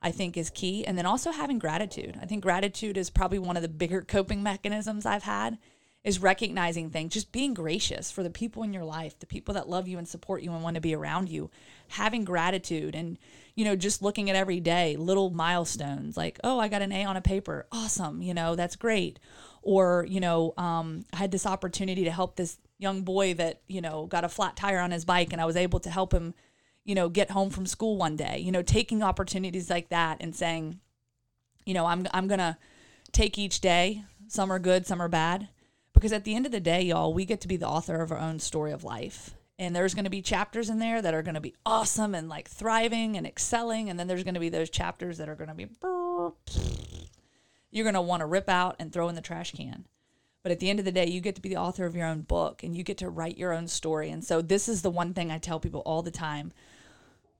I 0.00 0.12
think 0.12 0.36
is 0.36 0.50
key. 0.50 0.86
And 0.86 0.96
then 0.96 1.06
also 1.06 1.32
having 1.32 1.58
gratitude. 1.58 2.16
I 2.22 2.26
think 2.26 2.42
gratitude 2.42 2.96
is 2.96 3.10
probably 3.10 3.40
one 3.40 3.56
of 3.56 3.62
the 3.62 3.68
bigger 3.68 4.02
coping 4.08 4.42
mechanisms 4.42 5.04
I've 5.04 5.24
had 5.24 5.58
is 6.04 6.20
recognizing 6.20 6.90
things, 6.90 7.14
just 7.14 7.32
being 7.32 7.54
gracious 7.54 8.10
for 8.10 8.22
the 8.22 8.30
people 8.30 8.62
in 8.62 8.74
your 8.74 8.84
life, 8.84 9.18
the 9.18 9.26
people 9.26 9.54
that 9.54 9.70
love 9.70 9.88
you 9.88 9.96
and 9.96 10.06
support 10.06 10.42
you 10.42 10.52
and 10.52 10.62
want 10.62 10.74
to 10.74 10.80
be 10.80 10.94
around 10.94 11.30
you, 11.30 11.50
having 11.88 12.24
gratitude 12.24 12.94
and, 12.94 13.18
you 13.54 13.64
know, 13.64 13.74
just 13.74 14.02
looking 14.02 14.28
at 14.28 14.36
every 14.36 14.60
day, 14.60 14.96
little 14.96 15.30
milestones 15.30 16.14
like, 16.14 16.38
oh, 16.44 16.60
I 16.60 16.68
got 16.68 16.82
an 16.82 16.92
A 16.92 17.06
on 17.06 17.16
a 17.16 17.22
paper. 17.22 17.66
Awesome. 17.72 18.20
You 18.20 18.34
know, 18.34 18.54
that's 18.54 18.76
great. 18.76 19.18
Or, 19.62 20.04
you 20.06 20.20
know, 20.20 20.52
um, 20.58 21.06
I 21.14 21.16
had 21.16 21.30
this 21.30 21.46
opportunity 21.46 22.04
to 22.04 22.10
help 22.10 22.36
this 22.36 22.58
young 22.78 23.00
boy 23.00 23.32
that, 23.34 23.62
you 23.66 23.80
know, 23.80 24.04
got 24.04 24.24
a 24.24 24.28
flat 24.28 24.56
tire 24.56 24.80
on 24.80 24.90
his 24.90 25.06
bike 25.06 25.32
and 25.32 25.40
I 25.40 25.46
was 25.46 25.56
able 25.56 25.80
to 25.80 25.90
help 25.90 26.12
him, 26.12 26.34
you 26.84 26.94
know, 26.94 27.08
get 27.08 27.30
home 27.30 27.48
from 27.48 27.64
school 27.64 27.96
one 27.96 28.16
day, 28.16 28.38
you 28.40 28.52
know, 28.52 28.60
taking 28.60 29.02
opportunities 29.02 29.70
like 29.70 29.88
that 29.88 30.18
and 30.20 30.36
saying, 30.36 30.80
you 31.64 31.72
know, 31.72 31.86
I'm, 31.86 32.06
I'm 32.12 32.28
going 32.28 32.40
to 32.40 32.58
take 33.12 33.38
each 33.38 33.62
day. 33.62 34.04
Some 34.28 34.52
are 34.52 34.58
good, 34.58 34.86
some 34.86 35.00
are 35.00 35.08
bad 35.08 35.48
because 35.94 36.12
at 36.12 36.24
the 36.24 36.34
end 36.34 36.44
of 36.44 36.52
the 36.52 36.60
day, 36.60 36.82
y'all, 36.82 37.14
we 37.14 37.24
get 37.24 37.40
to 37.42 37.48
be 37.48 37.56
the 37.56 37.68
author 37.68 38.02
of 38.02 38.12
our 38.12 38.18
own 38.18 38.38
story 38.38 38.72
of 38.72 38.84
life. 38.84 39.30
And 39.58 39.74
there's 39.74 39.94
going 39.94 40.04
to 40.04 40.10
be 40.10 40.20
chapters 40.20 40.68
in 40.68 40.80
there 40.80 41.00
that 41.00 41.14
are 41.14 41.22
going 41.22 41.36
to 41.36 41.40
be 41.40 41.54
awesome 41.64 42.14
and 42.14 42.28
like 42.28 42.48
thriving 42.48 43.16
and 43.16 43.26
excelling. 43.26 43.88
And 43.88 43.98
then 43.98 44.08
there's 44.08 44.24
going 44.24 44.34
to 44.34 44.40
be 44.40 44.48
those 44.48 44.68
chapters 44.68 45.18
that 45.18 45.28
are 45.28 45.36
going 45.36 45.48
to 45.48 45.54
be, 45.54 45.68
you're 47.70 47.84
going 47.84 47.94
to 47.94 48.02
want 48.02 48.20
to 48.20 48.26
rip 48.26 48.48
out 48.48 48.76
and 48.80 48.92
throw 48.92 49.08
in 49.08 49.14
the 49.14 49.20
trash 49.20 49.52
can. 49.52 49.84
But 50.42 50.52
at 50.52 50.58
the 50.58 50.68
end 50.68 50.80
of 50.80 50.84
the 50.84 50.92
day, 50.92 51.06
you 51.06 51.20
get 51.20 51.36
to 51.36 51.40
be 51.40 51.48
the 51.48 51.56
author 51.56 51.86
of 51.86 51.94
your 51.94 52.06
own 52.06 52.22
book 52.22 52.62
and 52.62 52.76
you 52.76 52.82
get 52.82 52.98
to 52.98 53.08
write 53.08 53.38
your 53.38 53.52
own 53.52 53.66
story. 53.68 54.10
And 54.10 54.22
so, 54.22 54.42
this 54.42 54.68
is 54.68 54.82
the 54.82 54.90
one 54.90 55.14
thing 55.14 55.30
I 55.30 55.38
tell 55.38 55.58
people 55.58 55.80
all 55.86 56.02
the 56.02 56.10
time 56.10 56.52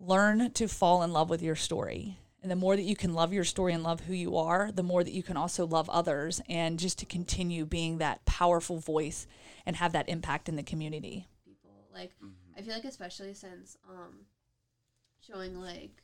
learn 0.00 0.50
to 0.52 0.68
fall 0.68 1.02
in 1.02 1.12
love 1.12 1.28
with 1.28 1.42
your 1.42 1.54
story 1.54 2.18
and 2.44 2.50
the 2.50 2.56
more 2.56 2.76
that 2.76 2.82
you 2.82 2.94
can 2.94 3.14
love 3.14 3.32
your 3.32 3.42
story 3.42 3.72
and 3.72 3.82
love 3.82 4.00
who 4.00 4.12
you 4.12 4.36
are, 4.36 4.70
the 4.70 4.82
more 4.82 5.02
that 5.02 5.14
you 5.14 5.22
can 5.22 5.34
also 5.34 5.66
love 5.66 5.88
others 5.88 6.42
and 6.46 6.78
just 6.78 6.98
to 6.98 7.06
continue 7.06 7.64
being 7.64 7.96
that 7.98 8.22
powerful 8.26 8.78
voice 8.78 9.26
and 9.64 9.76
have 9.76 9.92
that 9.92 10.10
impact 10.10 10.46
in 10.46 10.56
the 10.56 10.62
community. 10.62 11.26
People 11.46 11.70
like 11.94 12.10
I 12.54 12.60
feel 12.60 12.74
like 12.74 12.84
especially 12.84 13.32
since 13.32 13.78
um 13.88 14.26
showing 15.26 15.58
like 15.58 16.02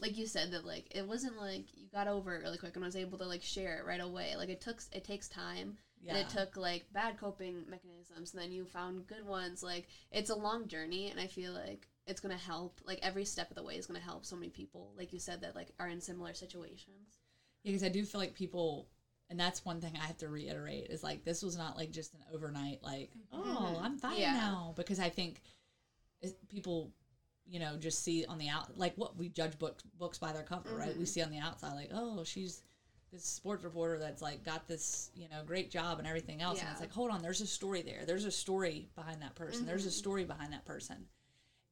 like 0.00 0.18
you 0.18 0.26
said 0.26 0.50
that 0.50 0.66
like 0.66 0.86
it 0.90 1.06
wasn't 1.06 1.36
like 1.36 1.66
you 1.72 1.86
got 1.94 2.08
over 2.08 2.34
it 2.34 2.42
really 2.42 2.58
quick 2.58 2.74
and 2.74 2.84
was 2.84 2.96
able 2.96 3.18
to 3.18 3.26
like 3.26 3.42
share 3.44 3.78
it 3.78 3.86
right 3.86 4.00
away. 4.00 4.34
Like 4.36 4.48
it 4.48 4.60
took 4.60 4.82
it 4.90 5.04
takes 5.04 5.28
time 5.28 5.78
yeah. 6.02 6.16
and 6.16 6.20
it 6.20 6.30
took 6.30 6.56
like 6.56 6.84
bad 6.92 7.16
coping 7.16 7.62
mechanisms 7.68 8.32
and 8.32 8.42
then 8.42 8.50
you 8.50 8.64
found 8.64 9.06
good 9.06 9.24
ones. 9.24 9.62
Like 9.62 9.86
it's 10.10 10.30
a 10.30 10.34
long 10.34 10.66
journey 10.66 11.12
and 11.12 11.20
I 11.20 11.28
feel 11.28 11.52
like 11.52 11.86
it's 12.10 12.20
gonna 12.20 12.36
help. 12.36 12.80
Like 12.84 12.98
every 13.02 13.24
step 13.24 13.50
of 13.50 13.56
the 13.56 13.62
way 13.62 13.76
is 13.76 13.86
gonna 13.86 14.00
help 14.00 14.26
so 14.26 14.36
many 14.36 14.50
people, 14.50 14.92
like 14.98 15.12
you 15.12 15.18
said, 15.18 15.40
that 15.42 15.54
like 15.54 15.68
are 15.78 15.88
in 15.88 16.00
similar 16.00 16.34
situations. 16.34 17.20
Yeah, 17.62 17.72
because 17.72 17.84
I 17.84 17.88
do 17.88 18.04
feel 18.04 18.20
like 18.20 18.34
people, 18.34 18.88
and 19.30 19.38
that's 19.38 19.64
one 19.64 19.80
thing 19.80 19.94
I 19.96 20.06
have 20.06 20.18
to 20.18 20.28
reiterate 20.28 20.88
is 20.90 21.02
like 21.02 21.24
this 21.24 21.42
was 21.42 21.56
not 21.56 21.76
like 21.76 21.92
just 21.92 22.14
an 22.14 22.20
overnight 22.34 22.82
like 22.82 23.12
oh 23.32 23.38
mm-hmm. 23.38 23.84
I'm 23.84 23.96
fine 23.96 24.20
yeah. 24.20 24.32
now 24.32 24.74
because 24.76 24.98
I 24.98 25.08
think 25.08 25.40
people 26.48 26.92
you 27.46 27.60
know 27.60 27.76
just 27.76 28.02
see 28.04 28.24
on 28.26 28.38
the 28.38 28.48
out 28.48 28.76
like 28.76 28.94
what 28.96 29.16
we 29.16 29.28
judge 29.28 29.58
books 29.58 29.84
books 29.98 30.18
by 30.18 30.32
their 30.32 30.42
cover 30.42 30.68
mm-hmm. 30.68 30.78
right 30.78 30.88
we 30.88 30.94
mm-hmm. 30.94 31.04
see 31.04 31.22
on 31.22 31.30
the 31.30 31.38
outside 31.38 31.74
like 31.74 31.90
oh 31.92 32.22
she's 32.24 32.62
this 33.12 33.24
sports 33.24 33.64
reporter 33.64 33.98
that's 33.98 34.22
like 34.22 34.44
got 34.44 34.68
this 34.68 35.10
you 35.14 35.28
know 35.28 35.42
great 35.44 35.70
job 35.70 35.98
and 35.98 36.06
everything 36.06 36.42
else 36.42 36.58
yeah. 36.58 36.64
and 36.64 36.72
it's 36.72 36.80
like 36.80 36.92
hold 36.92 37.10
on 37.10 37.22
there's 37.22 37.40
a 37.40 37.46
story 37.46 37.82
there 37.82 38.04
there's 38.06 38.24
a 38.24 38.30
story 38.30 38.88
behind 38.94 39.20
that 39.22 39.34
person 39.34 39.60
mm-hmm. 39.60 39.68
there's 39.68 39.86
a 39.86 39.88
mm-hmm. 39.88 39.98
story 39.98 40.24
behind 40.24 40.52
that 40.52 40.64
person 40.64 40.96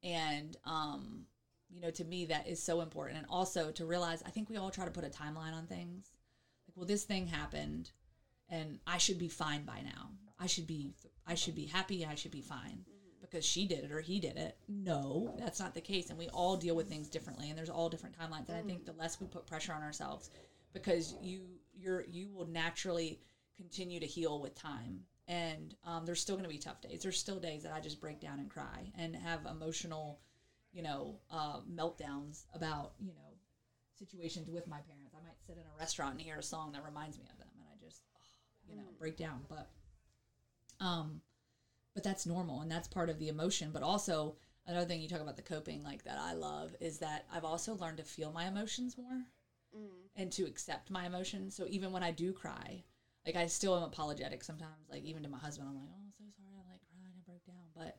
and 0.03 0.57
um 0.65 1.25
you 1.69 1.81
know 1.81 1.91
to 1.91 2.03
me 2.03 2.25
that 2.25 2.47
is 2.47 2.61
so 2.61 2.81
important. 2.81 3.17
And 3.17 3.27
also 3.29 3.71
to 3.71 3.85
realize 3.85 4.23
i 4.25 4.29
think 4.29 4.49
we 4.49 4.57
all 4.57 4.71
try 4.71 4.85
to 4.85 4.91
put 4.91 5.03
a 5.03 5.09
timeline 5.09 5.53
on 5.53 5.67
things. 5.67 6.11
Like 6.67 6.75
well 6.75 6.85
this 6.85 7.03
thing 7.03 7.27
happened 7.27 7.91
and 8.49 8.79
i 8.87 8.97
should 8.97 9.19
be 9.19 9.27
fine 9.29 9.63
by 9.63 9.81
now. 9.81 10.09
I 10.39 10.47
should 10.47 10.67
be 10.67 10.93
i 11.27 11.35
should 11.35 11.55
be 11.55 11.65
happy. 11.65 12.05
I 12.05 12.15
should 12.15 12.31
be 12.31 12.41
fine. 12.41 12.85
Mm-hmm. 12.85 13.21
because 13.21 13.45
she 13.45 13.67
did 13.67 13.83
it 13.83 13.91
or 13.91 14.01
he 14.01 14.19
did 14.19 14.37
it. 14.37 14.57
No 14.67 15.35
that's 15.37 15.59
not 15.59 15.73
the 15.73 15.81
case. 15.81 16.09
And 16.09 16.17
we 16.17 16.29
all 16.29 16.57
deal 16.57 16.75
with 16.75 16.87
things 16.89 17.09
differently. 17.09 17.49
And 17.49 17.57
there's 17.57 17.69
all 17.69 17.89
different 17.89 18.17
timelines. 18.17 18.49
And 18.49 18.57
i 18.57 18.61
think 18.61 18.85
the 18.85 18.93
less 18.93 19.19
we 19.19 19.27
put 19.27 19.45
pressure 19.45 19.73
on 19.73 19.83
ourselves 19.83 20.29
because 20.73 21.15
you 21.21 21.41
you're 21.73 22.05
you 22.07 22.29
will 22.33 22.47
naturally 22.47 23.19
continue 23.57 23.99
to 23.99 24.05
heal 24.05 24.41
with 24.41 24.55
time 24.55 25.01
and 25.29 25.75
um, 25.85 26.05
there's 26.05 26.19
still 26.19 26.35
going 26.35 26.49
to 26.49 26.53
be 26.53 26.57
tough 26.57 26.81
days. 26.81 27.03
There's 27.03 27.19
still 27.19 27.39
days 27.39 27.61
that 27.63 27.71
I 27.71 27.79
just 27.79 28.01
break 28.01 28.19
down 28.19 28.39
and 28.39 28.49
cry 28.49 28.91
and 28.97 29.15
have 29.15 29.45
emotional, 29.45 30.19
you 30.73 30.81
know, 30.81 31.19
uh, 31.31 31.59
meltdowns 31.71 32.45
about 32.53 32.93
you 32.99 33.13
know 33.13 33.37
situations 33.97 34.49
with 34.49 34.67
my 34.67 34.79
parents. 34.79 35.13
I 35.13 35.23
might 35.23 35.39
sit 35.45 35.57
in 35.57 35.63
a 35.63 35.79
restaurant 35.79 36.13
and 36.13 36.21
hear 36.21 36.37
a 36.37 36.43
song 36.43 36.71
that 36.71 36.83
reminds 36.83 37.19
me 37.19 37.25
of 37.31 37.37
them, 37.37 37.47
and 37.53 37.67
I 37.71 37.85
just, 37.85 38.01
oh, 38.15 38.71
you 38.71 38.75
know, 38.75 38.87
break 38.97 39.17
down. 39.17 39.41
But, 39.47 39.69
um, 40.83 41.21
but 41.93 42.03
that's 42.03 42.25
normal 42.25 42.61
and 42.61 42.71
that's 42.71 42.87
part 42.87 43.09
of 43.09 43.19
the 43.19 43.29
emotion. 43.29 43.69
But 43.71 43.83
also 43.83 44.35
another 44.65 44.87
thing 44.87 45.01
you 45.01 45.09
talk 45.09 45.21
about 45.21 45.35
the 45.35 45.41
coping 45.41 45.83
like 45.83 46.03
that 46.05 46.17
I 46.17 46.33
love 46.33 46.75
is 46.79 46.99
that 46.99 47.25
I've 47.31 47.45
also 47.45 47.75
learned 47.75 47.97
to 47.97 48.03
feel 48.03 48.31
my 48.31 48.47
emotions 48.47 48.97
more. 48.97 49.25
Mm. 49.75 49.89
And 50.15 50.31
to 50.31 50.43
accept 50.45 50.89
my 50.89 51.05
emotions. 51.05 51.55
So 51.55 51.65
even 51.69 51.91
when 51.91 52.01
I 52.01 52.11
do 52.11 52.33
cry, 52.33 52.83
like 53.25 53.35
I 53.35 53.47
still 53.47 53.75
am 53.75 53.83
apologetic 53.83 54.43
sometimes. 54.43 54.89
Like 54.89 55.03
even 55.03 55.23
to 55.23 55.29
my 55.29 55.37
husband, 55.37 55.69
I'm 55.69 55.75
like, 55.75 55.89
oh, 55.89 56.01
I'm 56.03 56.11
so 56.17 56.23
sorry. 56.35 56.55
I 56.55 56.71
like 56.71 56.81
cried. 56.89 57.13
I 57.15 57.21
broke 57.25 57.45
down. 57.45 57.55
But 57.75 57.97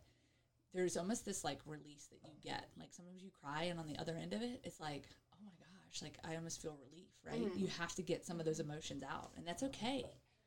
there's 0.72 0.96
almost 0.96 1.24
this 1.24 1.44
like 1.44 1.60
release 1.66 2.08
that 2.10 2.20
you 2.24 2.34
get. 2.42 2.68
Like 2.78 2.92
sometimes 2.92 3.22
you 3.22 3.30
cry, 3.42 3.64
and 3.64 3.78
on 3.78 3.86
the 3.86 3.98
other 3.98 4.16
end 4.20 4.32
of 4.32 4.42
it, 4.42 4.60
it's 4.64 4.80
like, 4.80 5.08
oh 5.32 5.38
my 5.44 5.52
gosh, 5.58 6.02
like 6.02 6.18
I 6.24 6.36
almost 6.36 6.62
feel 6.62 6.78
relief. 6.90 7.08
Right? 7.26 7.52
Mm. 7.52 7.58
You 7.58 7.68
have 7.78 7.94
to 7.96 8.02
get 8.02 8.26
some 8.26 8.40
of 8.40 8.46
those 8.46 8.60
emotions 8.60 9.02
out, 9.02 9.30
and 9.36 9.46
that's 9.46 9.62
okay. 9.64 10.04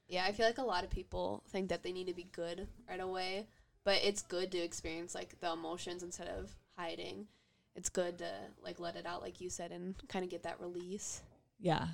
Yeah, 0.08 0.26
I 0.26 0.32
feel 0.32 0.46
like 0.46 0.58
a 0.58 0.64
lot 0.64 0.84
of 0.84 0.90
people 0.90 1.44
think 1.50 1.70
that 1.70 1.84
they 1.84 1.92
need 1.92 2.08
to 2.08 2.14
be 2.14 2.28
good 2.32 2.68
right 2.90 3.00
away, 3.00 3.48
but 3.84 4.00
it's 4.04 4.22
good 4.22 4.52
to 4.52 4.58
experience 4.58 5.16
like 5.16 5.40
the 5.40 5.52
emotions 5.52 6.04
instead 6.04 6.28
of 6.28 6.56
hiding. 6.78 7.28
It's 7.76 7.90
good 7.90 8.20
to 8.20 8.30
like 8.64 8.80
let 8.80 8.96
it 8.96 9.06
out, 9.06 9.22
like 9.22 9.42
you 9.42 9.50
said, 9.50 9.72
and 9.72 9.96
kind 10.08 10.24
of 10.24 10.30
get 10.30 10.44
that 10.44 10.60
release. 10.60 11.22
Yeah, 11.60 11.88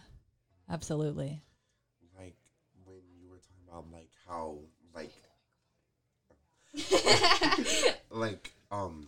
absolutely. 0.70 1.42
Like 2.18 2.36
when 2.84 3.02
you 3.16 3.30
were 3.30 3.38
talking 3.38 3.59
about 3.70 3.86
like 3.92 4.10
how 4.28 4.58
like 4.96 5.12
like 8.12 8.52
um 8.72 9.08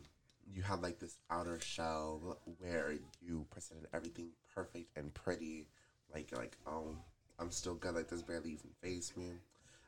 you 0.53 0.61
had 0.61 0.81
like 0.81 0.99
this 0.99 1.17
outer 1.29 1.59
shell 1.59 2.37
where 2.59 2.93
you 3.21 3.45
presented 3.51 3.87
everything 3.93 4.29
perfect 4.53 4.97
and 4.97 5.13
pretty. 5.13 5.67
Like 6.13 6.29
you're 6.31 6.41
like 6.41 6.57
oh 6.67 6.95
i'm 7.39 7.51
still 7.51 7.75
good 7.75 7.95
like 7.95 8.09
this 8.09 8.21
barely 8.21 8.51
even 8.51 8.69
phase 8.81 9.13
me 9.15 9.31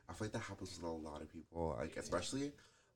i 0.08 0.12
feel 0.12 0.26
like 0.26 0.32
that 0.32 0.40
happens 0.40 0.76
with 0.76 0.90
a 0.90 0.92
lot 0.92 1.20
of 1.20 1.30
people 1.30 1.76
like 1.78 1.96
especially 1.96 2.50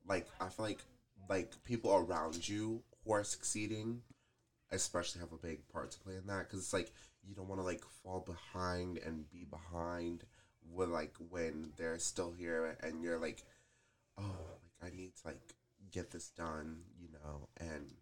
like 0.08 0.26
i 0.40 0.48
feel 0.48 0.64
like 0.66 0.80
like 1.28 1.52
people 1.64 1.94
around 1.94 2.48
you 2.48 2.82
who 3.04 3.12
are 3.12 3.22
succeeding 3.22 4.00
especially 4.72 5.20
have 5.20 5.32
a 5.32 5.36
big 5.36 5.66
part 5.68 5.90
to 5.90 5.98
play 6.00 6.14
in 6.16 6.26
that 6.26 6.48
because 6.48 6.60
it's 6.60 6.72
like 6.72 6.90
you 7.26 7.34
don't 7.34 7.48
want 7.48 7.60
to 7.60 7.64
like 7.64 7.82
fall 8.02 8.20
behind 8.20 8.98
and 8.98 9.30
be 9.30 9.44
behind 9.50 10.24
with 10.72 10.88
like 10.88 11.14
when 11.30 11.70
they're 11.76 11.98
still 11.98 12.32
here 12.32 12.76
and 12.82 13.02
you're 13.02 13.18
like 13.18 13.42
oh 14.18 14.36
like 14.82 14.92
i 14.92 14.96
need 14.96 15.12
to 15.16 15.26
like 15.28 15.40
get 15.90 16.10
this 16.10 16.28
done 16.30 16.80
you 17.00 17.08
know 17.12 17.48
and 17.58 17.92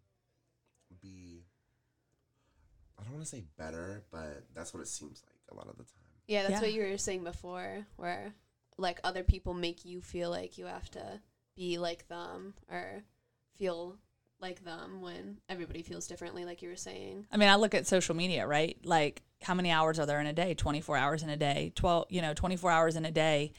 be 1.03 1.45
i 2.99 3.03
don't 3.03 3.13
want 3.13 3.25
to 3.25 3.29
say 3.29 3.45
better 3.59 4.03
but 4.11 4.45
that's 4.55 4.73
what 4.75 4.81
it 4.81 4.89
seems 4.89 5.23
like 5.27 5.37
a 5.51 5.55
lot 5.55 5.69
of 5.69 5.77
the 5.77 5.85
time 5.85 5.93
Yeah, 6.27 6.43
that's 6.43 6.53
Yeah. 6.55 6.61
what 6.63 6.73
you 6.73 6.83
were 6.83 6.99
saying 6.99 7.23
before, 7.25 7.87
where 7.97 8.35
like 8.79 8.99
other 9.05 9.23
people 9.23 9.55
make 9.55 9.85
you 9.85 10.01
feel 10.01 10.29
like 10.31 10.59
you 10.59 10.67
have 10.67 10.91
to 10.91 11.21
be 11.55 11.79
like 11.79 12.09
them 12.09 12.55
or 12.69 13.05
feel 13.57 13.97
like 14.41 14.65
them 14.65 15.01
when 15.01 15.39
everybody 15.49 15.83
feels 15.83 16.07
differently, 16.09 16.45
like 16.45 16.61
you 16.63 16.69
were 16.69 16.77
saying. 16.77 17.27
I 17.31 17.37
mean, 17.37 17.49
I 17.49 17.55
look 17.55 17.75
at 17.75 17.87
social 17.87 18.15
media, 18.17 18.47
right? 18.47 18.77
Like, 18.85 19.23
how 19.43 19.55
many 19.55 19.71
hours 19.71 19.99
are 19.99 20.07
there 20.07 20.21
in 20.21 20.27
a 20.27 20.33
day? 20.33 20.55
24 20.55 20.97
hours 20.97 21.23
in 21.23 21.31
a 21.31 21.37
day, 21.37 21.73
12, 21.75 22.07
you 22.11 22.23
know, 22.23 22.35
24 22.35 22.71
hours 22.71 22.97
in 22.97 23.05
a 23.05 23.11
day. 23.11 23.53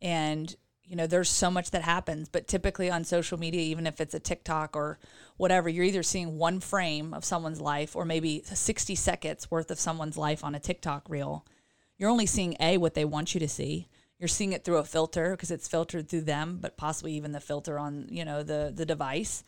And, 0.00 0.54
you 0.84 0.96
know, 0.96 1.06
there's 1.06 1.28
so 1.28 1.50
much 1.50 1.70
that 1.72 1.82
happens. 1.82 2.28
But 2.28 2.46
typically 2.46 2.90
on 2.90 3.04
social 3.04 3.38
media, 3.38 3.62
even 3.62 3.86
if 3.86 4.00
it's 4.00 4.14
a 4.14 4.20
TikTok 4.20 4.76
or 4.76 4.98
whatever, 5.36 5.68
you're 5.68 5.84
either 5.84 6.02
seeing 6.02 6.38
one 6.38 6.60
frame 6.60 7.12
of 7.12 7.24
someone's 7.24 7.60
life 7.60 7.96
or 7.96 8.04
maybe 8.04 8.42
60 8.44 8.94
seconds 8.94 9.50
worth 9.50 9.70
of 9.70 9.80
someone's 9.80 10.16
life 10.16 10.44
on 10.44 10.54
a 10.54 10.60
TikTok 10.60 11.08
reel. 11.08 11.44
You're 11.98 12.10
only 12.10 12.26
seeing 12.26 12.56
A, 12.60 12.78
what 12.78 12.94
they 12.94 13.04
want 13.04 13.34
you 13.34 13.40
to 13.40 13.48
see. 13.48 13.88
You're 14.18 14.28
seeing 14.28 14.52
it 14.52 14.64
through 14.64 14.78
a 14.78 14.84
filter 14.84 15.32
because 15.32 15.50
it's 15.50 15.68
filtered 15.68 16.08
through 16.08 16.22
them, 16.22 16.58
but 16.60 16.76
possibly 16.76 17.12
even 17.12 17.32
the 17.32 17.40
filter 17.40 17.78
on, 17.78 18.08
you 18.10 18.24
know, 18.24 18.42
the, 18.42 18.72
the 18.74 18.86
device. 18.86 19.44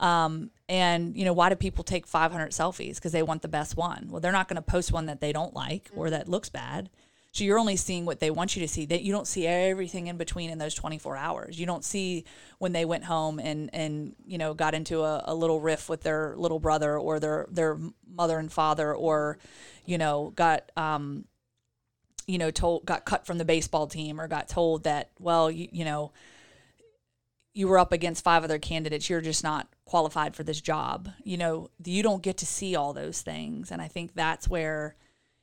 Um, 0.00 0.50
and 0.68 1.16
you 1.16 1.24
know, 1.24 1.32
why 1.32 1.48
do 1.48 1.56
people 1.56 1.84
take 1.84 2.06
500 2.06 2.50
selfies? 2.50 2.96
Because 2.96 3.12
they 3.12 3.22
want 3.22 3.42
the 3.42 3.48
best 3.48 3.76
one. 3.76 4.08
Well, 4.10 4.20
they're 4.20 4.32
not 4.32 4.48
going 4.48 4.56
to 4.56 4.62
post 4.62 4.92
one 4.92 5.06
that 5.06 5.20
they 5.20 5.32
don't 5.32 5.54
like 5.54 5.90
or 5.94 6.10
that 6.10 6.28
looks 6.28 6.48
bad. 6.48 6.90
So 7.32 7.44
you're 7.44 7.58
only 7.58 7.76
seeing 7.76 8.04
what 8.04 8.20
they 8.20 8.30
want 8.30 8.56
you 8.56 8.62
to 8.62 8.68
see. 8.68 8.86
That 8.86 9.02
you 9.02 9.12
don't 9.12 9.26
see 9.26 9.46
everything 9.46 10.06
in 10.06 10.16
between 10.16 10.50
in 10.50 10.58
those 10.58 10.74
24 10.74 11.16
hours. 11.16 11.60
You 11.60 11.66
don't 11.66 11.84
see 11.84 12.24
when 12.58 12.72
they 12.72 12.84
went 12.84 13.04
home 13.04 13.38
and 13.38 13.70
and 13.72 14.16
you 14.26 14.38
know 14.38 14.54
got 14.54 14.74
into 14.74 15.02
a, 15.02 15.22
a 15.26 15.34
little 15.34 15.60
riff 15.60 15.88
with 15.88 16.02
their 16.02 16.34
little 16.36 16.58
brother 16.58 16.98
or 16.98 17.20
their 17.20 17.46
their 17.50 17.78
mother 18.10 18.38
and 18.38 18.50
father 18.50 18.94
or 18.94 19.38
you 19.84 19.98
know 19.98 20.32
got 20.36 20.72
um 20.76 21.26
you 22.26 22.38
know 22.38 22.50
told 22.50 22.84
got 22.84 23.04
cut 23.04 23.26
from 23.26 23.38
the 23.38 23.44
baseball 23.44 23.86
team 23.86 24.20
or 24.20 24.26
got 24.26 24.48
told 24.48 24.84
that 24.84 25.10
well 25.20 25.50
you, 25.50 25.68
you 25.70 25.84
know 25.84 26.12
you 27.54 27.68
were 27.68 27.78
up 27.78 27.92
against 27.92 28.24
five 28.24 28.44
other 28.44 28.58
candidates 28.58 29.08
you're 29.08 29.20
just 29.20 29.44
not 29.44 29.68
qualified 29.88 30.36
for 30.36 30.42
this 30.42 30.60
job. 30.60 31.08
You 31.24 31.38
know 31.38 31.70
you 31.82 32.02
don't 32.02 32.22
get 32.22 32.36
to 32.38 32.46
see 32.46 32.76
all 32.76 32.92
those 32.92 33.22
things. 33.22 33.72
And 33.72 33.80
i 33.80 33.88
think 33.88 34.12
that's 34.14 34.46
where 34.46 34.96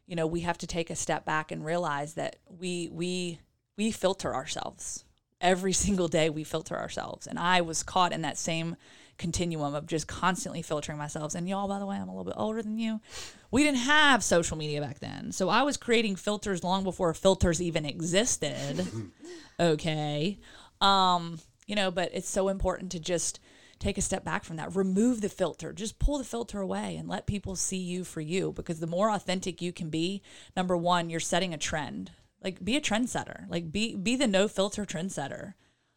you 0.05 0.15
know 0.15 0.27
we 0.27 0.41
have 0.41 0.59
to 0.59 0.67
take 0.67 0.91
a 0.91 0.95
step 0.95 1.25
back 1.25 1.51
and 1.51 1.65
realize 1.65 2.13
that 2.13 2.35
we 2.47 2.87
we 2.91 3.39
we 3.75 3.91
filter 3.91 4.35
ourselves. 4.35 5.03
Every 5.41 5.73
single 5.85 6.07
day 6.07 6.29
we 6.29 6.43
filter 6.43 6.77
ourselves. 6.77 7.25
And 7.25 7.39
i 7.39 7.61
was 7.61 7.81
caught 7.81 8.13
in 8.13 8.21
that 8.21 8.37
same 8.37 8.75
continuum 9.17 9.73
of 9.73 9.87
just 9.87 10.07
constantly 10.07 10.61
filtering 10.61 10.99
myself. 10.99 11.33
And 11.33 11.49
y'all 11.49 11.67
by 11.67 11.79
the 11.79 11.87
way 11.87 11.95
i'm 11.95 12.07
a 12.07 12.11
little 12.11 12.31
bit 12.31 12.37
older 12.37 12.61
than 12.61 12.77
you. 12.77 13.01
We 13.49 13.63
didn't 13.63 13.79
have 13.79 14.23
social 14.23 14.57
media 14.57 14.79
back 14.79 14.99
then. 14.99 15.31
So 15.31 15.49
i 15.49 15.63
was 15.63 15.75
creating 15.75 16.17
filters 16.17 16.63
long 16.63 16.83
before 16.83 17.13
filters 17.15 17.61
even 17.61 17.83
existed. 17.83 18.85
Okay. 19.59 20.37
Um 20.81 21.39
you 21.65 21.75
know 21.75 21.89
but 21.89 22.11
it's 22.13 22.29
so 22.29 22.49
important 22.49 22.91
to 22.91 22.99
just 22.99 23.39
take 23.79 23.97
a 23.97 24.01
step 24.01 24.23
back 24.23 24.43
from 24.43 24.57
that. 24.57 24.75
Remove 24.75 25.21
the 25.21 25.29
filter. 25.29 25.73
Just 25.73 25.99
pull 25.99 26.17
the 26.17 26.23
filter 26.23 26.59
away 26.59 26.95
and 26.95 27.07
let 27.07 27.27
people 27.27 27.55
see 27.55 27.77
you 27.77 28.03
for 28.03 28.21
you 28.21 28.51
because 28.51 28.79
the 28.79 28.87
more 28.87 29.09
authentic 29.11 29.61
you 29.61 29.71
can 29.71 29.89
be 29.89 30.21
number 30.55 30.75
one 30.77 31.09
you're 31.09 31.19
setting 31.19 31.53
a 31.53 31.57
trend. 31.57 32.11
Like 32.43 32.63
be 32.63 32.75
a 32.75 32.81
trendsetter. 32.81 33.49
Like 33.49 33.71
be 33.71 33.95
be 33.95 34.15
the 34.15 34.27
no 34.27 34.47
filter 34.47 34.85
trendsetter. 34.85 35.53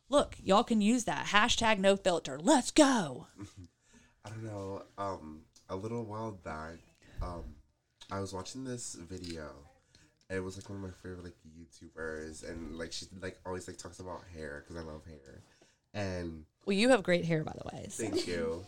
Look 0.09 0.37
y'all 0.43 0.65
can 0.65 0.81
use 0.81 1.05
that. 1.05 1.27
Hashtag 1.27 1.79
no 1.79 1.97
filter. 1.97 2.39
Let's 2.41 2.71
go. 2.71 3.27
I 4.25 4.31
don't 4.31 4.45
know. 4.45 4.83
Um, 4.97 5.43
a 5.69 5.77
little 5.77 6.05
while 6.05 6.33
back, 6.33 6.79
um, 7.23 7.45
I 8.11 8.21
was 8.21 8.33
watching 8.33 8.65
this 8.65 8.95
video. 8.95 9.51
It 10.31 10.41
was 10.41 10.57
like 10.57 10.69
one 10.69 10.79
of 10.79 10.85
my 10.85 10.91
favorite 11.03 11.25
like 11.25 11.37
YouTubers, 11.59 12.49
and 12.49 12.77
like 12.77 12.93
she 12.93 13.07
like 13.21 13.39
always 13.47 13.67
like 13.67 13.79
talks 13.79 14.01
about 14.01 14.23
hair 14.35 14.63
because 14.63 14.83
I 14.83 14.87
love 14.87 15.05
hair, 15.07 15.43
and 15.99 16.45
well 16.65 16.77
you 16.77 16.89
have 16.89 17.03
great 17.03 17.25
hair 17.25 17.43
by 17.45 17.53
the 17.53 17.77
way 17.77 17.87
so. 17.89 18.03
thank 18.03 18.27
you. 18.27 18.65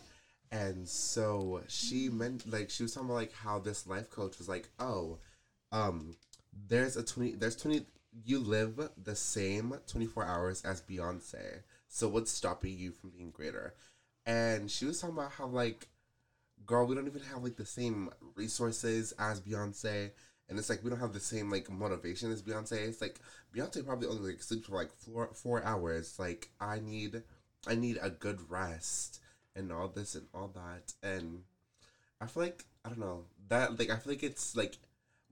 And 0.51 0.87
so 0.87 1.61
she 1.67 2.09
meant 2.09 2.51
like 2.51 2.69
she 2.69 2.83
was 2.83 2.93
talking 2.93 3.09
about 3.09 3.15
like 3.15 3.33
how 3.33 3.59
this 3.59 3.87
life 3.87 4.09
coach 4.09 4.37
was 4.37 4.49
like, 4.49 4.67
oh, 4.79 5.19
um, 5.71 6.15
there's 6.67 6.97
a 6.97 7.03
twenty, 7.03 7.35
there's 7.35 7.55
twenty, 7.55 7.85
you 8.25 8.39
live 8.39 8.89
the 9.01 9.15
same 9.15 9.73
twenty 9.87 10.07
four 10.07 10.25
hours 10.25 10.61
as 10.63 10.81
Beyonce. 10.81 11.61
So 11.87 12.09
what's 12.09 12.31
stopping 12.31 12.77
you 12.77 12.91
from 12.91 13.11
being 13.11 13.31
greater? 13.31 13.75
And 14.25 14.69
she 14.69 14.85
was 14.85 14.99
talking 14.99 15.15
about 15.15 15.31
how 15.31 15.47
like, 15.47 15.87
girl, 16.65 16.85
we 16.85 16.95
don't 16.95 17.07
even 17.07 17.21
have 17.33 17.43
like 17.43 17.55
the 17.55 17.65
same 17.65 18.09
resources 18.35 19.13
as 19.17 19.39
Beyonce. 19.39 20.11
And 20.51 20.59
it's 20.59 20.69
like 20.69 20.83
we 20.83 20.89
don't 20.89 20.99
have 20.99 21.13
the 21.13 21.19
same 21.21 21.49
like 21.49 21.71
motivation 21.71 22.29
as 22.29 22.41
Beyonce. 22.41 22.73
It's 22.73 22.99
like 22.99 23.21
Beyonce 23.55 23.85
probably 23.85 24.09
only 24.09 24.33
like 24.33 24.43
sleeps 24.43 24.67
for 24.67 24.75
like 24.75 24.91
four 24.91 25.29
four 25.33 25.63
hours. 25.63 26.19
Like 26.19 26.49
I 26.59 26.79
need 26.79 27.23
I 27.65 27.75
need 27.75 27.97
a 28.01 28.09
good 28.09 28.51
rest 28.51 29.21
and 29.55 29.71
all 29.71 29.87
this 29.87 30.13
and 30.13 30.27
all 30.33 30.49
that. 30.53 30.91
And 31.01 31.43
I 32.19 32.27
feel 32.27 32.43
like 32.43 32.65
I 32.83 32.89
don't 32.89 32.99
know 32.99 33.23
that 33.47 33.79
like 33.79 33.89
I 33.89 33.95
feel 33.95 34.11
like 34.11 34.23
it's 34.23 34.53
like 34.53 34.77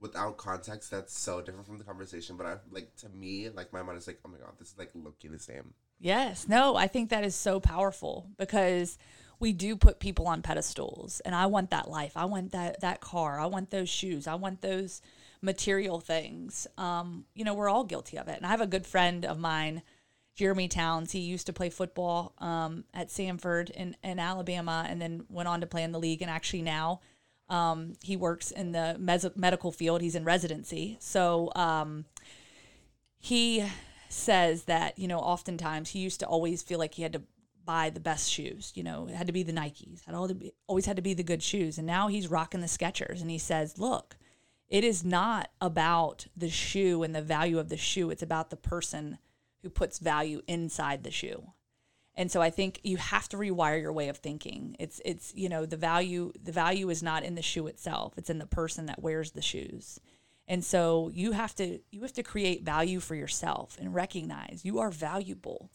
without 0.00 0.38
context 0.38 0.90
that's 0.90 1.18
so 1.18 1.42
different 1.42 1.66
from 1.66 1.76
the 1.76 1.84
conversation. 1.84 2.38
But 2.38 2.46
I 2.46 2.56
like 2.70 2.96
to 2.96 3.10
me 3.10 3.50
like 3.50 3.74
my 3.74 3.82
mind 3.82 3.98
is 3.98 4.06
like 4.06 4.20
oh 4.24 4.30
my 4.30 4.38
god 4.38 4.54
this 4.58 4.72
is 4.72 4.78
like 4.78 4.90
looking 4.94 5.32
the 5.32 5.38
same. 5.38 5.74
Yes. 5.98 6.48
No, 6.48 6.76
I 6.76 6.86
think 6.86 7.10
that 7.10 7.24
is 7.24 7.34
so 7.34 7.60
powerful 7.60 8.26
because 8.38 8.96
we 9.40 9.52
do 9.52 9.74
put 9.74 9.98
people 9.98 10.28
on 10.28 10.42
pedestals 10.42 11.20
and 11.20 11.34
I 11.34 11.46
want 11.46 11.70
that 11.70 11.88
life. 11.88 12.12
I 12.14 12.26
want 12.26 12.52
that 12.52 12.80
that 12.82 13.00
car. 13.00 13.40
I 13.40 13.46
want 13.46 13.70
those 13.70 13.88
shoes. 13.88 14.26
I 14.26 14.34
want 14.34 14.60
those 14.60 15.00
material 15.42 15.98
things. 15.98 16.66
Um, 16.76 17.24
you 17.34 17.44
know, 17.44 17.54
we're 17.54 17.70
all 17.70 17.84
guilty 17.84 18.18
of 18.18 18.28
it. 18.28 18.36
And 18.36 18.46
I 18.46 18.50
have 18.50 18.60
a 18.60 18.66
good 18.66 18.86
friend 18.86 19.24
of 19.24 19.38
mine, 19.38 19.82
Jeremy 20.36 20.68
Towns. 20.68 21.12
He 21.12 21.20
used 21.20 21.46
to 21.46 21.52
play 21.54 21.70
football 21.70 22.34
um, 22.38 22.84
at 22.92 23.08
Samford 23.08 23.70
in, 23.70 23.96
in 24.04 24.18
Alabama 24.18 24.84
and 24.86 25.00
then 25.00 25.24
went 25.30 25.48
on 25.48 25.62
to 25.62 25.66
play 25.66 25.82
in 25.82 25.92
the 25.92 25.98
league 25.98 26.20
and 26.20 26.30
actually 26.30 26.62
now 26.62 27.00
um, 27.48 27.94
he 28.02 28.16
works 28.16 28.50
in 28.50 28.72
the 28.72 28.96
mes- 28.98 29.34
medical 29.34 29.72
field. 29.72 30.02
He's 30.02 30.14
in 30.14 30.24
residency. 30.24 30.98
So 31.00 31.50
um, 31.56 32.04
he 33.18 33.66
says 34.10 34.64
that 34.64 34.98
you 34.98 35.06
know 35.06 35.18
oftentimes 35.18 35.90
he 35.90 36.00
used 36.00 36.18
to 36.20 36.26
always 36.26 36.62
feel 36.62 36.78
like 36.78 36.94
he 36.94 37.02
had 37.02 37.12
to 37.12 37.22
buy 37.64 37.90
the 37.90 38.00
best 38.00 38.30
shoes 38.30 38.72
you 38.74 38.82
know 38.82 39.06
it 39.08 39.14
had 39.14 39.26
to 39.26 39.32
be 39.32 39.42
the 39.42 39.52
nikes 39.52 40.04
had 40.04 40.14
all 40.14 40.28
to 40.28 40.52
always 40.66 40.86
had 40.86 40.96
to 40.96 41.02
be 41.02 41.14
the 41.14 41.22
good 41.22 41.42
shoes. 41.42 41.78
And 41.78 41.86
now 41.86 42.08
he's 42.08 42.30
rocking 42.30 42.60
the 42.60 42.66
skechers 42.66 43.20
and 43.20 43.30
he 43.30 43.38
says 43.38 43.78
look 43.78 44.16
it 44.68 44.84
is 44.84 45.04
not 45.04 45.50
about 45.60 46.26
the 46.36 46.48
shoe 46.48 47.02
and 47.02 47.12
the 47.12 47.22
value 47.22 47.58
of 47.58 47.68
the 47.68 47.76
shoe. 47.76 48.10
It's 48.10 48.22
about 48.22 48.50
the 48.50 48.56
person 48.56 49.18
who 49.62 49.68
puts 49.68 49.98
value 49.98 50.42
inside 50.46 51.02
the 51.02 51.10
shoe. 51.10 51.52
And 52.14 52.30
so 52.30 52.40
i 52.40 52.50
think 52.50 52.80
you 52.82 52.96
have 52.96 53.28
to 53.30 53.36
rewire 53.36 53.80
your 53.80 53.92
way 53.92 54.08
of 54.08 54.18
thinking. 54.18 54.76
It's 54.78 55.00
it's 55.04 55.32
you 55.34 55.48
know 55.48 55.66
the 55.66 55.76
value 55.76 56.32
the 56.42 56.52
value 56.52 56.88
is 56.90 57.02
not 57.02 57.24
in 57.24 57.34
the 57.34 57.42
shoe 57.42 57.66
itself. 57.66 58.14
It's 58.16 58.30
in 58.30 58.38
the 58.38 58.46
person 58.46 58.86
that 58.86 59.02
wears 59.02 59.32
the 59.32 59.42
shoes. 59.42 60.00
And 60.46 60.64
so 60.64 61.10
you 61.14 61.32
have 61.32 61.54
to 61.56 61.80
you 61.90 62.02
have 62.02 62.12
to 62.14 62.22
create 62.22 62.62
value 62.62 63.00
for 63.00 63.14
yourself 63.14 63.76
and 63.80 63.94
recognize 63.94 64.64
you 64.64 64.78
are 64.78 64.90
valuable. 64.90 65.70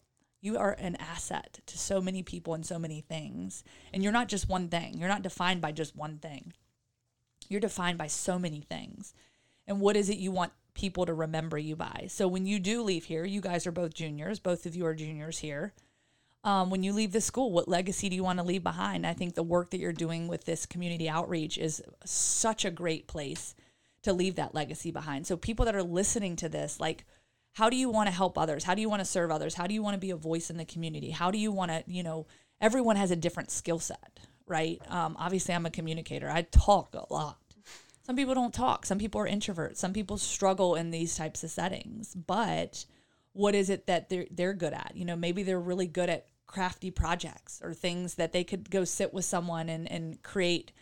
You 0.46 0.58
are 0.58 0.76
an 0.78 0.96
asset 0.96 1.58
to 1.66 1.76
so 1.76 2.00
many 2.00 2.22
people 2.22 2.54
and 2.54 2.64
so 2.64 2.78
many 2.78 3.00
things. 3.00 3.64
And 3.92 4.02
you're 4.02 4.12
not 4.12 4.28
just 4.28 4.48
one 4.48 4.68
thing. 4.68 4.96
You're 4.96 5.08
not 5.08 5.22
defined 5.22 5.60
by 5.60 5.72
just 5.72 5.96
one 5.96 6.18
thing. 6.18 6.52
You're 7.48 7.60
defined 7.60 7.98
by 7.98 8.06
so 8.06 8.38
many 8.38 8.60
things. 8.60 9.12
And 9.66 9.80
what 9.80 9.96
is 9.96 10.08
it 10.08 10.18
you 10.18 10.30
want 10.30 10.52
people 10.76 11.06
to 11.06 11.14
remember 11.14 11.58
you 11.58 11.74
by. 11.74 12.06
So 12.08 12.28
when 12.28 12.46
you 12.46 12.60
do 12.60 12.82
leave 12.82 13.06
here, 13.06 13.24
you 13.24 13.40
guys 13.40 13.66
are 13.66 13.72
both 13.72 13.94
juniors, 13.94 14.38
both 14.38 14.66
of 14.66 14.76
you 14.76 14.86
are 14.86 14.94
juniors 14.94 15.38
here. 15.38 15.72
Um, 16.44 16.70
when 16.70 16.84
you 16.84 16.92
leave 16.92 17.10
the 17.10 17.20
school, 17.20 17.50
what 17.50 17.66
legacy 17.66 18.08
do 18.08 18.14
you 18.14 18.22
want 18.22 18.38
to 18.38 18.44
leave 18.44 18.62
behind? 18.62 19.04
I 19.04 19.14
think 19.14 19.34
the 19.34 19.42
work 19.42 19.70
that 19.70 19.80
you're 19.80 19.92
doing 19.92 20.28
with 20.28 20.44
this 20.44 20.64
community 20.64 21.08
outreach 21.08 21.58
is 21.58 21.82
such 22.04 22.64
a 22.64 22.70
great 22.70 23.08
place 23.08 23.56
to 24.02 24.12
leave 24.12 24.36
that 24.36 24.54
legacy 24.54 24.92
behind. 24.92 25.26
So 25.26 25.36
people 25.36 25.64
that 25.64 25.74
are 25.74 25.82
listening 25.82 26.36
to 26.36 26.48
this, 26.48 26.78
like, 26.78 27.04
how 27.56 27.70
do 27.70 27.76
you 27.76 27.88
want 27.88 28.06
to 28.06 28.14
help 28.14 28.36
others? 28.36 28.64
How 28.64 28.74
do 28.74 28.82
you 28.82 28.90
want 28.90 29.00
to 29.00 29.06
serve 29.06 29.30
others? 29.30 29.54
How 29.54 29.66
do 29.66 29.72
you 29.72 29.82
want 29.82 29.94
to 29.94 29.98
be 29.98 30.10
a 30.10 30.16
voice 30.16 30.50
in 30.50 30.58
the 30.58 30.66
community? 30.66 31.10
How 31.10 31.30
do 31.30 31.38
you 31.38 31.50
want 31.50 31.70
to, 31.70 31.82
you 31.86 32.02
know, 32.02 32.26
everyone 32.60 32.96
has 32.96 33.10
a 33.10 33.16
different 33.16 33.50
skill 33.50 33.78
set, 33.78 34.20
right? 34.46 34.78
Um, 34.90 35.16
obviously, 35.18 35.54
I'm 35.54 35.64
a 35.64 35.70
communicator. 35.70 36.28
I 36.28 36.42
talk 36.42 36.94
a 36.94 37.10
lot. 37.10 37.38
Some 38.02 38.14
people 38.14 38.34
don't 38.34 38.52
talk. 38.52 38.84
Some 38.84 38.98
people 38.98 39.22
are 39.22 39.26
introverts. 39.26 39.78
Some 39.78 39.94
people 39.94 40.18
struggle 40.18 40.74
in 40.74 40.90
these 40.90 41.16
types 41.16 41.42
of 41.44 41.50
settings. 41.50 42.14
But 42.14 42.84
what 43.32 43.54
is 43.54 43.70
it 43.70 43.86
that 43.86 44.10
they're 44.10 44.26
they're 44.30 44.52
good 44.52 44.74
at? 44.74 44.92
You 44.94 45.06
know, 45.06 45.16
maybe 45.16 45.42
they're 45.42 45.58
really 45.58 45.86
good 45.86 46.10
at 46.10 46.26
crafty 46.46 46.90
projects 46.90 47.62
or 47.64 47.72
things 47.72 48.16
that 48.16 48.32
they 48.32 48.44
could 48.44 48.70
go 48.70 48.84
sit 48.84 49.14
with 49.14 49.24
someone 49.24 49.70
and, 49.70 49.90
and 49.90 50.22
create, 50.22 50.72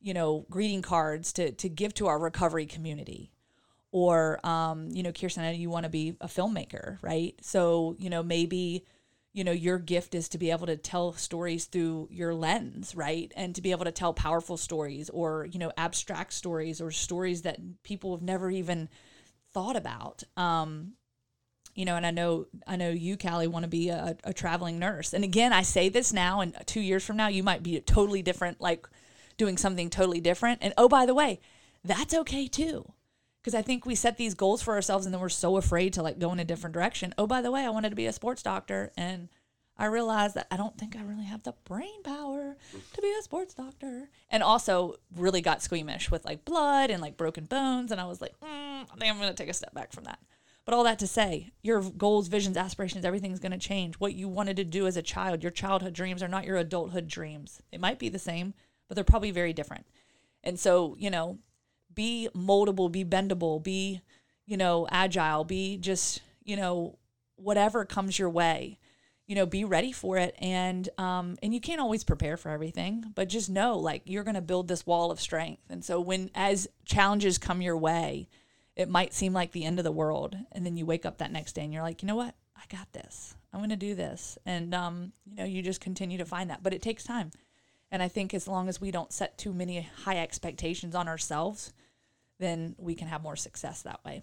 you 0.00 0.14
know, 0.14 0.46
greeting 0.48 0.80
cards 0.80 1.30
to, 1.34 1.52
to 1.52 1.68
give 1.68 1.92
to 1.94 2.06
our 2.06 2.18
recovery 2.18 2.64
community. 2.64 3.32
Or, 3.92 4.44
um, 4.44 4.88
you 4.90 5.02
know, 5.02 5.12
Kierstyn, 5.12 5.58
you 5.58 5.68
want 5.68 5.84
to 5.84 5.90
be 5.90 6.16
a 6.20 6.26
filmmaker, 6.26 6.98
right? 7.02 7.34
So, 7.42 7.94
you 7.98 8.08
know, 8.08 8.22
maybe, 8.22 8.86
you 9.34 9.44
know, 9.44 9.52
your 9.52 9.78
gift 9.78 10.14
is 10.14 10.30
to 10.30 10.38
be 10.38 10.50
able 10.50 10.66
to 10.66 10.78
tell 10.78 11.12
stories 11.12 11.66
through 11.66 12.08
your 12.10 12.34
lens, 12.34 12.94
right? 12.94 13.30
And 13.36 13.54
to 13.54 13.60
be 13.60 13.70
able 13.70 13.84
to 13.84 13.92
tell 13.92 14.14
powerful 14.14 14.56
stories 14.56 15.10
or, 15.10 15.44
you 15.44 15.58
know, 15.58 15.72
abstract 15.76 16.32
stories 16.32 16.80
or 16.80 16.90
stories 16.90 17.42
that 17.42 17.58
people 17.82 18.16
have 18.16 18.22
never 18.22 18.50
even 18.50 18.88
thought 19.52 19.76
about. 19.76 20.22
Um, 20.38 20.94
you 21.74 21.84
know, 21.84 21.96
and 21.96 22.06
I 22.06 22.10
know 22.10 22.46
I 22.66 22.76
know 22.76 22.90
you, 22.90 23.16
Callie, 23.16 23.46
want 23.46 23.64
to 23.64 23.68
be 23.68 23.88
a, 23.88 24.16
a 24.24 24.32
traveling 24.32 24.78
nurse. 24.78 25.12
And 25.12 25.24
again, 25.24 25.52
I 25.52 25.62
say 25.62 25.88
this 25.88 26.12
now, 26.12 26.40
and 26.40 26.54
two 26.66 26.80
years 26.80 27.04
from 27.04 27.16
now, 27.16 27.28
you 27.28 27.42
might 27.42 27.62
be 27.62 27.80
totally 27.80 28.22
different, 28.22 28.60
like 28.60 28.86
doing 29.36 29.56
something 29.56 29.90
totally 29.90 30.20
different. 30.20 30.60
And 30.62 30.74
oh, 30.76 30.88
by 30.88 31.06
the 31.06 31.14
way, 31.14 31.40
that's 31.84 32.14
okay 32.14 32.46
too. 32.46 32.92
Because 33.42 33.54
I 33.54 33.62
think 33.62 33.84
we 33.84 33.96
set 33.96 34.16
these 34.18 34.34
goals 34.34 34.62
for 34.62 34.74
ourselves 34.74 35.04
and 35.04 35.12
then 35.12 35.20
we're 35.20 35.28
so 35.28 35.56
afraid 35.56 35.92
to 35.94 36.02
like 36.02 36.20
go 36.20 36.32
in 36.32 36.38
a 36.38 36.44
different 36.44 36.74
direction. 36.74 37.12
Oh, 37.18 37.26
by 37.26 37.42
the 37.42 37.50
way, 37.50 37.64
I 37.64 37.70
wanted 37.70 37.90
to 37.90 37.96
be 37.96 38.06
a 38.06 38.12
sports 38.12 38.42
doctor 38.42 38.92
and 38.96 39.28
I 39.76 39.86
realized 39.86 40.36
that 40.36 40.46
I 40.50 40.56
don't 40.56 40.78
think 40.78 40.94
I 40.94 41.02
really 41.02 41.24
have 41.24 41.42
the 41.42 41.54
brain 41.64 42.02
power 42.04 42.56
to 42.92 43.02
be 43.02 43.12
a 43.18 43.22
sports 43.22 43.54
doctor. 43.54 44.10
And 44.30 44.42
also 44.42 44.94
really 45.16 45.40
got 45.40 45.62
squeamish 45.62 46.10
with 46.10 46.24
like 46.24 46.44
blood 46.44 46.90
and 46.90 47.02
like 47.02 47.16
broken 47.16 47.46
bones. 47.46 47.90
And 47.90 48.00
I 48.00 48.04
was 48.04 48.20
like, 48.20 48.38
mm, 48.40 48.46
I 48.46 48.96
think 48.96 49.12
I'm 49.12 49.18
going 49.18 49.30
to 49.30 49.34
take 49.34 49.50
a 49.50 49.54
step 49.54 49.74
back 49.74 49.92
from 49.92 50.04
that. 50.04 50.20
But 50.64 50.74
all 50.74 50.84
that 50.84 51.00
to 51.00 51.08
say, 51.08 51.50
your 51.62 51.80
goals, 51.82 52.28
visions, 52.28 52.56
aspirations, 52.56 53.04
everything's 53.04 53.40
going 53.40 53.52
to 53.52 53.58
change. 53.58 53.96
What 53.96 54.14
you 54.14 54.28
wanted 54.28 54.56
to 54.58 54.64
do 54.64 54.86
as 54.86 54.96
a 54.96 55.02
child, 55.02 55.42
your 55.42 55.50
childhood 55.50 55.94
dreams 55.94 56.22
are 56.22 56.28
not 56.28 56.44
your 56.44 56.56
adulthood 56.56 57.08
dreams. 57.08 57.60
They 57.72 57.78
might 57.78 57.98
be 57.98 58.08
the 58.08 58.18
same, 58.18 58.54
but 58.86 58.94
they're 58.94 59.02
probably 59.02 59.32
very 59.32 59.52
different. 59.52 59.86
And 60.44 60.60
so, 60.60 60.94
you 60.98 61.10
know, 61.10 61.38
be 61.94 62.28
moldable, 62.34 62.90
be 62.90 63.04
bendable, 63.04 63.62
be, 63.62 64.00
you 64.46 64.56
know, 64.56 64.86
agile, 64.90 65.44
be 65.44 65.76
just, 65.78 66.22
you 66.44 66.56
know, 66.56 66.98
whatever 67.36 67.84
comes 67.84 68.18
your 68.18 68.30
way. 68.30 68.78
You 69.26 69.36
know, 69.36 69.46
be 69.46 69.64
ready 69.64 69.92
for 69.92 70.18
it. 70.18 70.34
And 70.38 70.88
um 70.98 71.36
and 71.42 71.54
you 71.54 71.60
can't 71.60 71.80
always 71.80 72.04
prepare 72.04 72.36
for 72.36 72.50
everything, 72.50 73.12
but 73.14 73.28
just 73.28 73.48
know 73.48 73.78
like 73.78 74.02
you're 74.04 74.24
going 74.24 74.34
to 74.34 74.42
build 74.42 74.68
this 74.68 74.84
wall 74.84 75.10
of 75.10 75.20
strength. 75.20 75.62
And 75.70 75.84
so 75.84 76.00
when 76.00 76.30
as 76.34 76.68
challenges 76.84 77.38
come 77.38 77.62
your 77.62 77.76
way, 77.76 78.28
it 78.76 78.88
might 78.88 79.14
seem 79.14 79.32
like 79.32 79.52
the 79.52 79.64
end 79.64 79.78
of 79.78 79.84
the 79.84 79.92
world 79.92 80.36
and 80.50 80.66
then 80.66 80.76
you 80.76 80.84
wake 80.84 81.06
up 81.06 81.18
that 81.18 81.32
next 81.32 81.54
day 81.54 81.62
and 81.62 81.72
you're 81.72 81.82
like 81.82 82.02
you 82.02 82.08
know 82.08 82.16
what? 82.16 82.34
I 82.56 82.62
got 82.68 82.92
this. 82.92 83.34
I'm 83.52 83.60
going 83.60 83.70
to 83.70 83.76
do 83.76 83.94
this. 83.94 84.38
And 84.44 84.74
um, 84.74 85.12
you 85.24 85.36
know 85.36 85.44
you 85.44 85.62
just 85.62 85.80
continue 85.80 86.18
to 86.18 86.26
find 86.26 86.50
that. 86.50 86.62
But 86.62 86.74
it 86.74 86.82
takes 86.82 87.04
time. 87.04 87.30
And 87.90 88.02
i 88.02 88.08
think 88.08 88.34
as 88.34 88.48
long 88.48 88.68
as 88.68 88.80
we 88.80 88.90
don't 88.90 89.12
set 89.12 89.38
too 89.38 89.52
many 89.52 89.88
high 90.04 90.18
expectations 90.18 90.94
on 90.94 91.08
ourselves 91.08 91.72
then 92.42 92.74
we 92.78 92.94
can 92.94 93.08
have 93.08 93.22
more 93.22 93.36
success 93.36 93.82
that 93.82 94.04
way 94.04 94.22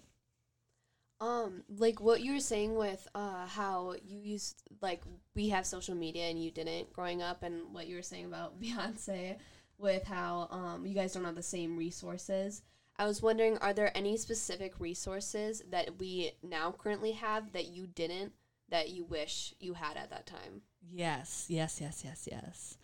um 1.20 1.62
like 1.68 2.00
what 2.00 2.22
you 2.22 2.32
were 2.32 2.40
saying 2.40 2.74
with 2.74 3.06
uh 3.14 3.46
how 3.46 3.94
you 4.04 4.18
used 4.18 4.62
like 4.80 5.02
we 5.34 5.48
have 5.48 5.66
social 5.66 5.94
media 5.94 6.24
and 6.24 6.42
you 6.42 6.50
didn't 6.50 6.92
growing 6.92 7.22
up 7.22 7.42
and 7.42 7.72
what 7.72 7.86
you 7.86 7.96
were 7.96 8.02
saying 8.02 8.24
about 8.24 8.60
beyonce 8.62 9.36
with 9.78 10.04
how 10.04 10.48
um 10.50 10.86
you 10.86 10.94
guys 10.94 11.12
don't 11.12 11.24
have 11.24 11.34
the 11.34 11.42
same 11.42 11.76
resources 11.76 12.62
I 13.00 13.06
was 13.06 13.22
wondering, 13.22 13.56
are 13.58 13.72
there 13.72 13.96
any 13.96 14.18
specific 14.18 14.74
resources 14.78 15.62
that 15.70 15.98
we 15.98 16.32
now 16.42 16.70
currently 16.70 17.12
have 17.12 17.52
that 17.52 17.68
you 17.68 17.86
didn't 17.86 18.34
that 18.68 18.90
you 18.90 19.04
wish 19.04 19.54
you 19.58 19.72
had 19.72 19.96
at 19.96 20.10
that 20.10 20.26
time? 20.26 20.60
Yes, 20.92 21.46
yes, 21.48 21.80
yes, 21.80 22.02
yes, 22.04 22.28
yes. 22.30 22.76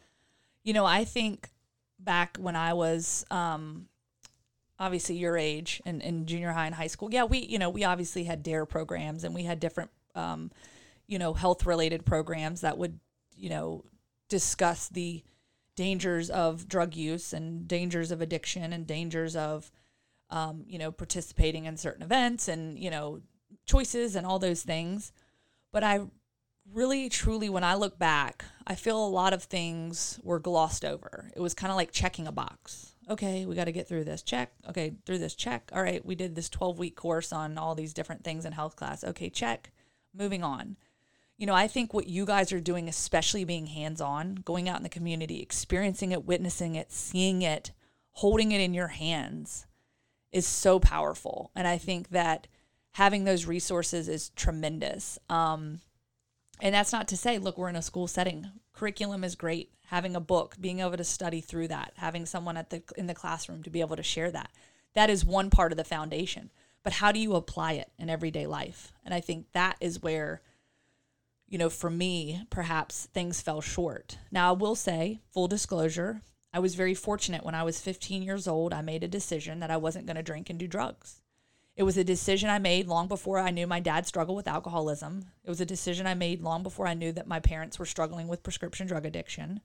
You 0.65 0.73
know, 0.73 0.87
I 0.87 1.05
think 1.05 1.51
back 1.99 2.39
when 2.41 2.57
I 2.57 2.73
was 2.73 3.27
um, 3.31 3.89
obviously 4.79 5.17
your 5.17 5.37
age 5.37 5.81
and 5.85 6.03
in, 6.03 6.27
junior 6.27 6.53
high 6.53 6.67
and 6.67 6.75
high 6.75 6.87
school, 6.87 7.09
yeah, 7.11 7.25
we, 7.25 7.39
you 7.39 7.59
know, 7.59 7.71
we 7.71 7.85
obviously 7.85 8.25
had 8.25 8.43
DARE 8.43 8.67
programs 8.67 9.25
and 9.25 9.35
we 9.35 9.45
had 9.45 9.61
different, 9.61 9.91
um, 10.15 10.51
you 11.07 11.19
know, 11.19 11.35
health 11.35 11.67
related 11.67 12.05
programs 12.05 12.61
that 12.61 12.79
would, 12.79 12.99
you 13.37 13.49
know, 13.49 13.85
discuss 14.29 14.89
the 14.89 15.23
dangers 15.77 16.31
of 16.31 16.69
drug 16.69 16.95
use 16.97 17.33
and 17.33 17.69
dangers 17.69 18.11
of 18.11 18.21
addiction 18.21 18.73
and 18.73 18.87
dangers 18.87 19.37
of, 19.37 19.71
um, 20.31 20.65
you 20.67 20.79
know, 20.79 20.91
participating 20.91 21.67
in 21.67 21.77
certain 21.77 22.03
events 22.03 22.49
and, 22.49 22.79
you 22.79 22.91
know, 22.91 23.21
choices 23.67 24.17
and 24.17 24.27
all 24.27 24.39
those 24.39 24.63
things. 24.63 25.13
But 25.73 25.85
I 25.85 26.01
really, 26.73 27.09
truly, 27.09 27.49
when 27.49 27.65
I 27.65 27.75
look 27.75 27.99
back, 27.99 28.45
I 28.67 28.75
feel 28.75 29.05
a 29.05 29.07
lot 29.07 29.33
of 29.33 29.45
things 29.45 30.19
were 30.23 30.41
glossed 30.41 30.85
over. 30.85 31.31
It 31.37 31.41
was 31.41 31.55
kind 31.55 31.71
of 31.71 31.77
like 31.77 31.93
checking 31.93 32.27
a 32.27 32.33
box. 32.33 32.96
Okay, 33.09 33.47
we 33.47 33.55
got 33.55 33.65
to 33.65 33.73
get 33.73 33.87
through 33.87 34.05
this. 34.05 34.23
Check. 34.23 34.53
Okay, 34.69 34.95
through 35.05 35.19
this. 35.19 35.35
Check. 35.35 35.71
All 35.73 35.83
right, 35.83 36.05
we 36.05 36.15
did 36.15 36.35
this 36.35 36.49
12 36.49 36.79
week 36.79 36.97
course 36.97 37.33
on 37.33 37.57
all 37.57 37.75
these 37.75 37.95
different 37.95 38.25
things 38.25 38.45
in 38.45 38.53
health 38.53 38.75
class. 38.77 39.05
Okay, 39.05 39.31
check. 39.31 39.73
Moving 40.13 40.43
on. 40.43 40.77
You 41.39 41.47
know, 41.47 41.55
I 41.55 41.69
think 41.69 41.93
what 41.93 42.09
you 42.09 42.25
guys 42.25 42.53
are 42.53 42.61
doing, 42.61 42.89
especially 42.89 43.45
being 43.45 43.67
hands 43.67 44.01
on, 44.01 44.37
going 44.37 44.69
out 44.69 44.79
in 44.79 44.83
the 44.83 44.89
community, 44.89 45.41
experiencing 45.41 46.13
it, 46.13 46.25
witnessing 46.25 46.75
it, 46.75 46.91
seeing 46.91 47.43
it, 47.43 47.73
holding 48.13 48.53
it 48.53 48.61
in 48.61 48.73
your 48.75 48.89
hands, 48.89 49.67
is 50.33 50.47
so 50.47 50.81
powerful. 50.81 51.51
And 51.55 51.69
I 51.69 51.79
think 51.79 52.09
that 52.09 52.49
having 52.93 53.25
those 53.25 53.45
resources 53.45 54.09
is 54.09 54.31
tremendous. 54.31 55.19
Um, 55.29 55.81
and 56.61 56.75
that's 56.75 56.93
not 56.93 57.07
to 57.09 57.17
say, 57.17 57.39
look, 57.39 57.59
we're 57.59 57.69
in 57.69 57.77
a 57.77 57.83
school 57.83 58.09
setting. 58.09 58.51
Curriculum 58.73 59.23
is 59.23 59.35
great. 59.35 59.71
Having 59.87 60.17
a 60.17 60.21
book, 60.21 60.57
being 60.61 60.81
able 60.81 60.97
to 60.97 61.05
study 61.05 61.41
through 61.41 61.69
that, 61.69 61.93
having 61.97 62.27
someone 62.27 62.57
at 62.57 62.71
the 62.71 62.83
in 62.97 63.07
the 63.07 63.15
classroom 63.15 63.63
to 63.63 63.71
be 63.71 63.81
able 63.81 63.97
to 63.97 64.03
share 64.03 64.31
that. 64.31 64.51
That 64.95 65.11
is 65.11 65.25
one 65.25 65.51
part 65.51 65.73
of 65.73 65.79
the 65.79 65.85
foundation. 65.85 66.51
But 66.83 66.95
how 66.95 67.13
do 67.13 67.19
you 67.19 67.35
apply 67.35 67.73
it 67.73 67.91
in 67.99 68.09
everyday 68.09 68.47
life? 68.47 68.93
And 69.05 69.13
I 69.13 69.21
think 69.21 69.53
that 69.53 69.77
is 69.81 70.03
where, 70.03 70.41
you 71.49 71.59
know, 71.59 71.69
for 71.69 71.91
me, 71.91 72.43
perhaps 72.49 73.07
things 73.07 73.41
fell 73.41 73.61
short. 73.61 74.19
Now, 74.31 74.51
I 74.51 74.53
will 74.53 74.77
say, 74.77 75.21
full 75.33 75.49
disclosure, 75.49 76.23
I 76.53 76.61
was 76.61 76.75
very 76.75 76.95
fortunate 76.95 77.45
when 77.45 77.55
I 77.55 77.65
was 77.65 77.81
15 77.81 78.23
years 78.23 78.49
old. 78.49 78.73
I 78.73 78.83
made 78.83 79.03
a 79.03 79.09
decision 79.09 79.61
that 79.61 79.71
I 79.71 79.77
wasn't 79.77 80.07
going 80.07 80.17
to 80.17 80.23
drink 80.23 80.49
and 80.49 80.59
do 80.59 80.67
drugs. 80.67 81.21
It 81.77 81.83
was 81.83 81.99
a 81.99 82.05
decision 82.05 82.49
I 82.49 82.59
made 82.59 82.89
long 82.89 83.09
before 83.09 83.39
I 83.39 83.51
knew 83.51 83.67
my 83.67 83.81
dad 83.81 84.07
struggled 84.07 84.37
with 84.37 84.49
alcoholism. 84.49 85.27
It 85.45 85.51
was 85.51 85.61
a 85.61 85.67
decision 85.67 86.07
I 86.07 86.15
made 86.15 86.41
long 86.41 86.63
before 86.63 86.87
I 86.87 86.95
knew 86.95 87.13
that 87.13 87.27
my 87.27 87.41
parents 87.41 87.79
were 87.79 87.85
struggling 87.85 88.29
with 88.29 88.43
prescription 88.43 88.87
drug 88.87 89.05
addiction. 89.05 89.61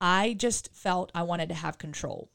I 0.00 0.34
just 0.34 0.74
felt 0.74 1.10
I 1.14 1.22
wanted 1.22 1.48
to 1.50 1.54
have 1.54 1.78
control. 1.78 2.30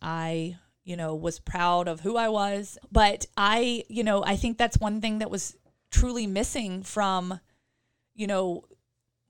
I, 0.00 0.56
you 0.84 0.96
know, 0.96 1.14
was 1.14 1.38
proud 1.38 1.88
of 1.88 2.00
who 2.00 2.16
I 2.16 2.28
was, 2.28 2.78
but 2.90 3.26
I, 3.36 3.84
you 3.88 4.02
know, 4.02 4.24
I 4.24 4.36
think 4.36 4.58
that's 4.58 4.78
one 4.78 5.00
thing 5.00 5.18
that 5.18 5.30
was 5.30 5.56
truly 5.90 6.26
missing 6.26 6.82
from, 6.82 7.38
you 8.14 8.26
know, 8.26 8.64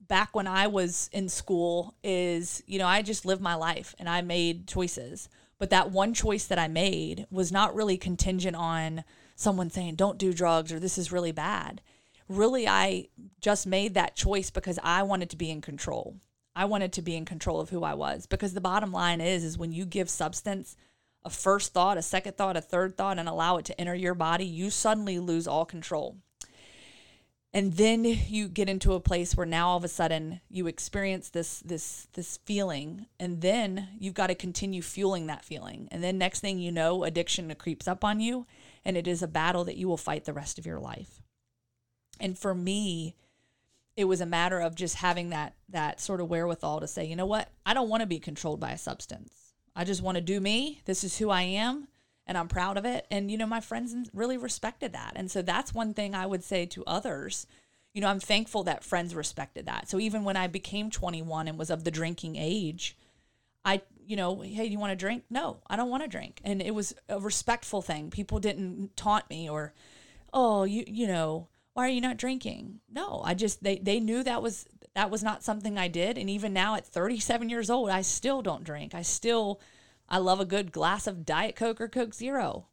back 0.07 0.35
when 0.35 0.47
I 0.47 0.67
was 0.67 1.09
in 1.13 1.29
school 1.29 1.95
is, 2.03 2.63
you 2.67 2.79
know, 2.79 2.87
I 2.87 3.01
just 3.01 3.25
lived 3.25 3.41
my 3.41 3.55
life 3.55 3.95
and 3.99 4.09
I 4.09 4.21
made 4.21 4.67
choices. 4.67 5.29
But 5.59 5.69
that 5.69 5.91
one 5.91 6.13
choice 6.13 6.45
that 6.47 6.59
I 6.59 6.67
made 6.67 7.25
was 7.31 7.51
not 7.51 7.75
really 7.75 7.97
contingent 7.97 8.55
on 8.55 9.03
someone 9.35 9.69
saying, 9.69 9.95
don't 9.95 10.17
do 10.17 10.33
drugs 10.33 10.71
or 10.71 10.79
this 10.79 10.97
is 10.97 11.11
really 11.11 11.31
bad. 11.31 11.81
Really, 12.27 12.67
I 12.67 13.07
just 13.39 13.67
made 13.67 13.93
that 13.93 14.15
choice 14.15 14.49
because 14.49 14.79
I 14.83 15.03
wanted 15.03 15.29
to 15.29 15.37
be 15.37 15.51
in 15.51 15.61
control. 15.61 16.17
I 16.55 16.65
wanted 16.65 16.93
to 16.93 17.01
be 17.01 17.15
in 17.15 17.25
control 17.25 17.59
of 17.59 17.69
who 17.69 17.83
I 17.83 17.93
was 17.93 18.25
because 18.25 18.53
the 18.53 18.61
bottom 18.61 18.91
line 18.91 19.21
is 19.21 19.43
is 19.43 19.57
when 19.57 19.71
you 19.71 19.85
give 19.85 20.09
substance 20.09 20.75
a 21.25 21.29
first 21.29 21.73
thought, 21.73 21.97
a 21.97 22.01
second 22.01 22.35
thought, 22.35 22.57
a 22.57 22.61
third 22.61 22.97
thought 22.97 23.17
and 23.17 23.29
allow 23.29 23.57
it 23.57 23.65
to 23.65 23.79
enter 23.79 23.95
your 23.95 24.13
body, 24.13 24.45
you 24.45 24.69
suddenly 24.69 25.19
lose 25.19 25.47
all 25.47 25.65
control 25.65 26.17
and 27.55 27.73
then 27.73 28.03
you 28.03 28.47
get 28.47 28.67
into 28.67 28.93
a 28.93 28.99
place 28.99 29.37
where 29.37 29.45
now 29.45 29.69
all 29.69 29.77
of 29.77 29.83
a 29.83 29.87
sudden 29.87 30.41
you 30.49 30.67
experience 30.67 31.29
this 31.29 31.59
this 31.59 32.07
this 32.13 32.37
feeling 32.45 33.05
and 33.19 33.41
then 33.41 33.89
you've 33.99 34.15
got 34.15 34.27
to 34.27 34.35
continue 34.35 34.81
fueling 34.81 35.27
that 35.27 35.45
feeling 35.45 35.87
and 35.91 36.03
then 36.03 36.17
next 36.17 36.39
thing 36.39 36.59
you 36.59 36.71
know 36.71 37.03
addiction 37.03 37.53
creeps 37.55 37.87
up 37.87 38.03
on 38.03 38.19
you 38.19 38.45
and 38.85 38.97
it 38.97 39.07
is 39.07 39.21
a 39.21 39.27
battle 39.27 39.63
that 39.63 39.77
you 39.77 39.87
will 39.87 39.97
fight 39.97 40.25
the 40.25 40.33
rest 40.33 40.59
of 40.59 40.65
your 40.65 40.79
life. 40.79 41.21
And 42.19 42.37
for 42.37 42.53
me, 42.53 43.15
it 43.95 44.05
was 44.05 44.21
a 44.21 44.25
matter 44.25 44.59
of 44.59 44.75
just 44.75 44.95
having 44.95 45.29
that 45.29 45.53
that 45.69 46.01
sort 46.01 46.21
of 46.21 46.29
wherewithal 46.29 46.79
to 46.79 46.87
say, 46.87 47.05
you 47.05 47.15
know 47.15 47.25
what? 47.25 47.49
I 47.65 47.73
don't 47.73 47.89
want 47.89 48.01
to 48.01 48.07
be 48.07 48.19
controlled 48.19 48.59
by 48.59 48.71
a 48.71 48.77
substance. 48.77 49.53
I 49.75 49.83
just 49.83 50.01
want 50.01 50.15
to 50.15 50.21
do 50.21 50.39
me. 50.39 50.81
This 50.85 51.03
is 51.03 51.17
who 51.17 51.29
I 51.29 51.41
am 51.43 51.87
and 52.25 52.37
I'm 52.37 52.47
proud 52.47 52.77
of 52.77 52.85
it. 52.85 53.05
And 53.11 53.29
you 53.29 53.37
know, 53.37 53.45
my 53.45 53.61
friends 53.61 53.95
really 54.13 54.37
respected 54.37 54.93
that. 54.93 55.13
And 55.15 55.29
so 55.29 55.41
that's 55.41 55.73
one 55.73 55.93
thing 55.93 56.15
I 56.15 56.25
would 56.25 56.43
say 56.43 56.65
to 56.67 56.83
others. 56.85 57.47
You 57.93 58.01
know, 58.01 58.07
I'm 58.07 58.19
thankful 58.19 58.63
that 58.63 58.83
friends 58.83 59.13
respected 59.13 59.65
that. 59.67 59.89
So 59.89 59.99
even 59.99 60.23
when 60.23 60.37
I 60.37 60.47
became 60.47 60.89
21 60.89 61.47
and 61.47 61.59
was 61.59 61.69
of 61.69 61.83
the 61.83 61.91
drinking 61.91 62.35
age, 62.37 62.97
I, 63.65 63.81
you 64.05 64.15
know, 64.15 64.41
hey, 64.41 64.65
you 64.65 64.79
want 64.79 64.91
to 64.91 64.95
drink? 64.95 65.23
No, 65.29 65.59
I 65.67 65.75
don't 65.75 65.89
want 65.89 66.03
to 66.03 66.09
drink. 66.09 66.41
And 66.43 66.61
it 66.61 66.73
was 66.73 66.95
a 67.07 67.19
respectful 67.19 67.81
thing. 67.81 68.09
People 68.09 68.39
didn't 68.39 68.97
taunt 68.97 69.29
me 69.29 69.49
or, 69.49 69.73
oh, 70.33 70.63
you, 70.63 70.83
you 70.87 71.07
know, 71.07 71.47
why 71.73 71.85
are 71.85 71.91
you 71.91 72.01
not 72.01 72.17
drinking? 72.17 72.79
No, 72.89 73.21
I 73.23 73.33
just 73.33 73.63
they 73.63 73.77
they 73.77 73.99
knew 73.99 74.23
that 74.23 74.41
was 74.41 74.65
that 74.95 75.09
was 75.09 75.23
not 75.23 75.43
something 75.43 75.77
I 75.77 75.87
did 75.87 76.17
and 76.17 76.29
even 76.29 76.53
now 76.53 76.75
at 76.75 76.85
37 76.85 77.49
years 77.49 77.69
old 77.69 77.89
I 77.89 78.01
still 78.01 78.41
don't 78.41 78.63
drink. 78.63 78.93
I 78.93 79.01
still 79.01 79.59
I 80.07 80.17
love 80.17 80.39
a 80.39 80.45
good 80.45 80.71
glass 80.71 81.07
of 81.07 81.25
diet 81.25 81.55
coke 81.55 81.81
or 81.81 81.87
coke 81.87 82.13
zero. 82.13 82.67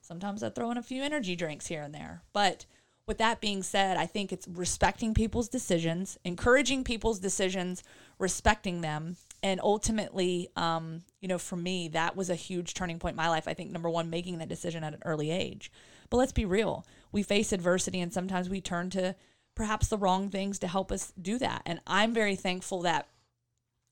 Sometimes 0.00 0.42
I 0.42 0.50
throw 0.50 0.70
in 0.70 0.76
a 0.76 0.82
few 0.82 1.02
energy 1.02 1.36
drinks 1.36 1.68
here 1.68 1.82
and 1.82 1.94
there. 1.94 2.22
But 2.32 2.66
with 3.06 3.18
that 3.18 3.40
being 3.40 3.62
said, 3.62 3.96
I 3.96 4.06
think 4.06 4.32
it's 4.32 4.46
respecting 4.46 5.14
people's 5.14 5.48
decisions, 5.48 6.18
encouraging 6.24 6.84
people's 6.84 7.18
decisions, 7.18 7.82
respecting 8.18 8.80
them, 8.80 9.16
and 9.42 9.60
ultimately, 9.60 10.48
um, 10.54 11.02
you 11.20 11.28
know, 11.28 11.38
for 11.38 11.56
me, 11.56 11.88
that 11.88 12.14
was 12.16 12.30
a 12.30 12.34
huge 12.36 12.74
turning 12.74 12.98
point 12.98 13.14
in 13.14 13.16
my 13.16 13.28
life. 13.28 13.48
I 13.48 13.54
think 13.54 13.70
number 13.70 13.90
one, 13.90 14.08
making 14.10 14.38
that 14.38 14.48
decision 14.48 14.84
at 14.84 14.94
an 14.94 15.02
early 15.04 15.30
age. 15.30 15.72
But 16.10 16.18
let's 16.18 16.32
be 16.32 16.44
real 16.44 16.86
we 17.12 17.22
face 17.22 17.52
adversity 17.52 18.00
and 18.00 18.12
sometimes 18.12 18.48
we 18.48 18.60
turn 18.60 18.90
to 18.90 19.14
perhaps 19.54 19.88
the 19.88 19.98
wrong 19.98 20.30
things 20.30 20.58
to 20.58 20.66
help 20.68 20.90
us 20.90 21.12
do 21.20 21.38
that. 21.38 21.62
And 21.66 21.80
I'm 21.86 22.14
very 22.14 22.36
thankful 22.36 22.82
that 22.82 23.08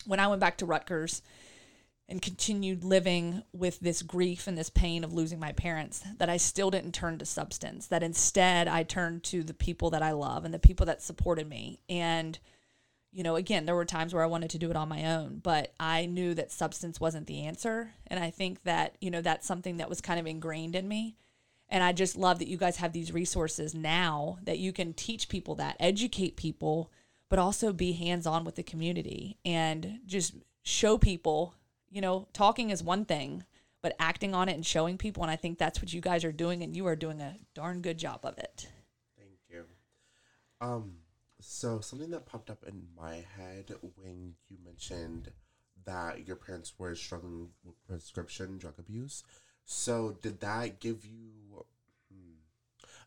when 0.07 0.19
I 0.19 0.27
went 0.27 0.41
back 0.41 0.57
to 0.59 0.67
Rutgers 0.67 1.23
and 2.09 2.21
continued 2.21 2.83
living 2.83 3.43
with 3.53 3.79
this 3.81 4.03
grief 4.03 4.47
and 4.47 4.59
this 4.59 4.71
pain 4.71 5.05
of 5.05 5.13
losing 5.13 5.39
my 5.39 5.53
parents, 5.53 6.03
that 6.19 6.29
I 6.31 6.39
still 6.39 6.71
didn't 6.71 6.93
turn 6.93 7.19
to 7.19 7.27
substance, 7.27 7.87
that 7.89 8.03
instead 8.03 8.67
I 8.67 8.83
turned 8.83 9.23
to 9.25 9.45
the 9.45 9.55
people 9.55 9.91
that 9.91 10.03
I 10.03 10.13
love 10.13 10.45
and 10.45 10.53
the 10.53 10.59
people 10.59 10.87
that 10.87 11.03
supported 11.03 11.49
me. 11.49 11.81
And, 11.89 12.39
you 13.13 13.23
know, 13.23 13.37
again, 13.37 13.67
there 13.67 13.77
were 13.77 13.85
times 13.85 14.13
where 14.13 14.25
I 14.25 14.29
wanted 14.29 14.51
to 14.51 14.59
do 14.59 14.71
it 14.71 14.77
on 14.77 14.89
my 14.89 15.05
own, 15.05 15.41
but 15.43 15.73
I 15.79 16.07
knew 16.07 16.35
that 16.35 16.51
substance 16.51 16.99
wasn't 16.99 17.27
the 17.27 17.45
answer. 17.45 17.93
And 18.07 18.19
I 18.19 18.31
think 18.31 18.63
that, 18.65 18.97
you 19.01 19.11
know, 19.11 19.21
that's 19.21 19.47
something 19.47 19.77
that 19.77 19.89
was 19.89 20.01
kind 20.01 20.19
of 20.19 20.27
ingrained 20.27 20.75
in 20.75 20.89
me. 20.89 21.17
And 21.71 21.85
I 21.85 21.93
just 21.93 22.17
love 22.17 22.41
that 22.41 22.49
you 22.49 22.57
guys 22.57 22.77
have 22.77 22.93
these 22.93 23.13
resources 23.13 23.75
now 23.75 24.39
that 24.43 24.59
you 24.59 24.73
can 24.73 24.93
teach 24.93 25.29
people 25.29 25.55
that, 25.55 25.77
educate 25.79 26.37
people, 26.37 26.91
but 27.29 27.39
also 27.39 27.73
be 27.73 27.93
hands 27.93 28.27
on 28.27 28.45
with 28.45 28.57
the 28.57 28.63
community 28.65 29.39
and 29.45 30.01
just 30.05 30.35
show 30.63 30.99
people, 30.99 31.55
you 31.89 32.01
know, 32.01 32.27
talking 32.33 32.71
is 32.71 32.83
one 32.83 33.05
thing, 33.05 33.45
but 33.83 33.95
acting 34.01 34.35
on 34.35 34.49
it 34.49 34.55
and 34.55 34.67
showing 34.67 34.99
people. 34.99 35.23
And 35.23 35.31
I 35.31 35.37
think 35.37 35.59
that's 35.59 35.81
what 35.81 35.93
you 35.93 36.01
guys 36.01 36.25
are 36.25 36.33
doing, 36.33 36.63
and 36.63 36.77
you 36.77 36.87
are 36.87 36.97
doing 36.97 37.21
a 37.21 37.37
darn 37.55 37.83
good 37.83 37.99
job 37.99 38.21
of 38.25 38.37
it. 38.37 38.69
Thank 39.17 39.39
you. 39.49 39.65
Um, 40.61 40.95
so 41.41 41.81
something 41.81 42.11
that 42.11 42.27
popped 42.27 42.51
up 42.51 42.65
in 42.67 42.83
my 42.97 43.25
head 43.37 43.73
when 43.97 44.35
you 44.49 44.59
mentioned 44.65 45.31
that 45.87 46.27
your 46.27 46.37
parents 46.37 46.75
were 46.79 46.95
struggling 46.95 47.49
with 47.65 47.75
prescription 47.87 48.59
drug 48.59 48.75
abuse 48.79 49.23
so 49.71 50.17
did 50.21 50.41
that 50.41 50.81
give 50.81 51.07
you 51.07 51.65
hmm, 52.13 52.33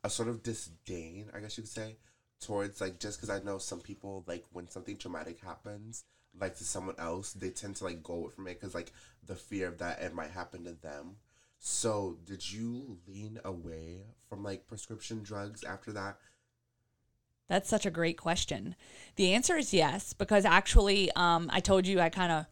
a 0.01 0.09
sort 0.09 0.29
of 0.29 0.41
disdain, 0.43 1.29
I 1.35 1.41
guess 1.41 1.57
you 1.57 1.63
could 1.63 1.69
say, 1.69 1.97
towards 2.39 2.79
like 2.79 2.99
just 2.99 3.19
because 3.19 3.29
I 3.29 3.43
know 3.43 3.57
some 3.57 3.81
people 3.81 4.23
like 4.27 4.45
when 4.53 4.69
something 4.69 4.95
traumatic 4.95 5.41
happens, 5.41 6.05
like 6.39 6.55
to 6.57 6.63
someone 6.63 6.95
else, 6.97 7.33
they 7.33 7.49
tend 7.49 7.75
to 7.77 7.83
like 7.83 8.01
go 8.01 8.13
away 8.13 8.29
from 8.33 8.47
it 8.47 8.61
because 8.61 8.73
like 8.73 8.93
the 9.27 9.35
fear 9.35 9.67
of 9.67 9.79
that 9.79 10.01
it 10.01 10.15
might 10.15 10.31
happen 10.31 10.63
to 10.63 10.71
them. 10.71 11.17
So 11.59 12.17
did 12.25 12.49
you 12.49 12.97
lean 13.09 13.41
away 13.43 14.03
from 14.29 14.41
like 14.41 14.65
prescription 14.65 15.21
drugs 15.21 15.65
after 15.65 15.91
that? 15.91 16.17
That's 17.49 17.67
such 17.67 17.85
a 17.85 17.91
great 17.91 18.17
question. 18.17 18.75
The 19.17 19.33
answer 19.33 19.57
is 19.57 19.73
yes, 19.73 20.13
because 20.13 20.45
actually, 20.45 21.11
um, 21.17 21.49
I 21.51 21.59
told 21.59 21.85
you 21.85 21.99
I 21.99 22.07
kind 22.07 22.31
of 22.31 22.45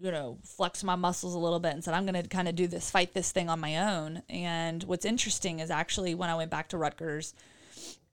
you 0.00 0.10
know, 0.10 0.38
flex 0.44 0.82
my 0.82 0.96
muscles 0.96 1.34
a 1.34 1.38
little 1.38 1.60
bit 1.60 1.74
and 1.74 1.84
said, 1.84 1.94
I'm 1.94 2.06
going 2.06 2.20
to 2.20 2.28
kind 2.28 2.48
of 2.48 2.54
do 2.54 2.66
this, 2.66 2.90
fight 2.90 3.12
this 3.12 3.32
thing 3.32 3.48
on 3.48 3.60
my 3.60 3.94
own. 3.94 4.22
And 4.28 4.82
what's 4.84 5.04
interesting 5.04 5.60
is 5.60 5.70
actually 5.70 6.14
when 6.14 6.30
I 6.30 6.36
went 6.36 6.50
back 6.50 6.68
to 6.70 6.78
Rutgers, 6.78 7.34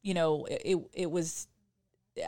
you 0.01 0.13
know, 0.13 0.45
it, 0.45 0.77
it 0.93 1.09
was, 1.09 1.47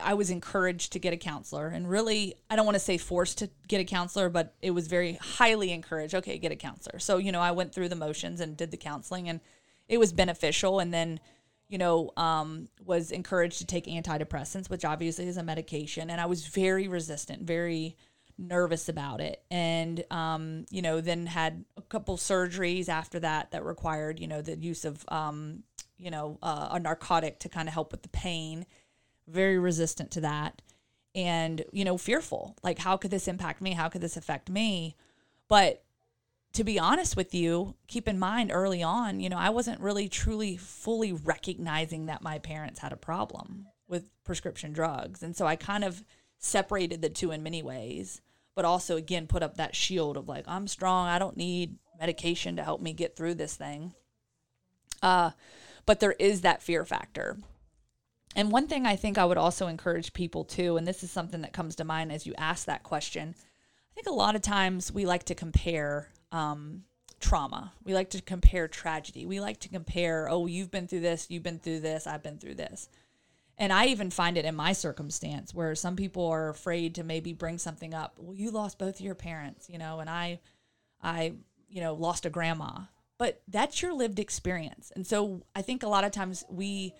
I 0.00 0.14
was 0.14 0.30
encouraged 0.30 0.92
to 0.92 0.98
get 0.98 1.12
a 1.12 1.16
counselor 1.16 1.68
and 1.68 1.88
really, 1.88 2.34
I 2.48 2.56
don't 2.56 2.64
want 2.64 2.76
to 2.76 2.80
say 2.80 2.96
forced 2.96 3.38
to 3.38 3.50
get 3.68 3.80
a 3.80 3.84
counselor, 3.84 4.28
but 4.30 4.54
it 4.62 4.70
was 4.70 4.86
very 4.86 5.14
highly 5.14 5.72
encouraged. 5.72 6.14
Okay, 6.14 6.38
get 6.38 6.52
a 6.52 6.56
counselor. 6.56 6.98
So, 6.98 7.18
you 7.18 7.32
know, 7.32 7.40
I 7.40 7.50
went 7.50 7.74
through 7.74 7.90
the 7.90 7.96
motions 7.96 8.40
and 8.40 8.56
did 8.56 8.70
the 8.70 8.76
counseling 8.76 9.28
and 9.28 9.40
it 9.88 9.98
was 9.98 10.12
beneficial. 10.12 10.80
And 10.80 10.94
then, 10.94 11.20
you 11.68 11.76
know, 11.76 12.12
um, 12.16 12.68
was 12.84 13.10
encouraged 13.10 13.58
to 13.58 13.66
take 13.66 13.86
antidepressants, 13.86 14.70
which 14.70 14.84
obviously 14.84 15.28
is 15.28 15.36
a 15.36 15.42
medication. 15.42 16.08
And 16.08 16.20
I 16.20 16.26
was 16.26 16.46
very 16.46 16.88
resistant, 16.88 17.42
very, 17.42 17.96
nervous 18.40 18.88
about 18.88 19.20
it. 19.20 19.42
And 19.50 20.02
um, 20.10 20.64
you 20.70 20.82
know 20.82 21.00
then 21.00 21.26
had 21.26 21.64
a 21.76 21.82
couple 21.82 22.16
surgeries 22.16 22.88
after 22.88 23.20
that 23.20 23.50
that 23.50 23.64
required 23.64 24.18
you 24.18 24.26
know 24.26 24.42
the 24.42 24.56
use 24.56 24.84
of 24.84 25.04
um, 25.08 25.62
you 25.98 26.10
know 26.10 26.38
uh, 26.42 26.68
a 26.72 26.80
narcotic 26.80 27.38
to 27.40 27.48
kind 27.48 27.68
of 27.68 27.74
help 27.74 27.92
with 27.92 28.02
the 28.02 28.08
pain. 28.08 28.66
Very 29.28 29.58
resistant 29.58 30.10
to 30.12 30.22
that. 30.22 30.62
And 31.14 31.64
you 31.72 31.84
know 31.84 31.98
fearful. 31.98 32.56
Like 32.62 32.78
how 32.78 32.96
could 32.96 33.10
this 33.10 33.28
impact 33.28 33.60
me? 33.60 33.72
How 33.72 33.88
could 33.88 34.00
this 34.00 34.16
affect 34.16 34.48
me? 34.48 34.96
But 35.48 35.84
to 36.52 36.64
be 36.64 36.80
honest 36.80 37.16
with 37.16 37.32
you 37.32 37.76
keep 37.86 38.08
in 38.08 38.18
mind 38.18 38.50
early 38.52 38.82
on 38.82 39.20
you 39.20 39.28
know 39.28 39.38
i 39.38 39.48
wasn't 39.48 39.80
really 39.80 40.08
truly 40.08 40.56
fully 40.56 41.12
recognizing 41.12 42.06
that 42.06 42.22
my 42.22 42.40
parents 42.40 42.80
had 42.80 42.92
a 42.92 42.96
problem 42.96 43.68
with 43.86 44.04
prescription 44.24 44.72
drugs. 44.72 45.22
And 45.22 45.36
so 45.36 45.46
i 45.46 45.54
kind 45.54 45.84
of 45.84 46.02
separated 46.38 47.02
the 47.02 47.08
two 47.08 47.30
in 47.30 47.42
many 47.44 47.62
ways 47.62 48.20
but 48.60 48.66
also 48.66 48.98
again 48.98 49.26
put 49.26 49.42
up 49.42 49.56
that 49.56 49.74
shield 49.74 50.18
of 50.18 50.28
like 50.28 50.44
I'm 50.46 50.68
strong. 50.68 51.08
I 51.08 51.18
don't 51.18 51.38
need 51.38 51.78
medication 51.98 52.56
to 52.56 52.62
help 52.62 52.82
me 52.82 52.92
get 52.92 53.16
through 53.16 53.36
this 53.36 53.56
thing. 53.56 53.94
Uh, 55.02 55.30
but 55.86 55.98
there 55.98 56.12
is 56.12 56.42
that 56.42 56.60
fear 56.60 56.84
factor. 56.84 57.38
And 58.36 58.52
one 58.52 58.66
thing 58.66 58.84
I 58.84 58.96
think 58.96 59.16
I 59.16 59.24
would 59.24 59.38
also 59.38 59.66
encourage 59.66 60.12
people 60.12 60.44
to, 60.44 60.76
and 60.76 60.86
this 60.86 61.02
is 61.02 61.10
something 61.10 61.40
that 61.40 61.54
comes 61.54 61.74
to 61.76 61.84
mind 61.84 62.12
as 62.12 62.26
you 62.26 62.34
ask 62.36 62.66
that 62.66 62.82
question, 62.82 63.34
I 63.34 63.94
think 63.94 64.08
a 64.08 64.12
lot 64.12 64.36
of 64.36 64.42
times 64.42 64.92
we 64.92 65.06
like 65.06 65.24
to 65.24 65.34
compare 65.34 66.08
um, 66.30 66.82
trauma. 67.18 67.72
We 67.82 67.94
like 67.94 68.10
to 68.10 68.20
compare 68.20 68.68
tragedy. 68.68 69.24
We 69.24 69.40
like 69.40 69.60
to 69.60 69.70
compare, 69.70 70.28
oh, 70.28 70.44
you've 70.44 70.70
been 70.70 70.86
through 70.86 71.00
this, 71.00 71.30
you've 71.30 71.42
been 71.42 71.60
through 71.60 71.80
this, 71.80 72.06
I've 72.06 72.22
been 72.22 72.36
through 72.36 72.56
this 72.56 72.90
and 73.60 73.74
I 73.74 73.86
even 73.88 74.10
find 74.10 74.38
it 74.38 74.46
in 74.46 74.56
my 74.56 74.72
circumstance 74.72 75.54
where 75.54 75.74
some 75.74 75.94
people 75.94 76.26
are 76.26 76.48
afraid 76.48 76.94
to 76.94 77.04
maybe 77.04 77.34
bring 77.34 77.58
something 77.58 77.92
up. 77.92 78.14
Well, 78.18 78.34
you 78.34 78.50
lost 78.50 78.78
both 78.78 78.98
of 78.98 79.04
your 79.04 79.14
parents, 79.14 79.68
you 79.68 79.76
know, 79.76 80.00
and 80.00 80.08
I, 80.08 80.40
I, 81.02 81.34
you 81.68 81.82
know, 81.82 81.92
lost 81.92 82.24
a 82.24 82.30
grandma. 82.30 82.80
But 83.18 83.42
that's 83.46 83.82
your 83.82 83.92
lived 83.92 84.18
experience, 84.18 84.90
and 84.96 85.06
so 85.06 85.42
I 85.54 85.60
think 85.60 85.82
a 85.82 85.88
lot 85.88 86.04
of 86.04 86.10
times 86.10 86.42
we 86.48 86.94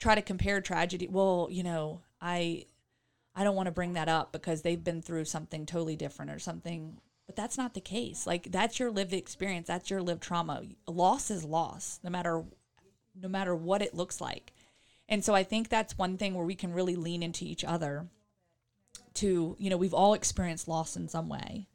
try 0.00 0.16
to 0.16 0.20
compare 0.20 0.60
tragedy. 0.60 1.06
Well, 1.06 1.46
you 1.48 1.62
know, 1.62 2.00
I, 2.20 2.64
I 3.36 3.44
don't 3.44 3.54
want 3.54 3.68
to 3.68 3.72
bring 3.72 3.92
that 3.92 4.08
up 4.08 4.32
because 4.32 4.62
they've 4.62 4.82
been 4.82 5.00
through 5.00 5.26
something 5.26 5.64
totally 5.64 5.94
different 5.94 6.32
or 6.32 6.40
something. 6.40 6.98
But 7.26 7.36
that's 7.36 7.56
not 7.56 7.72
the 7.72 7.80
case. 7.80 8.26
Like 8.26 8.50
that's 8.50 8.80
your 8.80 8.90
lived 8.90 9.12
experience. 9.12 9.68
That's 9.68 9.90
your 9.90 10.02
lived 10.02 10.24
trauma. 10.24 10.62
Loss 10.88 11.30
is 11.30 11.44
loss, 11.44 12.00
no 12.02 12.10
matter, 12.10 12.44
no 13.18 13.28
matter 13.28 13.54
what 13.54 13.80
it 13.80 13.94
looks 13.94 14.20
like 14.20 14.52
and 15.08 15.24
so 15.24 15.34
I 15.34 15.42
think 15.42 15.68
that's 15.68 15.98
one 15.98 16.16
thing 16.16 16.34
where 16.34 16.46
we 16.46 16.54
can 16.54 16.72
really 16.72 16.96
lean 16.96 17.22
into 17.22 17.44
each 17.44 17.64
other 17.64 18.06
to, 19.14 19.56
you 19.58 19.70
know, 19.70 19.76
we've 19.76 19.94
all 19.94 20.14
experienced 20.14 20.68
loss 20.68 20.96
in 20.96 21.08
some 21.08 21.28
way. 21.28 21.68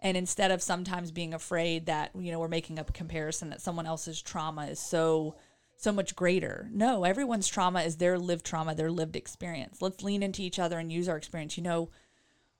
And 0.00 0.16
instead 0.16 0.50
of 0.50 0.62
sometimes 0.62 1.12
being 1.12 1.32
afraid 1.32 1.86
that, 1.86 2.10
you 2.18 2.32
know, 2.32 2.40
we're 2.40 2.48
making 2.48 2.78
a 2.78 2.84
comparison 2.84 3.50
that 3.50 3.62
someone 3.62 3.86
else's 3.86 4.20
trauma 4.20 4.66
is 4.66 4.80
so 4.80 5.36
so 5.76 5.90
much 5.90 6.14
greater. 6.14 6.68
No, 6.72 7.02
everyone's 7.02 7.48
trauma 7.48 7.82
is 7.82 7.96
their 7.96 8.16
lived 8.16 8.46
trauma, 8.46 8.72
their 8.72 8.90
lived 8.90 9.16
experience. 9.16 9.82
Let's 9.82 10.04
lean 10.04 10.22
into 10.22 10.42
each 10.42 10.60
other 10.60 10.78
and 10.78 10.92
use 10.92 11.08
our 11.08 11.16
experience. 11.16 11.56
You 11.56 11.64
know, 11.64 11.90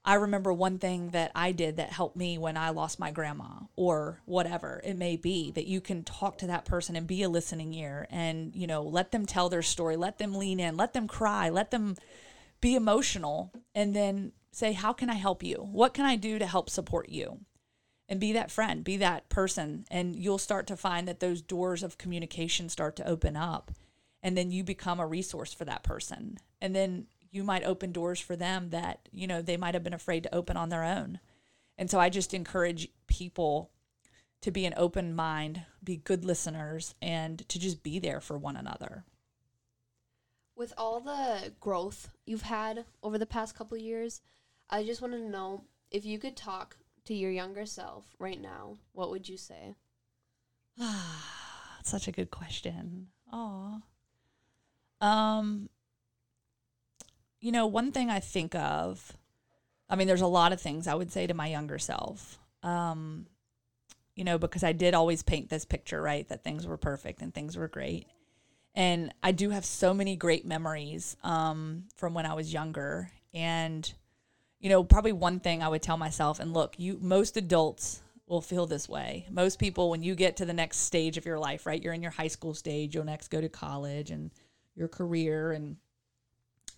I 0.05 0.15
remember 0.15 0.53
one 0.53 0.79
thing 0.79 1.11
that 1.11 1.31
I 1.35 1.53
did 1.53 1.77
that 1.77 1.91
helped 1.91 2.17
me 2.17 2.37
when 2.37 2.57
I 2.57 2.71
lost 2.71 2.99
my 2.99 3.11
grandma 3.13 3.61
or 3.77 4.21
whatever 4.25 4.81
it 4.85 4.97
may 4.97 5.17
be 5.17 5.53
that 5.53 5.67
you 5.67 5.81
can 5.81 6.03
talk 6.03 6.39
to 6.39 6.49
that 6.49 6.65
person 6.65 6.97
and 6.97 7.07
be 7.07 7.23
a 7.23 7.29
listening 7.29 7.73
ear 7.75 8.07
and 8.11 8.55
you 8.57 8.67
know 8.67 8.83
let 8.83 9.13
them 9.13 9.27
tell 9.27 9.49
their 9.49 9.63
story 9.63 9.97
let 9.97 10.19
them 10.19 10.35
lean 10.35 10.59
in 10.59 10.77
let 10.77 10.93
them 10.93 11.07
cry 11.07 11.49
let 11.49 11.71
them 11.71 11.97
be 12.61 12.75
emotional 12.75 13.53
and 13.77 13.95
then 13.95 14.33
say 14.51 14.73
how 14.73 14.93
can 14.93 15.09
I 15.09 15.15
help 15.15 15.45
you 15.45 15.69
what 15.71 15.95
can 15.95 16.05
I 16.05 16.17
do 16.17 16.39
to 16.41 16.47
help 16.47 16.69
support 16.69 17.09
you 17.09 17.39
and 18.13 18.21
be 18.21 18.35
that 18.35 18.51
friend, 18.51 18.85
be 18.85 18.99
that 18.99 19.31
person. 19.31 19.87
And 19.91 20.15
you'll 20.15 20.37
start 20.37 20.67
to 20.67 20.77
find 20.77 21.09
that 21.09 21.21
those 21.21 21.41
doors 21.41 21.83
of 21.83 21.97
communication 21.97 22.69
start 22.69 22.95
to 22.97 23.09
open 23.09 23.37
up. 23.37 23.71
And 24.23 24.37
then 24.37 24.51
you 24.51 24.65
become 24.65 25.01
a 25.01 25.07
resource 25.07 25.55
for 25.55 25.65
that 25.65 25.83
person. 25.83 26.37
And 26.61 26.77
then 26.77 27.07
you 27.33 27.43
might 27.43 27.65
open 27.65 27.91
doors 27.91 28.21
for 28.21 28.37
them 28.37 28.71
that, 28.71 29.09
you 29.11 29.27
know, 29.27 29.43
they 29.43 29.57
might 29.57 29.75
have 29.75 29.83
been 29.83 29.95
afraid 29.95 30.23
to 30.23 30.35
open 30.35 30.57
on 30.57 30.69
their 30.69 30.85
own. 30.85 31.19
And 31.79 31.91
so 31.91 31.99
I 31.99 32.11
just 32.11 32.35
encourage 32.35 32.89
people 33.07 33.71
to 34.43 34.51
be 34.51 34.67
an 34.67 34.75
open 34.77 35.15
mind, 35.15 35.63
be 35.83 35.97
good 35.97 36.25
listeners, 36.25 36.95
and 37.01 37.49
to 37.49 37.59
just 37.59 37.83
be 37.83 37.99
there 37.99 38.21
for 38.21 38.37
one 38.37 38.57
another. 38.57 39.05
With 40.55 40.75
all 40.77 41.01
the 41.01 41.53
growth 41.59 42.11
you've 42.27 42.43
had 42.43 42.85
over 43.03 43.17
the 43.17 43.27
past 43.27 43.57
couple 43.57 43.79
of 43.79 43.83
years, 43.83 44.21
I 44.69 44.85
just 44.85 45.01
want 45.01 45.15
to 45.15 45.21
know 45.21 45.65
if 45.91 46.05
you 46.05 46.19
could 46.19 46.37
talk 46.37 46.77
to 47.07 47.15
your 47.15 47.31
younger 47.31 47.65
self 47.65 48.05
right 48.19 48.41
now, 48.41 48.77
what 48.93 49.11
would 49.11 49.29
you 49.29 49.39
say? 49.39 49.75
Such 51.83 52.09
a 52.09 52.13
good 52.13 52.31
question. 52.31 53.09
Aw. 53.33 53.81
Um, 55.01 55.69
you 57.43 57.53
know, 57.53 57.67
one 57.67 57.93
thing 57.93 58.09
I 58.09 58.21
think 58.21 58.55
of, 58.55 59.19
I 59.91 59.97
mean, 59.97 60.07
there's 60.07 60.23
a 60.23 60.27
lot 60.27 60.53
of 60.53 60.61
things 60.61 60.87
I 60.87 60.95
would 60.95 61.13
say 61.13 61.27
to 61.27 61.35
my 61.35 61.49
younger 61.49 61.79
self. 61.79 62.39
Um, 62.63 63.27
you 64.15 64.25
know, 64.25 64.39
because 64.39 64.63
I 64.63 64.73
did 64.73 64.95
always 64.95 65.23
paint 65.23 65.51
this 65.51 65.65
picture, 65.65 66.01
right? 66.01 66.27
That 66.29 66.45
things 66.45 66.67
were 66.67 66.77
perfect 66.77 67.21
and 67.21 67.35
things 67.35 67.57
were 67.57 67.69
great. 67.69 68.07
And 68.75 69.13
I 69.23 69.33
do 69.33 69.51
have 69.51 69.65
so 69.65 69.93
many 69.93 70.17
great 70.17 70.47
memories 70.47 71.17
um, 71.25 71.85
from 71.97 72.15
when 72.15 72.27
I 72.27 72.35
was 72.35 72.53
younger. 72.53 73.11
And, 73.35 73.93
you 74.61 74.69
know, 74.69 74.85
probably 74.85 75.13
one 75.13 75.41
thing 75.41 75.63
I 75.63 75.69
would 75.69 75.83
tell 75.83 75.97
myself, 75.97 76.41
and 76.41 76.55
look, 76.55 76.79
you, 76.79 76.99
most 77.01 77.37
adults 77.37 78.03
will 78.27 78.41
feel 78.41 78.67
this 78.67 78.89
way. 78.89 79.27
Most 79.31 79.59
people, 79.59 79.91
when 79.91 80.03
you 80.03 80.15
get 80.15 80.37
to 80.37 80.45
the 80.45 80.53
next 80.53 80.79
stage 80.79 81.17
of 81.19 81.27
your 81.27 81.39
life, 81.39 81.67
right? 81.67 81.83
You're 81.83 81.93
in 81.93 82.03
your 82.03 82.13
high 82.13 82.29
school 82.29 82.55
stage, 82.55 82.95
you'll 82.95 83.05
next 83.05 83.29
go 83.29 83.41
to 83.41 83.49
college 83.49 84.11
and 84.11 84.31
your 84.75 84.89
career. 84.89 85.53
And 85.53 85.77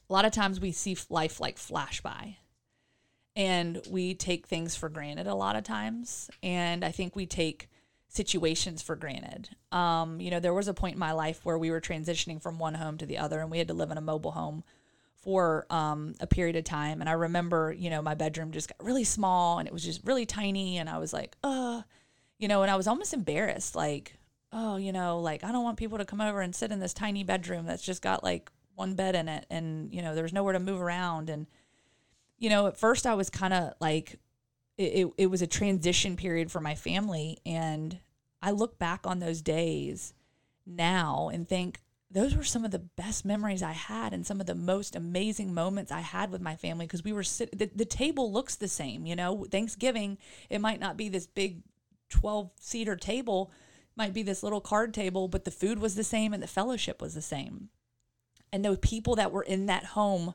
a 0.09 0.13
lot 0.13 0.25
of 0.25 0.33
times 0.33 0.61
we 0.61 0.73
see 0.73 0.97
life 1.09 1.41
like 1.41 1.59
flash 1.59 2.01
by. 2.01 2.37
And 3.37 3.81
we 3.91 4.15
take 4.15 4.47
things 4.47 4.77
for 4.77 4.89
granted 4.89 5.27
a 5.27 5.35
lot 5.35 5.57
of 5.57 5.65
times. 5.65 6.31
And 6.43 6.85
i 6.85 6.91
think 6.91 7.17
we 7.17 7.27
take 7.27 7.69
situations 8.09 8.81
for 8.81 8.95
granted. 8.95 9.51
Um, 9.73 10.21
you 10.21 10.31
know 10.31 10.41
there 10.41 10.55
was 10.55 10.69
a 10.69 10.75
point 10.75 10.95
in 10.95 11.01
my 11.01 11.13
life 11.13 11.41
where 11.45 11.59
we 11.59 11.71
were 11.71 11.81
transitioning 11.81 12.41
from 12.41 12.59
one 12.59 12.75
home 12.75 12.97
to 12.99 13.07
the 13.07 13.19
other 13.19 13.41
and 13.41 13.51
we 13.51 13.59
had 13.59 13.69
to 13.69 13.75
live 13.75 13.91
in 13.91 13.99
a 13.99 14.03
mobile 14.03 14.33
home 14.33 14.63
for 15.17 15.67
um, 15.71 16.15
a 16.21 16.27
period 16.27 16.55
of 16.55 16.65
time. 16.65 17.01
And 17.01 17.11
i 17.11 17.13
remember 17.13 17.73
you 17.77 17.91
know 17.91 18.03
my 18.03 18.15
bedroom 18.15 18.53
just 18.53 18.69
got 18.69 18.85
really 18.85 19.05
small 19.05 19.59
and 19.59 19.67
it 19.67 19.75
was 19.75 19.85
just 19.85 20.05
really 20.05 20.27
tiny. 20.27 20.79
And 20.79 20.89
i 20.89 20.99
was 20.99 21.13
like 21.13 21.37
uh 21.43 21.83
you 22.39 22.47
know 22.47 22.63
and 22.63 22.71
i 22.71 22.77
was 22.77 22.87
almost 22.87 23.15
embarrassed. 23.15 23.75
Like 23.75 24.17
oh 24.53 24.77
you 24.77 24.93
know 24.93 25.19
like 25.19 25.43
i 25.43 25.51
don't 25.51 25.65
want 25.65 25.77
people 25.77 25.99
to 25.99 26.05
come 26.05 26.21
over 26.21 26.41
and 26.41 26.55
sit 26.55 26.71
in 26.71 26.79
this 26.79 26.95
tiny 26.95 27.25
bedroom 27.25 27.67
that's 27.67 27.83
just 27.83 28.01
got 28.01 28.23
like 28.23 28.51
one 28.75 28.95
bed 28.95 29.15
in 29.15 29.29
it 29.29 29.47
and 29.51 29.93
you 29.93 30.03
know 30.03 30.15
there's 30.15 30.33
nowhere 30.33 30.53
to 30.53 30.61
move 30.61 30.81
around 30.81 31.31
and 31.31 31.47
you 32.39 32.51
know, 32.51 32.67
at 32.67 32.77
first 32.77 33.07
I 33.07 33.15
was 33.15 33.31
kind 33.31 33.55
of 33.55 33.73
like, 33.81 34.19
it, 34.77 34.83
it, 34.83 35.13
it 35.17 35.27
was 35.27 35.43
a 35.43 35.47
transition 35.47 36.17
period 36.17 36.51
for 36.51 36.61
my 36.61 36.75
family. 36.75 37.39
And 37.47 37.99
I 38.43 38.51
look 38.51 38.79
back 38.79 39.07
on 39.07 39.19
those 39.19 39.41
days 39.41 40.15
now 40.67 41.31
and 41.33 41.49
think 41.49 41.81
those 42.11 42.37
were 42.37 42.45
some 42.45 42.65
of 42.65 42.71
the 42.71 42.79
best 42.79 43.25
memories 43.25 43.63
I 43.63 43.73
had 43.73 44.13
and 44.13 44.27
some 44.27 44.41
of 44.41 44.47
the 44.47 44.55
most 44.55 44.95
amazing 44.95 45.55
moments 45.55 45.91
I 45.91 46.01
had 46.01 46.31
with 46.31 46.41
my 46.41 46.55
family 46.55 46.87
because 46.87 47.03
we 47.03 47.13
were 47.13 47.23
sit- 47.23 47.59
the, 47.59 47.71
the 47.75 47.85
table 47.85 48.33
looks 48.33 48.57
the 48.57 48.69
same, 48.69 49.07
you 49.07 49.17
know, 49.17 49.47
Thanksgiving, 49.51 50.19
it 50.51 50.61
might 50.61 50.81
not 50.81 50.97
be 50.97 51.09
this 51.09 51.27
big 51.27 51.63
12 52.11 52.51
seater 52.61 52.95
table, 52.95 53.51
might 53.97 54.13
be 54.13 54.23
this 54.23 54.43
little 54.43 54.61
card 54.61 54.95
table, 54.95 55.29
but 55.29 55.45
the 55.45 55.51
food 55.51 55.79
was 55.79 55.95
the 55.95 56.05
same 56.05 56.33
and 56.33 56.43
the 56.43 56.49
fellowship 56.49 57.01
was 57.01 57.15
the 57.15 57.23
same. 57.23 57.71
And 58.55 58.65
the 58.65 58.77
people 58.77 59.17
that 59.17 59.33
were 59.33 59.43
in 59.43 59.67
that 59.67 59.85
home 59.85 60.33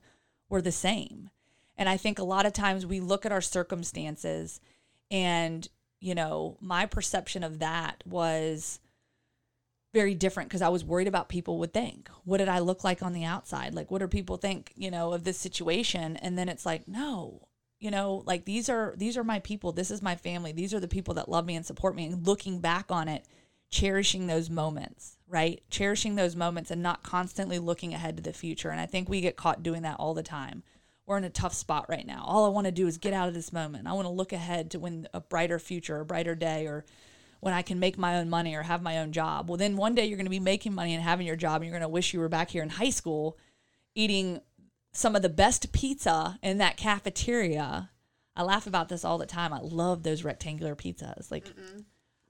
were 0.50 0.62
the 0.62 0.74
same. 0.74 1.30
And 1.78 1.88
I 1.88 1.96
think 1.96 2.20
a 2.20 2.24
lot 2.26 2.46
of 2.46 2.52
times 2.52 2.86
we 2.86 3.00
look 3.00 3.26
at 3.26 3.32
our 3.32 3.40
circumstances 3.40 4.60
and, 5.10 5.66
you 6.02 6.14
know, 6.14 6.58
my 6.60 6.86
perception 6.86 7.46
of 7.46 7.60
that 7.60 8.04
was 8.06 8.82
very 9.94 10.16
different 10.16 10.50
because 10.50 10.62
I 10.62 10.68
was 10.68 10.84
worried 10.84 11.08
about 11.08 11.30
people 11.30 11.60
would 11.60 11.72
think. 11.72 12.10
What 12.26 12.40
did 12.40 12.50
I 12.50 12.60
look 12.60 12.84
like 12.84 13.02
on 13.02 13.14
the 13.14 13.24
outside? 13.24 13.74
Like, 13.74 13.90
what 13.90 14.00
do 14.00 14.08
people 14.10 14.36
think, 14.36 14.74
you 14.76 14.92
know, 14.92 15.14
of 15.14 15.24
this 15.24 15.38
situation? 15.38 16.18
And 16.18 16.38
then 16.38 16.50
it's 16.50 16.66
like, 16.66 16.90
no, 16.90 17.48
you 17.80 17.90
know, 17.90 18.24
like 18.26 18.44
these 18.44 18.68
are 18.68 18.96
these 18.98 19.16
are 19.16 19.24
my 19.24 19.40
people. 19.40 19.72
This 19.72 19.92
is 19.92 20.02
my 20.02 20.18
family. 20.18 20.52
These 20.52 20.74
are 20.74 20.82
the 20.82 20.90
people 20.90 21.14
that 21.14 21.30
love 21.30 21.46
me 21.46 21.56
and 21.56 21.66
support 21.66 21.96
me. 21.96 22.08
And 22.08 22.28
looking 22.28 22.60
back 22.60 22.92
on 22.92 23.08
it, 23.08 23.24
cherishing 23.70 24.28
those 24.28 24.50
moments, 24.50 25.18
right? 25.28 25.62
Cherishing 25.70 26.16
those 26.16 26.36
moments 26.36 26.72
and 26.72 26.82
not 26.82 27.04
constantly 27.04 27.60
looking 27.60 27.94
ahead 27.94 28.18
to 28.18 28.24
the 28.24 28.34
future. 28.34 28.70
And 28.70 28.80
I 28.80 28.86
think 28.86 29.10
we 29.10 29.22
get 29.22 29.36
caught 29.38 29.64
doing 29.64 29.84
that 29.84 29.98
all 30.00 30.14
the 30.14 30.24
time 30.24 30.64
we're 31.10 31.18
in 31.18 31.24
a 31.24 31.30
tough 31.30 31.56
spot 31.56 31.88
right 31.90 32.06
now. 32.06 32.24
All 32.24 32.46
I 32.46 32.50
want 32.50 32.66
to 32.66 32.72
do 32.72 32.86
is 32.86 33.00
get 33.00 33.14
out 33.14 33.28
of 33.28 33.34
this 33.34 33.52
moment. 33.52 33.88
I 33.88 33.94
want 33.94 34.06
to 34.06 34.12
look 34.12 34.32
ahead 34.32 34.70
to 34.72 34.80
when 34.80 35.08
a 35.12 35.20
brighter 35.20 35.58
future, 35.58 36.00
a 36.00 36.06
brighter 36.06 36.36
day, 36.36 36.68
or 36.68 36.86
when 37.40 37.52
I 37.52 37.64
can 37.64 37.80
make 37.80 37.98
my 37.98 38.20
own 38.20 38.30
money 38.30 38.54
or 38.54 38.62
have 38.62 38.84
my 38.84 39.00
own 39.00 39.12
job. 39.12 39.50
Well, 39.50 39.58
then 39.58 39.76
one 39.76 39.96
day 39.96 40.06
you're 40.06 40.18
going 40.18 40.28
to 40.28 40.30
be 40.30 40.40
making 40.40 40.76
money 40.76 40.94
and 40.94 41.02
having 41.02 41.26
your 41.26 41.36
job, 41.36 41.56
and 41.56 41.66
you're 41.66 41.74
going 41.74 41.82
to 41.82 41.90
wish 41.90 42.14
you 42.14 42.20
were 42.20 42.30
back 42.30 42.52
here 42.52 42.62
in 42.62 42.70
high 42.70 42.92
school 42.92 43.40
eating 43.96 44.40
some 44.94 45.16
of 45.16 45.24
the 45.24 45.30
best 45.30 45.72
pizza 45.72 46.38
in 46.44 46.60
that 46.60 46.78
cafeteria. 46.78 47.90
I 48.36 48.44
laugh 48.44 48.68
about 48.68 48.90
this 48.90 49.04
all 49.04 49.18
the 49.18 49.26
time. 49.26 49.52
I 49.52 49.62
love 49.62 50.04
those 50.04 50.24
rectangular 50.24 50.76
pizzas. 50.76 51.32
Like, 51.32 51.46
Mm-mm. 51.46 51.86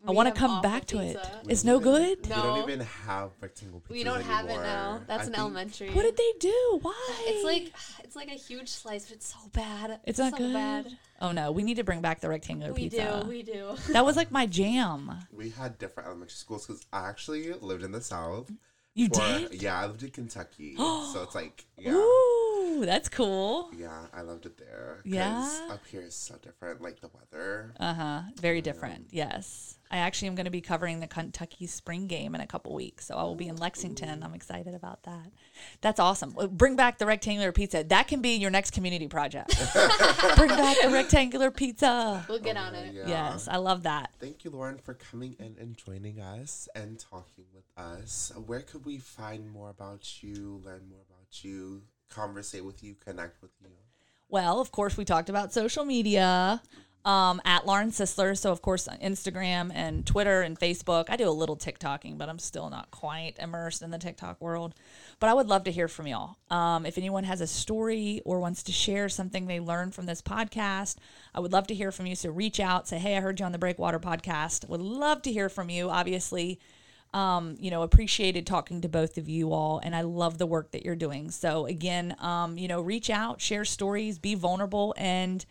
I 0.07 0.11
want 0.11 0.33
to 0.33 0.39
come 0.39 0.61
back 0.61 0.85
to 0.87 0.99
it. 0.99 1.17
It's 1.47 1.63
no 1.63 1.79
good. 1.79 2.27
No. 2.29 2.35
We 2.35 2.41
don't 2.41 2.69
even 2.69 2.79
have 3.05 3.31
rectangle 3.41 3.81
pizzas 3.81 3.89
We 3.89 4.03
don't 4.03 4.15
anymore. 4.17 4.33
have 4.35 4.45
it 4.45 4.55
now. 4.57 5.01
That's 5.07 5.23
I 5.23 5.25
an 5.25 5.29
think- 5.31 5.37
elementary. 5.39 5.89
What 5.91 6.03
did 6.03 6.15
they 6.17 6.33
do? 6.39 6.79
Why? 6.81 7.17
It's 7.27 7.43
like 7.43 7.73
it's 8.03 8.15
like 8.15 8.29
a 8.29 8.35
huge 8.35 8.69
slice, 8.69 9.05
but 9.07 9.15
it's 9.17 9.27
so 9.33 9.39
bad. 9.53 9.99
it's 10.05 10.17
not 10.19 10.31
so 10.31 10.37
good. 10.37 10.53
bad. 10.53 10.97
Oh 11.21 11.31
no, 11.33 11.51
we 11.51 11.63
need 11.63 11.75
to 11.75 11.83
bring 11.83 12.01
back 12.01 12.21
the 12.21 12.29
rectangular 12.29 12.71
We 12.73 12.83
pizza. 12.89 13.21
do, 13.23 13.29
we 13.29 13.43
do. 13.43 13.75
that 13.93 14.05
was 14.05 14.15
like 14.15 14.31
my 14.31 14.45
jam. 14.45 15.11
We 15.33 15.49
had 15.49 15.77
different 15.77 16.07
elementary 16.07 16.31
schools 16.35 16.65
because 16.65 16.85
I 16.93 17.07
actually 17.09 17.51
lived 17.53 17.83
in 17.83 17.91
the 17.91 18.01
South. 18.01 18.49
You 18.95 19.07
for- 19.09 19.19
did? 19.19 19.61
Yeah, 19.61 19.79
I 19.81 19.85
lived 19.87 20.03
in 20.03 20.11
Kentucky. 20.11 20.75
so 20.77 21.21
it's 21.23 21.35
like, 21.35 21.65
yeah. 21.77 21.91
Ooh, 21.93 22.83
that's 22.85 23.09
cool. 23.09 23.69
Yeah, 23.77 24.05
I 24.13 24.21
loved 24.21 24.45
it 24.45 24.57
there. 24.57 24.99
Yeah? 25.03 25.67
Up 25.69 25.85
here 25.87 26.01
is 26.01 26.15
so 26.15 26.35
different, 26.41 26.81
like 26.81 27.01
the 27.01 27.09
weather. 27.09 27.73
Uh 27.79 27.93
huh. 27.93 28.21
Very 28.41 28.61
different. 28.61 29.07
Yes. 29.11 29.75
I 29.91 29.97
actually 29.97 30.27
am 30.27 30.35
going 30.35 30.45
to 30.45 30.51
be 30.51 30.61
covering 30.61 30.99
the 30.99 31.07
Kentucky 31.07 31.65
spring 31.65 32.05
game 32.05 32.35
in 32.35 32.41
a 32.41 32.47
couple 32.47 32.73
weeks. 32.75 33.07
So 33.07 33.15
I 33.15 33.23
will 33.23 33.35
be 33.35 33.47
in 33.47 33.55
Lexington. 33.55 34.21
I'm 34.23 34.35
excited 34.35 34.75
about 34.75 35.01
that. 35.03 35.31
That's 35.81 35.99
awesome. 35.99 36.35
Uh, 36.37 36.45
bring 36.45 36.75
back 36.75 36.99
the 36.99 37.07
rectangular 37.07 37.51
pizza. 37.51 37.83
That 37.83 38.07
can 38.07 38.21
be 38.21 38.35
your 38.35 38.51
next 38.51 38.71
community 38.71 39.07
project. 39.07 39.49
Bring 40.35 40.49
back 40.49 40.77
the 40.81 40.89
rectangular 40.89 41.49
pizza. 41.49 42.23
We'll 42.29 42.39
get 42.39 42.55
on 42.55 42.75
it. 42.75 42.93
Yeah. 42.93 43.07
Yes, 43.07 43.47
I 43.47 43.57
love 43.57 43.83
that. 43.83 44.11
Thank 44.19 44.43
you, 44.43 44.51
Lauren, 44.51 44.77
for 44.77 44.93
coming 44.93 45.35
in 45.39 45.55
and 45.59 45.75
joining 45.75 46.19
us 46.19 46.69
and 46.75 46.99
talking 46.99 47.45
with 47.53 47.65
us. 47.77 48.31
Where 48.45 48.61
could 48.61 48.85
we 48.85 48.99
find 48.99 49.49
more 49.51 49.69
about 49.69 50.21
you, 50.23 50.61
learn 50.63 50.87
more 50.89 51.01
about 51.09 51.43
you, 51.43 51.81
conversate 52.09 52.63
with 52.63 52.83
you, 52.83 52.95
connect 53.03 53.41
with 53.41 53.51
you? 53.61 53.69
Well, 54.29 54.61
of 54.61 54.71
course, 54.71 54.95
we 54.95 55.05
talked 55.05 55.29
about 55.29 55.51
social 55.51 55.85
media 55.85 56.61
um, 57.05 57.41
at 57.45 57.65
Lauren 57.65 57.91
Sisler. 57.91 58.37
So, 58.37 58.51
of 58.51 58.61
course, 58.61 58.87
on 58.87 58.97
Instagram 58.97 59.71
and 59.73 60.05
Twitter 60.05 60.41
and 60.41 60.59
Facebook. 60.59 61.05
I 61.09 61.15
do 61.15 61.27
a 61.27 61.31
little 61.31 61.57
TikToking, 61.57 62.17
but 62.17 62.29
I'm 62.29 62.39
still 62.39 62.69
not 62.69 62.91
quite 62.91 63.33
immersed 63.39 63.81
in 63.81 63.91
the 63.91 63.97
TikTok 63.97 64.39
world. 64.41 64.75
But 65.19 65.29
I 65.29 65.33
would 65.33 65.47
love 65.47 65.63
to 65.65 65.71
hear 65.71 65.87
from 65.87 66.07
y'all. 66.07 66.37
Um, 66.49 66.85
if 66.85 66.97
anyone 66.97 67.23
has 67.23 67.41
a 67.41 67.47
story 67.47 68.21
or 68.25 68.39
wants 68.39 68.63
to 68.63 68.71
share 68.71 69.09
something 69.09 69.47
they 69.47 69.59
learned 69.59 69.95
from 69.95 70.05
this 70.05 70.21
podcast, 70.21 70.97
I 71.33 71.39
would 71.39 71.53
love 71.53 71.67
to 71.67 71.75
hear 71.75 71.91
from 71.91 72.05
you. 72.05 72.15
So, 72.15 72.29
reach 72.29 72.59
out, 72.59 72.87
say, 72.87 72.99
hey, 72.99 73.17
I 73.17 73.21
heard 73.21 73.39
you 73.39 73.45
on 73.45 73.51
the 73.51 73.57
Breakwater 73.57 73.99
podcast. 73.99 74.67
Would 74.69 74.81
love 74.81 75.21
to 75.23 75.31
hear 75.31 75.49
from 75.49 75.69
you. 75.69 75.89
Obviously, 75.89 76.59
um, 77.13 77.55
you 77.59 77.71
know, 77.71 77.81
appreciated 77.81 78.45
talking 78.45 78.81
to 78.81 78.89
both 78.89 79.17
of 79.17 79.27
you 79.27 79.51
all, 79.51 79.79
and 79.83 79.95
I 79.95 80.01
love 80.01 80.37
the 80.37 80.45
work 80.45 80.71
that 80.71 80.85
you're 80.85 80.95
doing. 80.95 81.31
So 81.31 81.65
again, 81.65 82.15
um, 82.19 82.57
you 82.57 82.67
know, 82.67 82.81
reach 82.81 83.09
out, 83.09 83.41
share 83.41 83.65
stories, 83.65 84.19
be 84.19 84.35
vulnerable, 84.35 84.93
and 84.97 85.43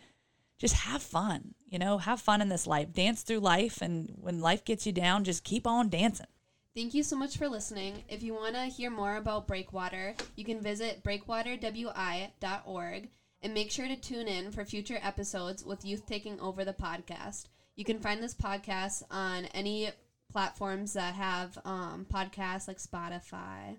just 0.59 0.75
have 0.75 1.01
fun. 1.01 1.55
You 1.67 1.79
know, 1.79 1.97
have 1.97 2.21
fun 2.21 2.41
in 2.41 2.49
this 2.49 2.67
life. 2.67 2.93
Dance 2.93 3.23
through 3.23 3.39
life, 3.39 3.81
and 3.81 4.13
when 4.19 4.41
life 4.41 4.65
gets 4.65 4.85
you 4.85 4.91
down, 4.91 5.23
just 5.23 5.43
keep 5.43 5.65
on 5.65 5.89
dancing. 5.89 6.27
Thank 6.75 6.93
you 6.93 7.01
so 7.01 7.15
much 7.15 7.37
for 7.37 7.47
listening. 7.47 8.03
If 8.07 8.21
you 8.21 8.33
want 8.33 8.55
to 8.55 8.65
hear 8.65 8.91
more 8.91 9.15
about 9.15 9.47
Breakwater, 9.47 10.13
you 10.35 10.45
can 10.45 10.61
visit 10.61 11.03
breakwaterwi.org 11.03 13.09
and 13.41 13.53
make 13.53 13.71
sure 13.71 13.87
to 13.87 13.95
tune 13.95 14.27
in 14.27 14.51
for 14.51 14.65
future 14.65 14.99
episodes 15.01 15.65
with 15.65 15.85
Youth 15.85 16.05
Taking 16.05 16.39
Over 16.39 16.63
the 16.63 16.73
podcast. 16.73 17.45
You 17.75 17.85
can 17.85 17.99
find 17.99 18.21
this 18.21 18.35
podcast 18.35 19.01
on 19.09 19.45
any 19.45 19.89
platforms 20.31 20.93
that 20.93 21.15
have 21.15 21.57
um, 21.65 22.05
podcasts 22.11 22.67
like 22.67 22.77
Spotify. 22.77 23.77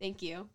Thank 0.00 0.22
you. 0.22 0.48